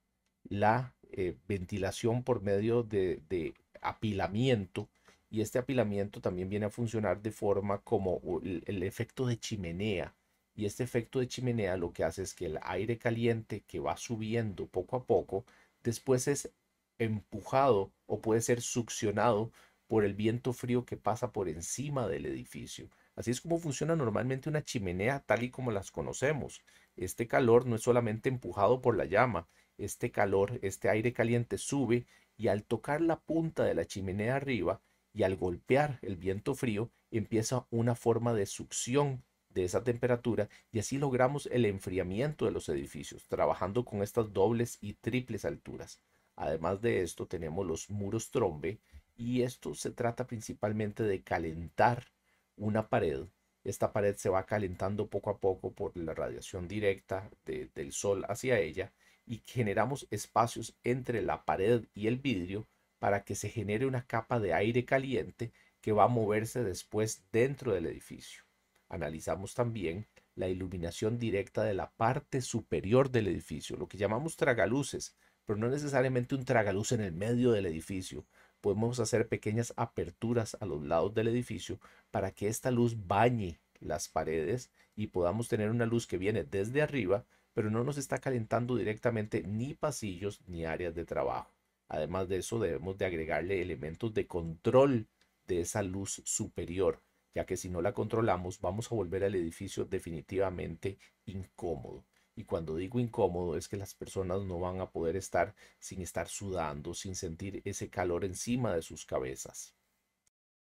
la 0.43 0.93
eh, 1.11 1.37
ventilación 1.49 2.23
por 2.23 2.43
medio 2.43 2.83
de, 2.83 3.55
apilamiento 3.81 4.89
y 5.31 5.41
este 5.41 5.59
apilamiento 5.59 6.21
también 6.21 6.49
viene 6.49 6.67
a 6.67 6.71
funcionar 6.71 7.23
de 7.23 7.31
forma 7.31 7.79
como 7.79 8.21
el, 8.43 8.83
efecto 8.83 9.27
de 9.27 9.39
chimenea. 9.39 10.15
Y 10.55 10.67
este 10.67 10.83
efecto 10.85 11.21
de 11.21 11.29
chimenea 11.29 11.77
lo 11.77 11.93
que 11.93 12.05
hace 12.05 12.23
es 12.23 12.35
que 12.35 12.47
el 12.47 12.59
aire 12.63 12.99
caliente 12.99 13.63
que 13.67 13.79
va 13.79 13.97
subiendo 13.97 14.67
poco 14.67 14.97
a 14.97 15.05
poco, 15.05 15.45
después 15.83 16.27
es 16.29 16.51
empujado 16.99 17.93
o 18.07 18.21
puede 18.21 18.41
ser 18.41 18.61
succionado 18.61 19.53
por 19.87 20.05
el 20.05 20.15
viento 20.15 20.53
frío 20.53 20.85
que 20.85 20.97
pasa 20.97 21.33
por 21.33 21.49
encima 21.49 22.09
del 22.09 22.27
edificio. 22.27 22.91
Así 23.17 23.31
es 23.31 23.41
como 23.41 23.59
funciona 23.59 23.97
normalmente 23.97 24.49
una 24.49 24.63
chimenea 24.63 25.21
tal 25.21 25.43
y 25.43 25.51
como 25.51 25.73
las 25.73 25.91
conocemos. 25.91 26.63
Este 26.99 27.29
calor 27.29 27.65
no 27.65 27.77
es 27.77 27.83
solamente 27.83 28.29
empujado 28.29 28.81
por 28.83 28.97
la 28.97 29.05
llama, 29.05 29.47
este 29.79 30.11
calor, 30.11 30.59
este 30.63 30.91
aire 30.91 31.13
caliente 31.13 31.57
sube 31.57 32.07
y 32.37 32.49
al 32.49 32.65
tocar 32.65 33.01
la 33.01 33.21
punta 33.21 33.65
de 33.65 33.75
la 33.75 33.85
chimenea 33.85 34.35
arriba 34.35 34.81
y 35.15 35.23
al 35.23 35.37
golpear 35.37 36.01
el 36.03 36.17
viento 36.17 36.57
frío 36.57 36.91
empieza 37.13 37.67
una 37.71 37.95
forma 37.95 38.35
de 38.35 38.47
succión 38.47 39.23
de 39.51 39.63
esa 39.65 39.85
temperatura 39.85 40.49
y 40.73 40.81
así 40.81 40.99
logramos 40.99 41.47
el 41.53 41.67
enfriamiento 41.67 42.47
de 42.47 42.51
los 42.51 42.69
edificios, 42.69 43.29
trabajando 43.29 43.85
con 43.85 44.03
estas 44.03 44.33
dobles 44.33 44.79
y 44.81 44.95
triples 44.95 45.45
alturas. 45.45 46.01
Además 46.35 46.81
de 46.81 47.03
esto 47.03 47.27
tenemos 47.27 47.65
los 47.65 47.91
muros 47.91 48.33
trombe 48.33 48.81
y 49.17 49.43
esto 49.43 49.75
se 49.75 49.93
trata 49.93 50.27
principalmente 50.27 51.05
de 51.05 51.23
calentar 51.23 52.09
una 52.57 52.89
pared. 52.89 53.27
Esta 53.69 53.93
pared 53.93 54.17
se 54.17 54.31
va 54.31 54.47
calentando 54.47 55.09
poco 55.09 55.29
a 55.29 55.39
poco 55.41 55.73
por 55.73 55.95
la 55.95 56.15
radiación 56.15 56.69
directa 56.69 57.31
del 57.45 57.93
sol 57.93 58.25
hacia 58.27 58.59
ella 58.59 58.95
y 59.27 59.43
generamos 59.45 60.07
espacios 60.11 60.75
entre 60.85 61.21
la 61.21 61.45
pared 61.45 61.85
y 61.93 62.07
el 62.07 62.17
vidrio 62.17 62.67
para 62.99 63.25
que 63.25 63.35
se 63.35 63.51
genere 63.51 63.85
una 63.85 64.07
capa 64.07 64.41
de 64.41 64.55
aire 64.55 64.87
caliente 64.87 65.53
que 65.83 65.93
va 65.93 66.05
a 66.05 66.09
moverse 66.09 66.65
después 66.65 67.25
dentro 67.31 67.75
del 67.75 67.85
edificio. 67.85 68.43
Analizamos 68.89 69.53
también 69.53 70.07
la 70.35 70.49
iluminación 70.49 71.19
directa 71.19 71.63
de 71.63 71.75
la 71.75 71.91
parte 71.91 72.41
superior 72.41 73.11
del 73.11 73.27
edificio, 73.27 73.77
lo 73.77 73.87
que 73.87 73.99
llamamos 73.99 74.37
tragaluces, 74.37 75.15
pero 75.45 75.59
no 75.59 75.69
necesariamente 75.69 76.35
un 76.35 76.47
tragaluz 76.47 76.93
en 76.93 77.03
el 77.03 77.13
medio 77.13 77.53
del 77.53 77.67
edificio. 77.67 78.25
Podemos 78.61 79.01
hacer 79.01 79.29
pequeñas 79.29 79.73
aperturas 79.77 80.57
a 80.61 80.67
los 80.67 80.83
lados 80.83 81.15
del 81.15 81.29
edificio 81.29 81.79
para 82.11 82.33
que 82.33 82.49
esta 82.49 82.71
luz 82.71 83.07
bañe 83.07 83.61
las 83.81 84.09
paredes 84.09 84.71
y 84.97 85.09
podamos 85.09 85.49
tener 85.49 85.71
una 85.71 85.87
luz 85.87 86.07
que 86.07 86.19
viene 86.19 86.45
desde 86.45 86.83
arriba 86.83 87.25
pero 87.59 87.71
no 87.71 87.83
nos 87.83 87.99
está 87.99 88.19
calentando 88.19 88.77
directamente 88.77 89.43
ni 89.43 89.75
pasillos 89.75 90.41
ni 90.47 90.65
áreas 90.65 90.95
de 90.95 91.05
trabajo. 91.05 91.53
Además 91.89 92.29
de 92.29 92.37
eso, 92.37 92.61
debemos 92.61 92.97
de 92.99 93.07
agregarle 93.07 93.61
elementos 93.61 94.15
de 94.15 94.29
control 94.29 95.09
de 95.49 95.63
esa 95.63 95.83
luz 95.83 96.23
superior, 96.25 97.03
ya 97.35 97.47
que 97.47 97.57
si 97.57 97.69
no 97.69 97.83
la 97.83 97.95
controlamos 97.95 98.61
vamos 98.61 98.93
a 98.93 98.95
volver 98.95 99.25
al 99.25 99.35
edificio 99.35 99.85
definitivamente 99.85 100.99
incómodo. 101.27 102.05
Y 102.39 102.45
cuando 102.45 102.77
digo 102.77 103.01
incómodo 103.01 103.57
es 103.57 103.67
que 103.67 103.77
las 103.77 103.97
personas 103.97 104.43
no 104.45 104.61
van 104.61 104.81
a 104.81 104.89
poder 104.89 105.17
estar 105.17 105.57
sin 105.81 106.03
estar 106.03 106.29
sudando, 106.29 106.95
sin 106.95 107.17
sentir 107.17 107.61
ese 107.65 107.91
calor 107.91 108.25
encima 108.25 108.73
de 108.73 108.83
sus 108.83 109.05
cabezas. 109.05 109.75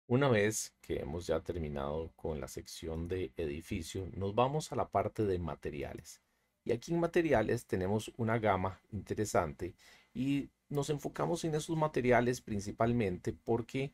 Una 0.06 0.30
vez 0.30 0.72
que 0.80 1.00
hemos 1.00 1.26
ya 1.26 1.40
terminado 1.40 2.12
con 2.16 2.40
la 2.40 2.48
sección 2.48 3.08
de 3.08 3.30
edificio, 3.36 4.08
nos 4.14 4.34
vamos 4.34 4.72
a 4.72 4.76
la 4.76 4.88
parte 4.88 5.26
de 5.26 5.38
materiales. 5.38 6.22
Y 6.64 6.72
aquí 6.72 6.94
en 6.94 7.00
materiales 7.00 7.66
tenemos 7.66 8.10
una 8.16 8.38
gama 8.38 8.80
interesante 8.90 9.74
y 10.14 10.48
nos 10.70 10.88
enfocamos 10.88 11.44
en 11.44 11.56
esos 11.56 11.76
materiales 11.76 12.40
principalmente 12.40 13.34
porque 13.34 13.92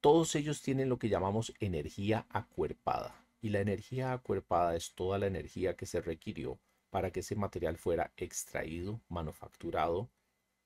todos 0.00 0.36
ellos 0.36 0.62
tienen 0.62 0.90
lo 0.90 1.00
que 1.00 1.08
llamamos 1.08 1.52
energía 1.58 2.24
acuerpada. 2.30 3.26
Y 3.42 3.48
la 3.48 3.58
energía 3.58 4.12
acuerpada 4.12 4.76
es 4.76 4.94
toda 4.94 5.18
la 5.18 5.26
energía 5.26 5.74
que 5.74 5.86
se 5.86 6.00
requirió 6.00 6.60
para 6.94 7.10
que 7.10 7.20
ese 7.20 7.34
material 7.34 7.76
fuera 7.76 8.12
extraído, 8.16 9.00
manufacturado, 9.08 10.08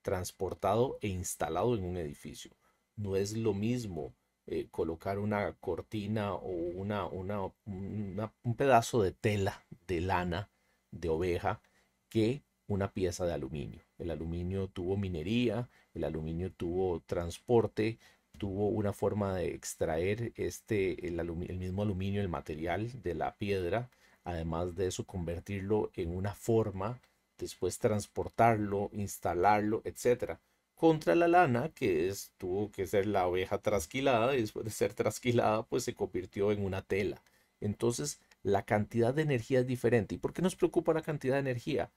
transportado 0.03 0.99
e 1.01 1.09
instalado 1.09 1.75
en 1.75 1.85
un 1.85 1.97
edificio. 1.97 2.51
No 2.97 3.17
es 3.17 3.33
lo 3.33 3.55
mismo 3.55 4.15
eh, 4.45 4.69
colocar 4.71 5.19
una 5.19 5.55
cortina 5.55 6.35
o 6.35 6.51
una, 6.51 7.07
un 7.07 8.55
pedazo 8.59 9.03
de 9.03 9.13
tela 9.13 9.65
de 9.87 10.03
lana 10.03 10.51
de 10.91 11.09
oveja 11.09 11.63
que 12.11 12.43
una 12.67 12.93
pieza 12.93 13.25
de 13.25 13.33
aluminio. 13.33 13.81
El 13.97 14.11
aluminio 14.11 14.69
tuvo 14.69 14.99
minería, 14.99 15.71
el 15.95 16.05
aluminio 16.05 16.53
tuvo 16.53 17.01
transporte, 17.07 17.99
tuvo 18.37 18.69
una 18.69 18.93
forma 18.93 19.35
de 19.35 19.55
extraer 19.55 20.35
este, 20.37 21.09
el, 21.09 21.19
el 21.21 21.59
mismo 21.59 21.81
aluminio, 21.81 22.21
el 22.21 22.29
material 22.29 23.01
de 23.03 23.15
la 23.15 23.35
piedra, 23.39 23.89
además 24.29 24.75
de 24.77 24.87
eso 24.87 25.05
convertirlo 25.05 25.91
en 25.95 26.15
una 26.15 26.35
forma, 26.35 27.01
después 27.39 27.79
transportarlo, 27.79 28.91
instalarlo, 28.93 29.83
etcétera. 29.85 30.41
Contra 30.75 31.15
la 31.15 31.29
lana, 31.29 31.71
que 31.71 32.09
es, 32.09 32.33
tuvo 32.39 32.71
que 32.71 32.87
ser 32.87 33.07
la 33.07 33.27
oveja 33.27 33.59
trasquilada, 33.59 34.37
y 34.37 34.41
después 34.43 34.65
de 34.65 34.71
ser 34.71 34.95
trasquilada, 34.95 35.65
pues 35.65 35.85
se 35.85 35.95
convirtió 35.95 36.53
en 36.53 36.65
una 36.65 36.83
tela. 36.83 37.23
Entonces, 37.61 38.21
la 38.43 38.63
cantidad 38.65 39.13
de 39.15 39.23
energía 39.23 39.61
es 39.61 39.67
diferente. 39.67 40.15
¿Y 40.15 40.19
por 40.19 40.33
qué 40.33 40.43
nos 40.43 40.57
preocupa 40.57 40.95
la 40.95 41.03
cantidad 41.03 41.35
de 41.35 41.41
energía? 41.41 41.91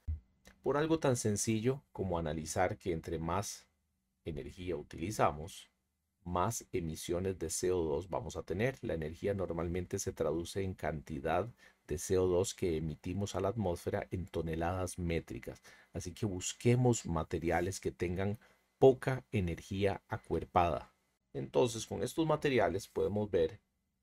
por 0.62 0.76
algo 0.76 0.98
tan 0.98 1.16
sencillo 1.16 1.82
como 1.92 2.18
analizar 2.18 2.78
que 2.78 2.92
entre 2.92 3.18
más 3.18 3.66
energía 4.24 4.76
utilizamos, 4.76 5.68
más 6.24 6.64
emisiones 6.72 7.38
de 7.38 7.48
CO2 7.48 8.08
vamos 8.08 8.36
a 8.36 8.42
tener. 8.42 8.78
La 8.82 8.94
energía 8.94 9.34
normalmente 9.34 9.98
se 9.98 10.12
traduce 10.12 10.62
en 10.62 10.74
cantidad 10.74 11.48
de 11.86 11.96
CO2 11.96 12.54
que 12.54 12.76
emitimos 12.76 13.34
a 13.34 13.40
la 13.40 13.48
atmósfera 13.48 14.06
en 14.10 14.26
toneladas 14.26 14.98
métricas. 14.98 15.62
Así 15.92 16.12
que 16.12 16.26
busquemos 16.26 17.06
materiales 17.06 17.80
que 17.80 17.92
tengan 17.92 18.38
poca 18.78 19.24
energía 19.30 20.02
acuerpada. 20.08 20.92
Entonces, 21.32 21.86
con 21.86 22.02
estos 22.02 22.26
materiales 22.26 22.88
podemos 22.88 23.30
ver 23.30 23.60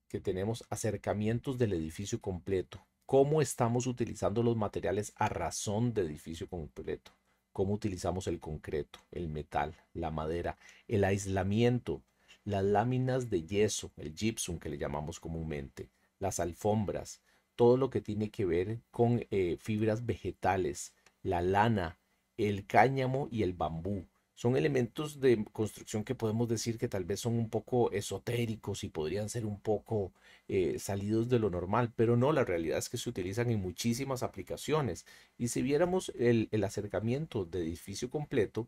que 0.07 0.20
tenemos 0.20 0.65
acercamientos 0.70 1.57
del 1.57 1.74
edificio 1.74 2.20
completo. 2.20 2.86
Cómo 3.05 3.41
estamos 3.41 3.88
utilizando 3.88 4.43
los 4.43 4.55
materiales 4.55 5.13
a 5.15 5.30
razón 5.30 5.93
de 5.93 6.01
edificio 6.01 6.47
completo. 6.47 7.11
Cómo 7.51 7.74
utilizamos 7.74 8.28
el 8.28 8.39
concreto, 8.39 8.99
el 9.11 9.28
metal, 9.28 9.76
la 9.93 10.11
madera, 10.11 10.57
el 10.88 11.03
aislamiento, 11.03 12.03
las 12.50 12.64
láminas 12.64 13.30
de 13.30 13.43
yeso, 13.43 13.91
el 13.97 14.16
gypsum 14.16 14.60
que 14.60 14.70
le 14.70 14.78
llamamos 14.78 15.20
comúnmente, 15.20 15.89
las 16.20 16.39
alfombras, 16.39 17.22
todo 17.56 17.78
lo 17.78 17.89
que 17.89 18.02
tiene 18.02 18.32
que 18.32 18.45
ver 18.45 18.80
con 18.91 19.26
eh, 19.30 19.58
fibras 19.60 20.06
vegetales, 20.06 20.93
la 21.22 21.41
lana, 21.41 22.00
el 22.38 22.66
cáñamo 22.66 23.28
y 23.32 23.43
el 23.43 23.54
bambú. 23.54 24.08
Son 24.34 24.56
elementos 24.56 25.20
de 25.20 25.43
construcción 25.52 26.04
que 26.06 26.16
podemos 26.16 26.47
decir 26.47 26.78
que 26.78 26.88
tal 26.88 27.04
vez 27.04 27.20
son 27.20 27.34
un 27.38 27.50
poco 27.50 27.91
esotéricos 27.91 28.86
y 28.86 28.89
podrían 28.89 29.28
ser 29.28 29.45
un 29.45 29.60
poco 29.60 30.14
eh, 30.47 30.80
salidos 30.80 31.28
de 31.28 31.39
lo 31.39 31.50
normal, 31.50 31.91
pero 31.95 32.16
no, 32.16 32.32
la 32.32 32.45
realidad 32.45 32.78
es 32.78 32.88
que 32.88 32.97
se 32.97 33.10
utilizan 33.10 33.52
en 33.52 33.62
muchísimas 33.62 34.24
aplicaciones. 34.24 35.06
Y 35.38 35.50
si 35.50 35.62
viéramos 35.62 36.14
el, 36.18 36.47
el 36.52 36.64
acercamiento 36.64 37.43
de 37.43 37.60
edificio 37.60 38.10
completo, 38.10 38.68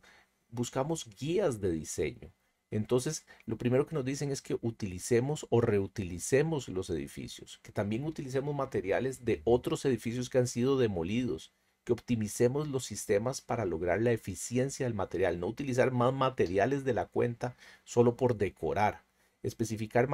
buscamos 0.49 1.07
guías 1.17 1.61
de 1.61 1.71
diseño. 1.71 2.31
Entonces, 2.71 3.25
lo 3.45 3.57
primero 3.57 3.85
que 3.85 3.95
nos 3.95 4.05
dicen 4.05 4.31
es 4.31 4.41
que 4.41 4.57
utilicemos 4.61 5.45
o 5.49 5.59
reutilicemos 5.59 6.69
los 6.69 6.89
edificios, 6.89 7.59
que 7.63 7.73
también 7.73 8.05
utilicemos 8.05 8.55
materiales 8.55 9.25
de 9.25 9.41
otros 9.43 9.83
edificios 9.83 10.29
que 10.29 10.37
han 10.37 10.47
sido 10.47 10.79
demolidos, 10.79 11.51
que 11.83 11.91
optimicemos 11.91 12.69
los 12.69 12.85
sistemas 12.85 13.41
para 13.41 13.65
lograr 13.65 14.01
la 14.01 14.13
eficiencia 14.13 14.85
del 14.85 14.93
material, 14.93 15.39
no 15.39 15.47
utilizar 15.47 15.91
más 15.91 16.13
materiales 16.13 16.85
de 16.85 16.93
la 16.93 17.07
cuenta 17.07 17.57
solo 17.83 18.15
por 18.15 18.37
decorar. 18.37 19.03
Especificar 19.43 20.07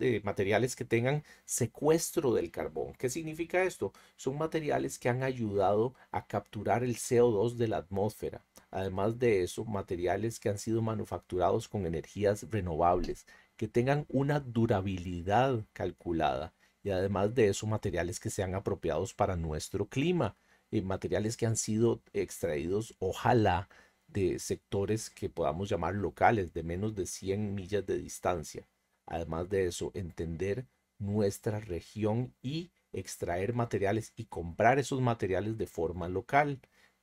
eh, 0.00 0.20
materiales 0.22 0.76
que 0.76 0.84
tengan 0.84 1.24
secuestro 1.46 2.34
del 2.34 2.50
carbón. 2.50 2.92
¿Qué 2.98 3.08
significa 3.08 3.64
esto? 3.64 3.94
Son 4.16 4.36
materiales 4.36 4.98
que 4.98 5.08
han 5.08 5.22
ayudado 5.22 5.94
a 6.12 6.26
capturar 6.26 6.84
el 6.84 6.96
CO2 6.96 7.54
de 7.54 7.68
la 7.68 7.78
atmósfera 7.78 8.44
Además 8.70 9.18
de 9.18 9.42
eso, 9.42 9.64
materiales 9.64 10.38
que 10.40 10.48
han 10.48 10.58
sido 10.58 10.82
manufacturados 10.82 11.68
con 11.68 11.86
energías 11.86 12.44
renovables, 12.50 13.26
que 13.56 13.68
tengan 13.68 14.06
una 14.08 14.40
durabilidad 14.40 15.64
calculada 15.72 16.54
y 16.82 16.90
además 16.90 17.34
de 17.34 17.48
eso, 17.48 17.66
materiales 17.66 18.20
que 18.20 18.30
sean 18.30 18.54
apropiados 18.54 19.14
para 19.14 19.36
nuestro 19.36 19.86
clima, 19.88 20.36
y 20.70 20.80
materiales 20.82 21.36
que 21.36 21.46
han 21.46 21.56
sido 21.56 22.02
extraídos, 22.12 22.94
ojalá, 22.98 23.68
de 24.06 24.38
sectores 24.38 25.10
que 25.10 25.28
podamos 25.28 25.68
llamar 25.68 25.94
locales, 25.94 26.52
de 26.52 26.62
menos 26.62 26.94
de 26.94 27.06
100 27.06 27.54
millas 27.54 27.86
de 27.86 27.98
distancia. 27.98 28.66
Además 29.06 29.48
de 29.48 29.66
eso, 29.66 29.90
entender 29.94 30.66
nuestra 30.98 31.60
región 31.60 32.34
y 32.42 32.70
extraer 32.92 33.54
materiales 33.54 34.12
y 34.16 34.26
comprar 34.26 34.78
esos 34.78 35.00
materiales 35.00 35.58
de 35.58 35.66
forma 35.66 36.08
local 36.08 36.60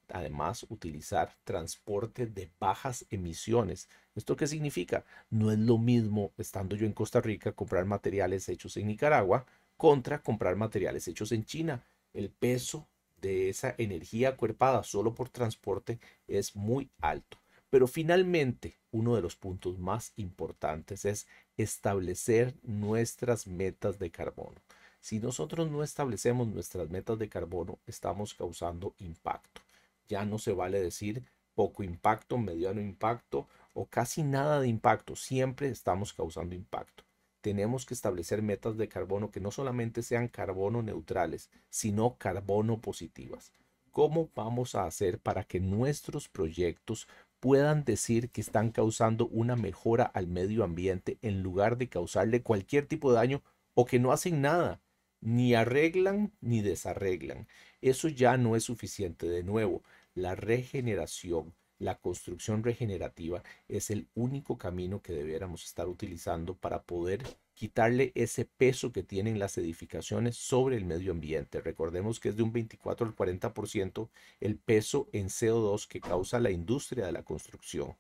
además 0.10 0.66
utilizar 0.70 1.36
transporte 1.44 2.26
de 2.28 2.50
bajas 2.60 3.06
emisiones. 3.10 3.90
¿Esto 4.16 4.36
qué 4.36 4.48
significa? 4.48 5.06
No 5.30 5.52
es 5.52 5.60
lo 5.60 5.78
mismo 5.78 6.32
estando 6.38 6.76
yo 6.76 6.86
en 6.86 6.94
Costa 6.94 7.22
Rica 7.22 7.52
comprar 7.52 7.86
materiales 7.86 8.48
hechos 8.50 8.78
en 8.78 8.88
Nicaragua 8.88 9.46
contra 9.78 10.22
comprar 10.22 10.56
materiales 10.56 11.08
hechos 11.08 11.32
en 11.32 11.46
China. 11.46 11.84
El 12.14 12.30
peso 12.30 12.88
de 13.22 13.50
esa 13.50 13.76
energía 13.78 14.30
acuerpada 14.30 14.84
solo 14.84 15.14
por 15.16 15.30
transporte 15.30 16.00
es 16.28 16.56
muy 16.56 16.90
alto. 17.02 17.38
Pero 17.70 17.88
finalmente, 17.88 18.78
uno 18.92 19.16
de 19.16 19.22
los 19.22 19.36
puntos 19.36 19.80
más 19.80 20.14
importantes 20.16 21.04
es 21.04 21.28
establecer 21.58 22.56
nuestras 22.64 23.48
metas 23.48 24.00
de 24.00 24.12
carbono. 24.12 24.62
Si 25.02 25.20
nosotros 25.20 25.70
no 25.70 25.84
establecemos 25.84 26.48
nuestras 26.48 26.90
metas 26.90 27.20
de 27.20 27.30
carbono, 27.30 27.80
estamos 27.86 28.34
causando 28.34 28.96
impacto. 29.00 29.62
Ya 30.08 30.26
no 30.26 30.38
se 30.38 30.54
vale 30.54 30.82
decir 30.82 31.24
poco 31.54 31.84
impacto, 31.84 32.38
mediano 32.38 32.82
impacto 32.82 33.48
o 33.74 33.88
casi 33.88 34.24
nada 34.24 34.60
de 34.60 34.68
impacto. 34.68 35.16
Siempre 35.16 35.70
estamos 35.70 36.14
causando 36.14 36.54
impacto. 36.54 37.04
Tenemos 37.42 37.86
que 37.86 37.94
establecer 37.94 38.42
metas 38.42 38.78
de 38.78 38.88
carbono 38.88 39.32
que 39.32 39.40
no 39.40 39.52
solamente 39.52 40.02
sean 40.04 40.28
carbono 40.28 40.82
neutrales, 40.82 41.50
sino 41.70 42.18
carbono 42.18 42.82
positivas. 42.82 43.52
¿Cómo 43.92 44.30
vamos 44.36 44.76
a 44.76 44.86
hacer 44.86 45.20
para 45.20 45.44
que 45.44 45.60
nuestros 45.60 46.28
proyectos 46.28 47.08
puedan 47.40 47.84
decir 47.84 48.32
que 48.32 48.42
están 48.42 48.72
causando 48.72 49.28
una 49.28 49.56
mejora 49.56 50.04
al 50.04 50.28
medio 50.28 50.64
ambiente 50.64 51.20
en 51.22 51.44
lugar 51.44 51.78
de 51.78 51.88
causarle 51.88 52.42
cualquier 52.42 52.88
tipo 52.88 53.12
de 53.12 53.18
daño 53.18 53.44
o 53.74 53.86
que 53.86 54.00
no 54.00 54.12
hacen 54.12 54.42
nada? 54.42 54.82
Ni 55.22 55.54
arreglan 55.54 56.34
ni 56.42 56.62
desarreglan. 56.62 57.48
Eso 57.82 58.08
ya 58.08 58.38
no 58.38 58.56
es 58.56 58.64
suficiente. 58.64 59.30
De 59.30 59.44
nuevo, 59.44 59.84
la 60.16 60.34
regeneración, 60.34 61.54
la 61.78 62.00
construcción 62.00 62.64
regenerativa 62.64 63.44
es 63.68 63.90
el 63.90 64.08
único 64.16 64.58
camino 64.58 65.02
que 65.02 65.14
debiéramos 65.14 65.66
estar 65.66 65.90
utilizando 65.90 66.56
para 66.56 66.84
poder 66.84 67.22
quitarle 67.54 68.14
ese 68.16 68.46
peso 68.46 68.94
que 68.94 69.04
tienen 69.04 69.40
las 69.40 69.58
edificaciones 69.58 70.38
sobre 70.38 70.78
el 70.78 70.86
medio 70.86 71.12
ambiente. 71.12 71.60
Recordemos 71.60 72.20
que 72.20 72.30
es 72.30 72.38
de 72.38 72.44
un 72.44 72.54
24 72.54 73.08
al 73.08 73.16
40% 73.16 74.10
el 74.40 74.58
peso 74.58 75.10
en 75.12 75.28
CO2 75.28 75.88
que 75.88 76.00
causa 76.00 76.40
la 76.40 76.52
industria 76.52 77.06
de 77.06 77.12
la 77.12 77.24
construcción. 77.24 77.98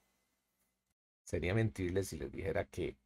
Sería 1.25 1.53
mentirles 1.53 2.07
si 2.09 2.17
les 2.17 2.31
dijera 2.31 2.65
que 2.65 2.97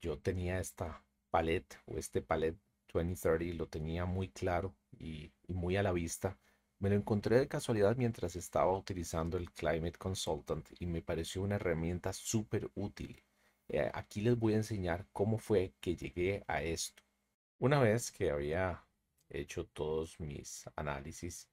yo 0.00 0.18
tenía 0.18 0.58
esta 0.58 1.04
palette 1.30 1.76
o 1.86 1.98
este 1.98 2.22
palette 2.22 2.58
2030 2.92 3.56
lo 3.56 3.68
tenía 3.68 4.06
muy 4.06 4.28
claro 4.30 4.74
y, 4.98 5.32
y 5.46 5.52
muy 5.52 5.76
a 5.76 5.82
la 5.82 5.92
vista 5.92 6.38
me 6.80 6.90
lo 6.90 6.96
encontré 6.96 7.38
de 7.38 7.48
casualidad 7.48 7.96
mientras 7.96 8.36
estaba 8.36 8.76
utilizando 8.76 9.36
el 9.36 9.50
Climate 9.50 9.98
Consultant 9.98 10.68
y 10.78 10.86
me 10.86 11.02
pareció 11.02 11.42
una 11.42 11.56
herramienta 11.56 12.12
súper 12.12 12.70
útil. 12.74 13.22
Eh, 13.68 13.90
aquí 13.92 14.20
les 14.20 14.38
voy 14.38 14.54
a 14.54 14.58
enseñar 14.58 15.06
cómo 15.12 15.38
fue 15.38 15.74
que 15.80 15.96
llegué 15.96 16.44
a 16.46 16.62
esto. 16.62 17.02
Una 17.58 17.80
vez 17.80 18.12
que 18.12 18.30
había 18.30 18.84
hecho 19.28 19.66
todos 19.66 20.20
mis 20.20 20.64
análisis, 20.76 21.48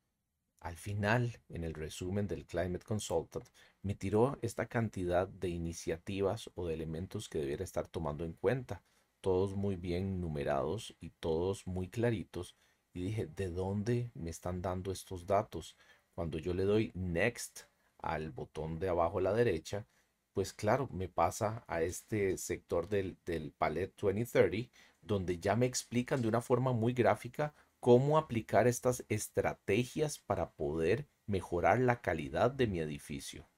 al 0.60 0.78
final, 0.78 1.40
en 1.50 1.64
el 1.64 1.74
resumen 1.74 2.28
del 2.28 2.46
Climate 2.46 2.86
Consultant, 2.86 3.48
me 3.82 3.96
tiró 3.96 4.38
esta 4.42 4.68
cantidad 4.68 5.28
de 5.28 5.50
iniciativas 5.50 6.50
o 6.56 6.68
de 6.68 6.76
elementos 6.76 7.30
que 7.30 7.40
debiera 7.40 7.64
estar 7.64 7.88
tomando 7.88 8.26
en 8.26 8.34
cuenta, 8.34 8.84
todos 9.22 9.56
muy 9.56 9.76
bien 9.76 10.22
numerados 10.22 10.96
y 11.00 11.12
todos 11.20 11.68
muy 11.68 11.90
claritos 11.90 12.56
y 12.96 13.02
dije, 13.02 13.28
¿de 13.28 13.50
dónde 13.50 14.10
me 14.14 14.30
están 14.30 14.62
dando 14.62 14.92
estos 14.92 15.28
datos? 15.28 15.76
Cuando 16.14 16.40
yo 16.40 16.54
le 16.54 16.64
doy 16.64 16.92
Next 16.96 17.64
al 18.00 18.32
botón 18.32 18.80
de 18.80 18.88
abajo 18.88 19.20
a 19.20 19.22
la 19.22 19.34
derecha, 19.34 19.86
pues 20.32 20.54
claro, 20.54 20.88
me 20.94 21.10
pasa 21.10 21.66
a 21.68 21.82
este 21.82 22.38
sector 22.38 22.88
del, 22.88 23.18
del 23.26 23.52
Palette 23.52 23.94
2030, 24.00 24.72
donde 25.02 25.40
ya 25.40 25.58
me 25.58 25.66
explican 25.66 26.22
de 26.22 26.30
una 26.30 26.40
forma 26.40 26.72
muy 26.72 26.94
gráfica 26.94 27.54
cómo 27.82 28.18
aplicar 28.18 28.66
estas 28.66 29.04
estrategias 29.10 30.18
para 30.18 30.52
poder 30.52 31.10
mejorar 31.28 31.80
la 31.82 32.02
calidad 32.02 32.50
de 32.50 32.68
mi 32.68 32.80
edificio. 32.80 33.50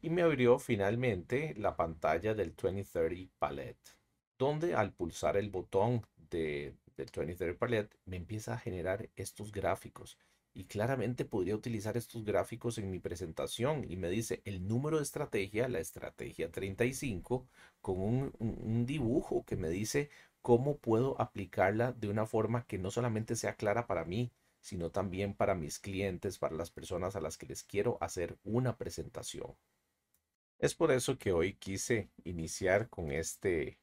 Y 0.00 0.10
me 0.10 0.22
abrió 0.22 0.60
finalmente 0.60 1.52
la 1.56 1.76
pantalla 1.76 2.32
del 2.32 2.54
2030 2.54 3.32
Palette, 3.40 3.98
donde 4.38 4.76
al 4.76 4.92
pulsar 4.92 5.36
el 5.36 5.50
botón 5.50 6.06
de, 6.30 6.76
del 7.02 7.10
23 7.14 7.56
Palette 7.56 7.96
me 8.04 8.16
empieza 8.16 8.54
a 8.54 8.58
generar 8.58 9.08
estos 9.16 9.52
gráficos. 9.52 10.18
Y 10.54 10.64
claramente 10.64 11.24
podría 11.24 11.54
utilizar 11.54 11.96
estos 11.96 12.24
gráficos 12.24 12.78
en 12.78 12.90
mi 12.90 12.98
presentación 12.98 13.84
y 13.88 13.96
me 13.96 14.10
dice 14.10 14.42
el 14.44 14.66
número 14.66 14.96
de 14.96 15.04
estrategia, 15.04 15.68
la 15.68 15.78
estrategia 15.78 16.50
35, 16.50 17.46
con 17.80 18.00
un, 18.00 18.32
un 18.38 18.86
dibujo 18.86 19.44
que 19.44 19.56
me 19.56 19.68
dice 19.68 20.10
cómo 20.42 20.78
puedo 20.78 21.20
aplicarla 21.20 21.92
de 21.92 22.08
una 22.08 22.26
forma 22.26 22.66
que 22.66 22.78
no 22.78 22.90
solamente 22.90 23.36
sea 23.36 23.54
clara 23.54 23.86
para 23.86 24.04
mí, 24.04 24.32
sino 24.60 24.90
también 24.90 25.34
para 25.34 25.54
mis 25.54 25.78
clientes, 25.78 26.38
para 26.38 26.56
las 26.56 26.70
personas 26.70 27.16
a 27.16 27.20
las 27.20 27.38
que 27.38 27.46
les 27.46 27.62
quiero 27.62 27.98
hacer 28.00 28.36
una 28.44 28.76
presentación. 28.76 29.56
Es 30.58 30.74
por 30.74 30.90
eso 30.90 31.18
que 31.18 31.32
hoy 31.32 31.54
quise 31.54 32.10
iniciar 32.24 32.88
con 32.88 33.12
este 33.12 33.78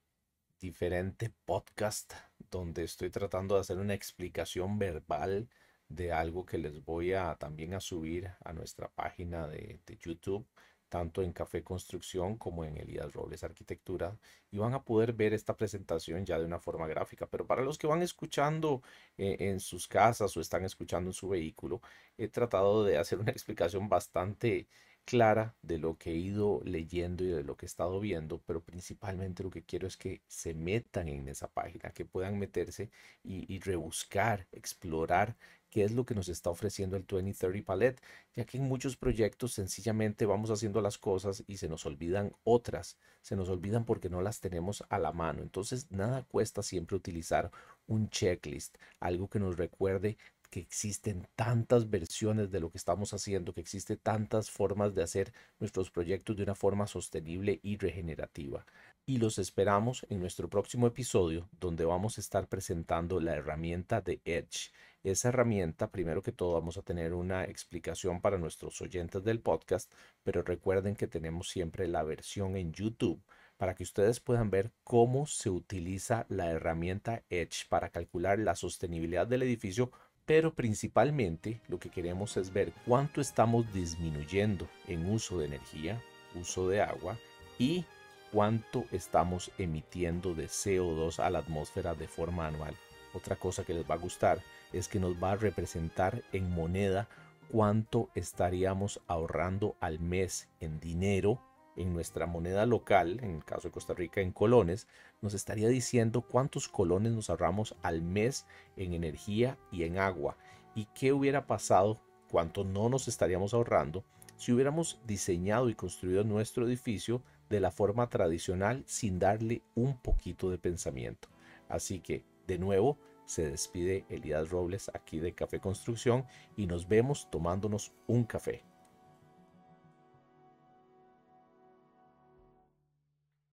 diferente 0.60 1.32
podcast 1.46 2.14
donde 2.52 2.84
estoy 2.84 3.10
tratando 3.10 3.56
de 3.56 3.62
hacer 3.62 3.78
una 3.78 3.94
explicación 3.94 4.78
verbal 4.80 5.50
de 5.90 6.12
algo 6.12 6.46
que 6.46 6.58
les 6.58 6.84
voy 6.84 7.14
a 7.14 7.36
también 7.36 7.74
a 7.74 7.80
subir 7.80 8.32
a 8.44 8.54
nuestra 8.54 8.90
página 8.90 9.48
de, 9.48 9.80
de 9.86 9.98
YouTube 9.98 10.48
tanto 10.90 11.22
en 11.22 11.34
Café 11.34 11.64
Construcción 11.64 12.38
como 12.38 12.64
en 12.64 12.78
Elías 12.78 13.12
Robles 13.14 13.44
Arquitectura 13.44 14.18
y 14.52 14.58
van 14.58 14.74
a 14.74 14.84
poder 14.84 15.14
ver 15.14 15.34
esta 15.34 15.58
presentación 15.58 16.26
ya 16.26 16.40
de 16.40 16.46
una 16.46 16.60
forma 16.60 16.88
gráfica. 16.88 17.28
Pero 17.28 17.46
para 17.46 17.64
los 17.64 17.78
que 17.78 17.88
van 17.88 18.02
escuchando 18.02 18.82
eh, 19.18 19.36
en 19.40 19.60
sus 19.60 19.88
casas 19.88 20.36
o 20.38 20.42
están 20.42 20.64
escuchando 20.64 21.10
en 21.10 21.14
su 21.14 21.28
vehículo, 21.30 21.82
he 22.18 22.28
tratado 22.30 22.84
de 22.84 22.98
hacer 22.98 23.20
una 23.20 23.32
explicación 23.38 23.90
bastante 23.90 24.68
clara 25.06 25.56
de 25.62 25.78
lo 25.78 25.98
que 25.98 26.12
he 26.12 26.16
ido 26.16 26.62
leyendo 26.66 27.24
y 27.24 27.28
de 27.28 27.44
lo 27.44 27.56
que 27.58 27.66
he 27.66 27.68
estado 27.68 28.00
viendo, 28.00 28.42
pero 28.46 28.62
principalmente 28.64 29.44
lo 29.44 29.52
que 29.52 29.64
quiero 29.64 29.88
es 29.88 29.98
que 29.98 30.22
se 30.28 30.54
metan 30.54 31.08
en 31.10 31.28
esa 31.30 31.48
página, 31.48 31.92
que 31.92 32.06
puedan 32.06 32.40
meterse 32.40 32.90
y, 33.24 33.52
y 33.54 33.60
rebuscar, 33.60 34.48
explorar 34.52 35.36
qué 35.70 35.84
es 35.84 35.92
lo 35.92 36.06
que 36.06 36.16
nos 36.16 36.30
está 36.30 36.50
ofreciendo 36.50 36.96
el 36.96 37.06
2030 37.06 37.66
Palette, 37.66 38.02
ya 38.34 38.46
que 38.46 38.58
en 38.58 38.64
muchos 38.64 38.96
proyectos 38.96 39.54
sencillamente 39.54 40.26
vamos 40.26 40.50
haciendo 40.50 40.82
las 40.82 40.98
cosas 40.98 41.44
y 41.48 41.58
se 41.58 41.68
nos 41.68 41.86
olvidan 41.86 42.32
otras, 42.44 42.98
se 43.22 43.36
nos 43.36 43.50
olvidan 43.50 43.86
porque 43.86 44.10
no 44.10 44.22
las 44.22 44.40
tenemos 44.40 44.84
a 44.90 45.00
la 45.00 45.12
mano. 45.12 45.42
Entonces, 45.42 45.92
nada 45.92 46.24
cuesta 46.24 46.64
siempre 46.64 46.96
utilizar 46.96 47.52
un 47.88 48.10
checklist, 48.10 48.78
algo 49.00 49.30
que 49.30 49.40
nos 49.40 49.58
recuerde 49.58 50.18
que 50.56 50.62
existen 50.62 51.28
tantas 51.36 51.90
versiones 51.90 52.50
de 52.50 52.62
lo 52.62 52.72
que 52.72 52.78
estamos 52.78 53.14
haciendo, 53.14 53.54
que 53.54 53.60
existen 53.60 54.00
tantas 54.02 54.50
formas 54.50 54.96
de 54.96 55.04
hacer 55.04 55.34
nuestros 55.60 55.92
proyectos 55.92 56.38
de 56.38 56.44
una 56.44 56.56
forma 56.56 56.88
sostenible 56.88 57.60
y 57.62 57.76
regenerativa. 57.76 58.66
Y 59.06 59.18
los 59.18 59.38
esperamos 59.38 60.06
en 60.10 60.22
nuestro 60.22 60.50
próximo 60.50 60.88
episodio, 60.88 61.50
donde 61.60 61.84
vamos 61.84 62.18
a 62.18 62.22
estar 62.22 62.48
presentando 62.48 63.20
la 63.20 63.36
herramienta 63.36 64.00
de 64.00 64.22
Edge 64.24 64.72
esa 65.04 65.30
herramienta, 65.30 65.92
primero 65.92 66.24
que 66.24 66.32
todo, 66.32 66.54
vamos 66.54 66.78
a 66.78 66.82
tener 66.82 67.14
una 67.14 67.44
explicación 67.44 68.22
para 68.22 68.40
nuestros 68.40 68.82
oyentes 68.82 69.24
del 69.24 69.40
podcast, 69.40 69.92
pero 70.24 70.42
recuerden 70.42 70.96
que 70.96 71.06
tenemos 71.06 71.50
siempre 71.50 71.88
la 71.88 72.02
versión 72.02 72.56
en 72.56 72.74
YouTube 72.74 73.22
para 73.58 73.76
que 73.76 73.84
ustedes 73.84 74.20
puedan 74.20 74.50
ver 74.50 74.72
cómo 74.84 75.28
se 75.28 75.50
utiliza 75.50 76.26
la 76.28 76.50
herramienta 76.50 77.24
Edge 77.30 77.68
para 77.70 77.90
calcular 77.90 78.40
la 78.40 78.56
sostenibilidad 78.56 79.28
del 79.28 79.44
edificio, 79.44 79.92
pero 80.26 80.54
principalmente 80.54 81.62
lo 81.68 81.80
que 81.80 81.90
queremos 81.90 82.38
es 82.38 82.52
ver 82.52 82.74
cuánto 82.86 83.22
estamos 83.22 83.72
disminuyendo 83.74 84.68
en 84.88 85.10
uso 85.10 85.38
de 85.40 85.46
energía, 85.46 86.02
uso 86.34 86.68
de 86.68 86.82
agua 86.82 87.18
y 87.60 87.86
cuánto 88.32 88.86
estamos 88.92 89.52
emitiendo 89.58 90.34
de 90.34 90.48
CO2 90.48 91.20
a 91.20 91.30
la 91.30 91.40
atmósfera 91.40 91.94
de 91.94 92.08
forma 92.08 92.48
anual. 92.48 92.76
Otra 93.14 93.36
cosa 93.36 93.64
que 93.64 93.74
les 93.74 93.90
va 93.90 93.96
a 93.96 94.00
gustar 94.00 94.42
es 94.74 94.88
que 94.88 95.00
nos 95.00 95.22
va 95.22 95.32
a 95.32 95.38
representar 95.38 96.24
en 96.34 96.50
moneda 96.50 97.08
cuánto 97.52 98.10
estaríamos 98.16 99.00
ahorrando 99.08 99.76
al 99.80 100.00
mes 100.00 100.50
en 100.60 100.80
dinero 100.80 101.40
en 101.76 101.94
nuestra 101.94 102.26
moneda 102.26 102.66
local, 102.66 103.20
en 103.22 103.36
el 103.36 103.46
caso 103.46 103.68
de 103.68 103.72
Costa 103.72 103.94
Rica 103.94 104.22
en 104.22 104.32
colones, 104.32 104.88
nos 105.22 105.34
estaría 105.34 105.68
diciendo 105.68 106.22
cuántos 106.22 106.68
colones 106.68 107.14
nos 107.14 107.30
ahorramos 107.30 107.76
al 107.82 108.02
mes 108.02 108.46
en 108.78 108.94
energía 108.94 109.58
y 109.72 109.84
en 109.84 109.98
agua 109.98 110.38
y 110.76 110.86
qué 110.94 111.14
hubiera 111.14 111.48
pasado, 111.48 112.02
cuánto 112.30 112.64
no 112.64 112.90
nos 112.90 113.08
estaríamos 113.08 113.54
ahorrando 113.54 114.04
si 114.38 114.52
hubiéramos 114.52 115.00
diseñado 115.06 115.70
y 115.70 115.76
construido 115.76 116.24
nuestro 116.24 116.68
edificio 116.68 117.24
de 117.50 117.60
la 117.60 117.72
forma 117.72 118.10
tradicional 118.10 118.84
sin 118.86 119.20
darle 119.20 119.62
un 119.76 119.98
poquito 119.98 120.50
de 120.50 120.58
pensamiento. 120.58 121.30
Así 121.70 122.00
que, 122.00 122.24
de 122.48 122.60
nuevo, 122.60 122.98
se 123.26 123.50
despide 123.50 124.06
Elías 124.10 124.50
Robles 124.50 124.92
aquí 124.94 125.20
de 125.20 125.34
Café 125.34 125.60
Construcción 125.60 126.26
y 126.56 126.68
nos 126.68 126.88
vemos 126.88 127.30
tomándonos 127.32 127.94
un 128.08 128.24
café. 128.24 128.64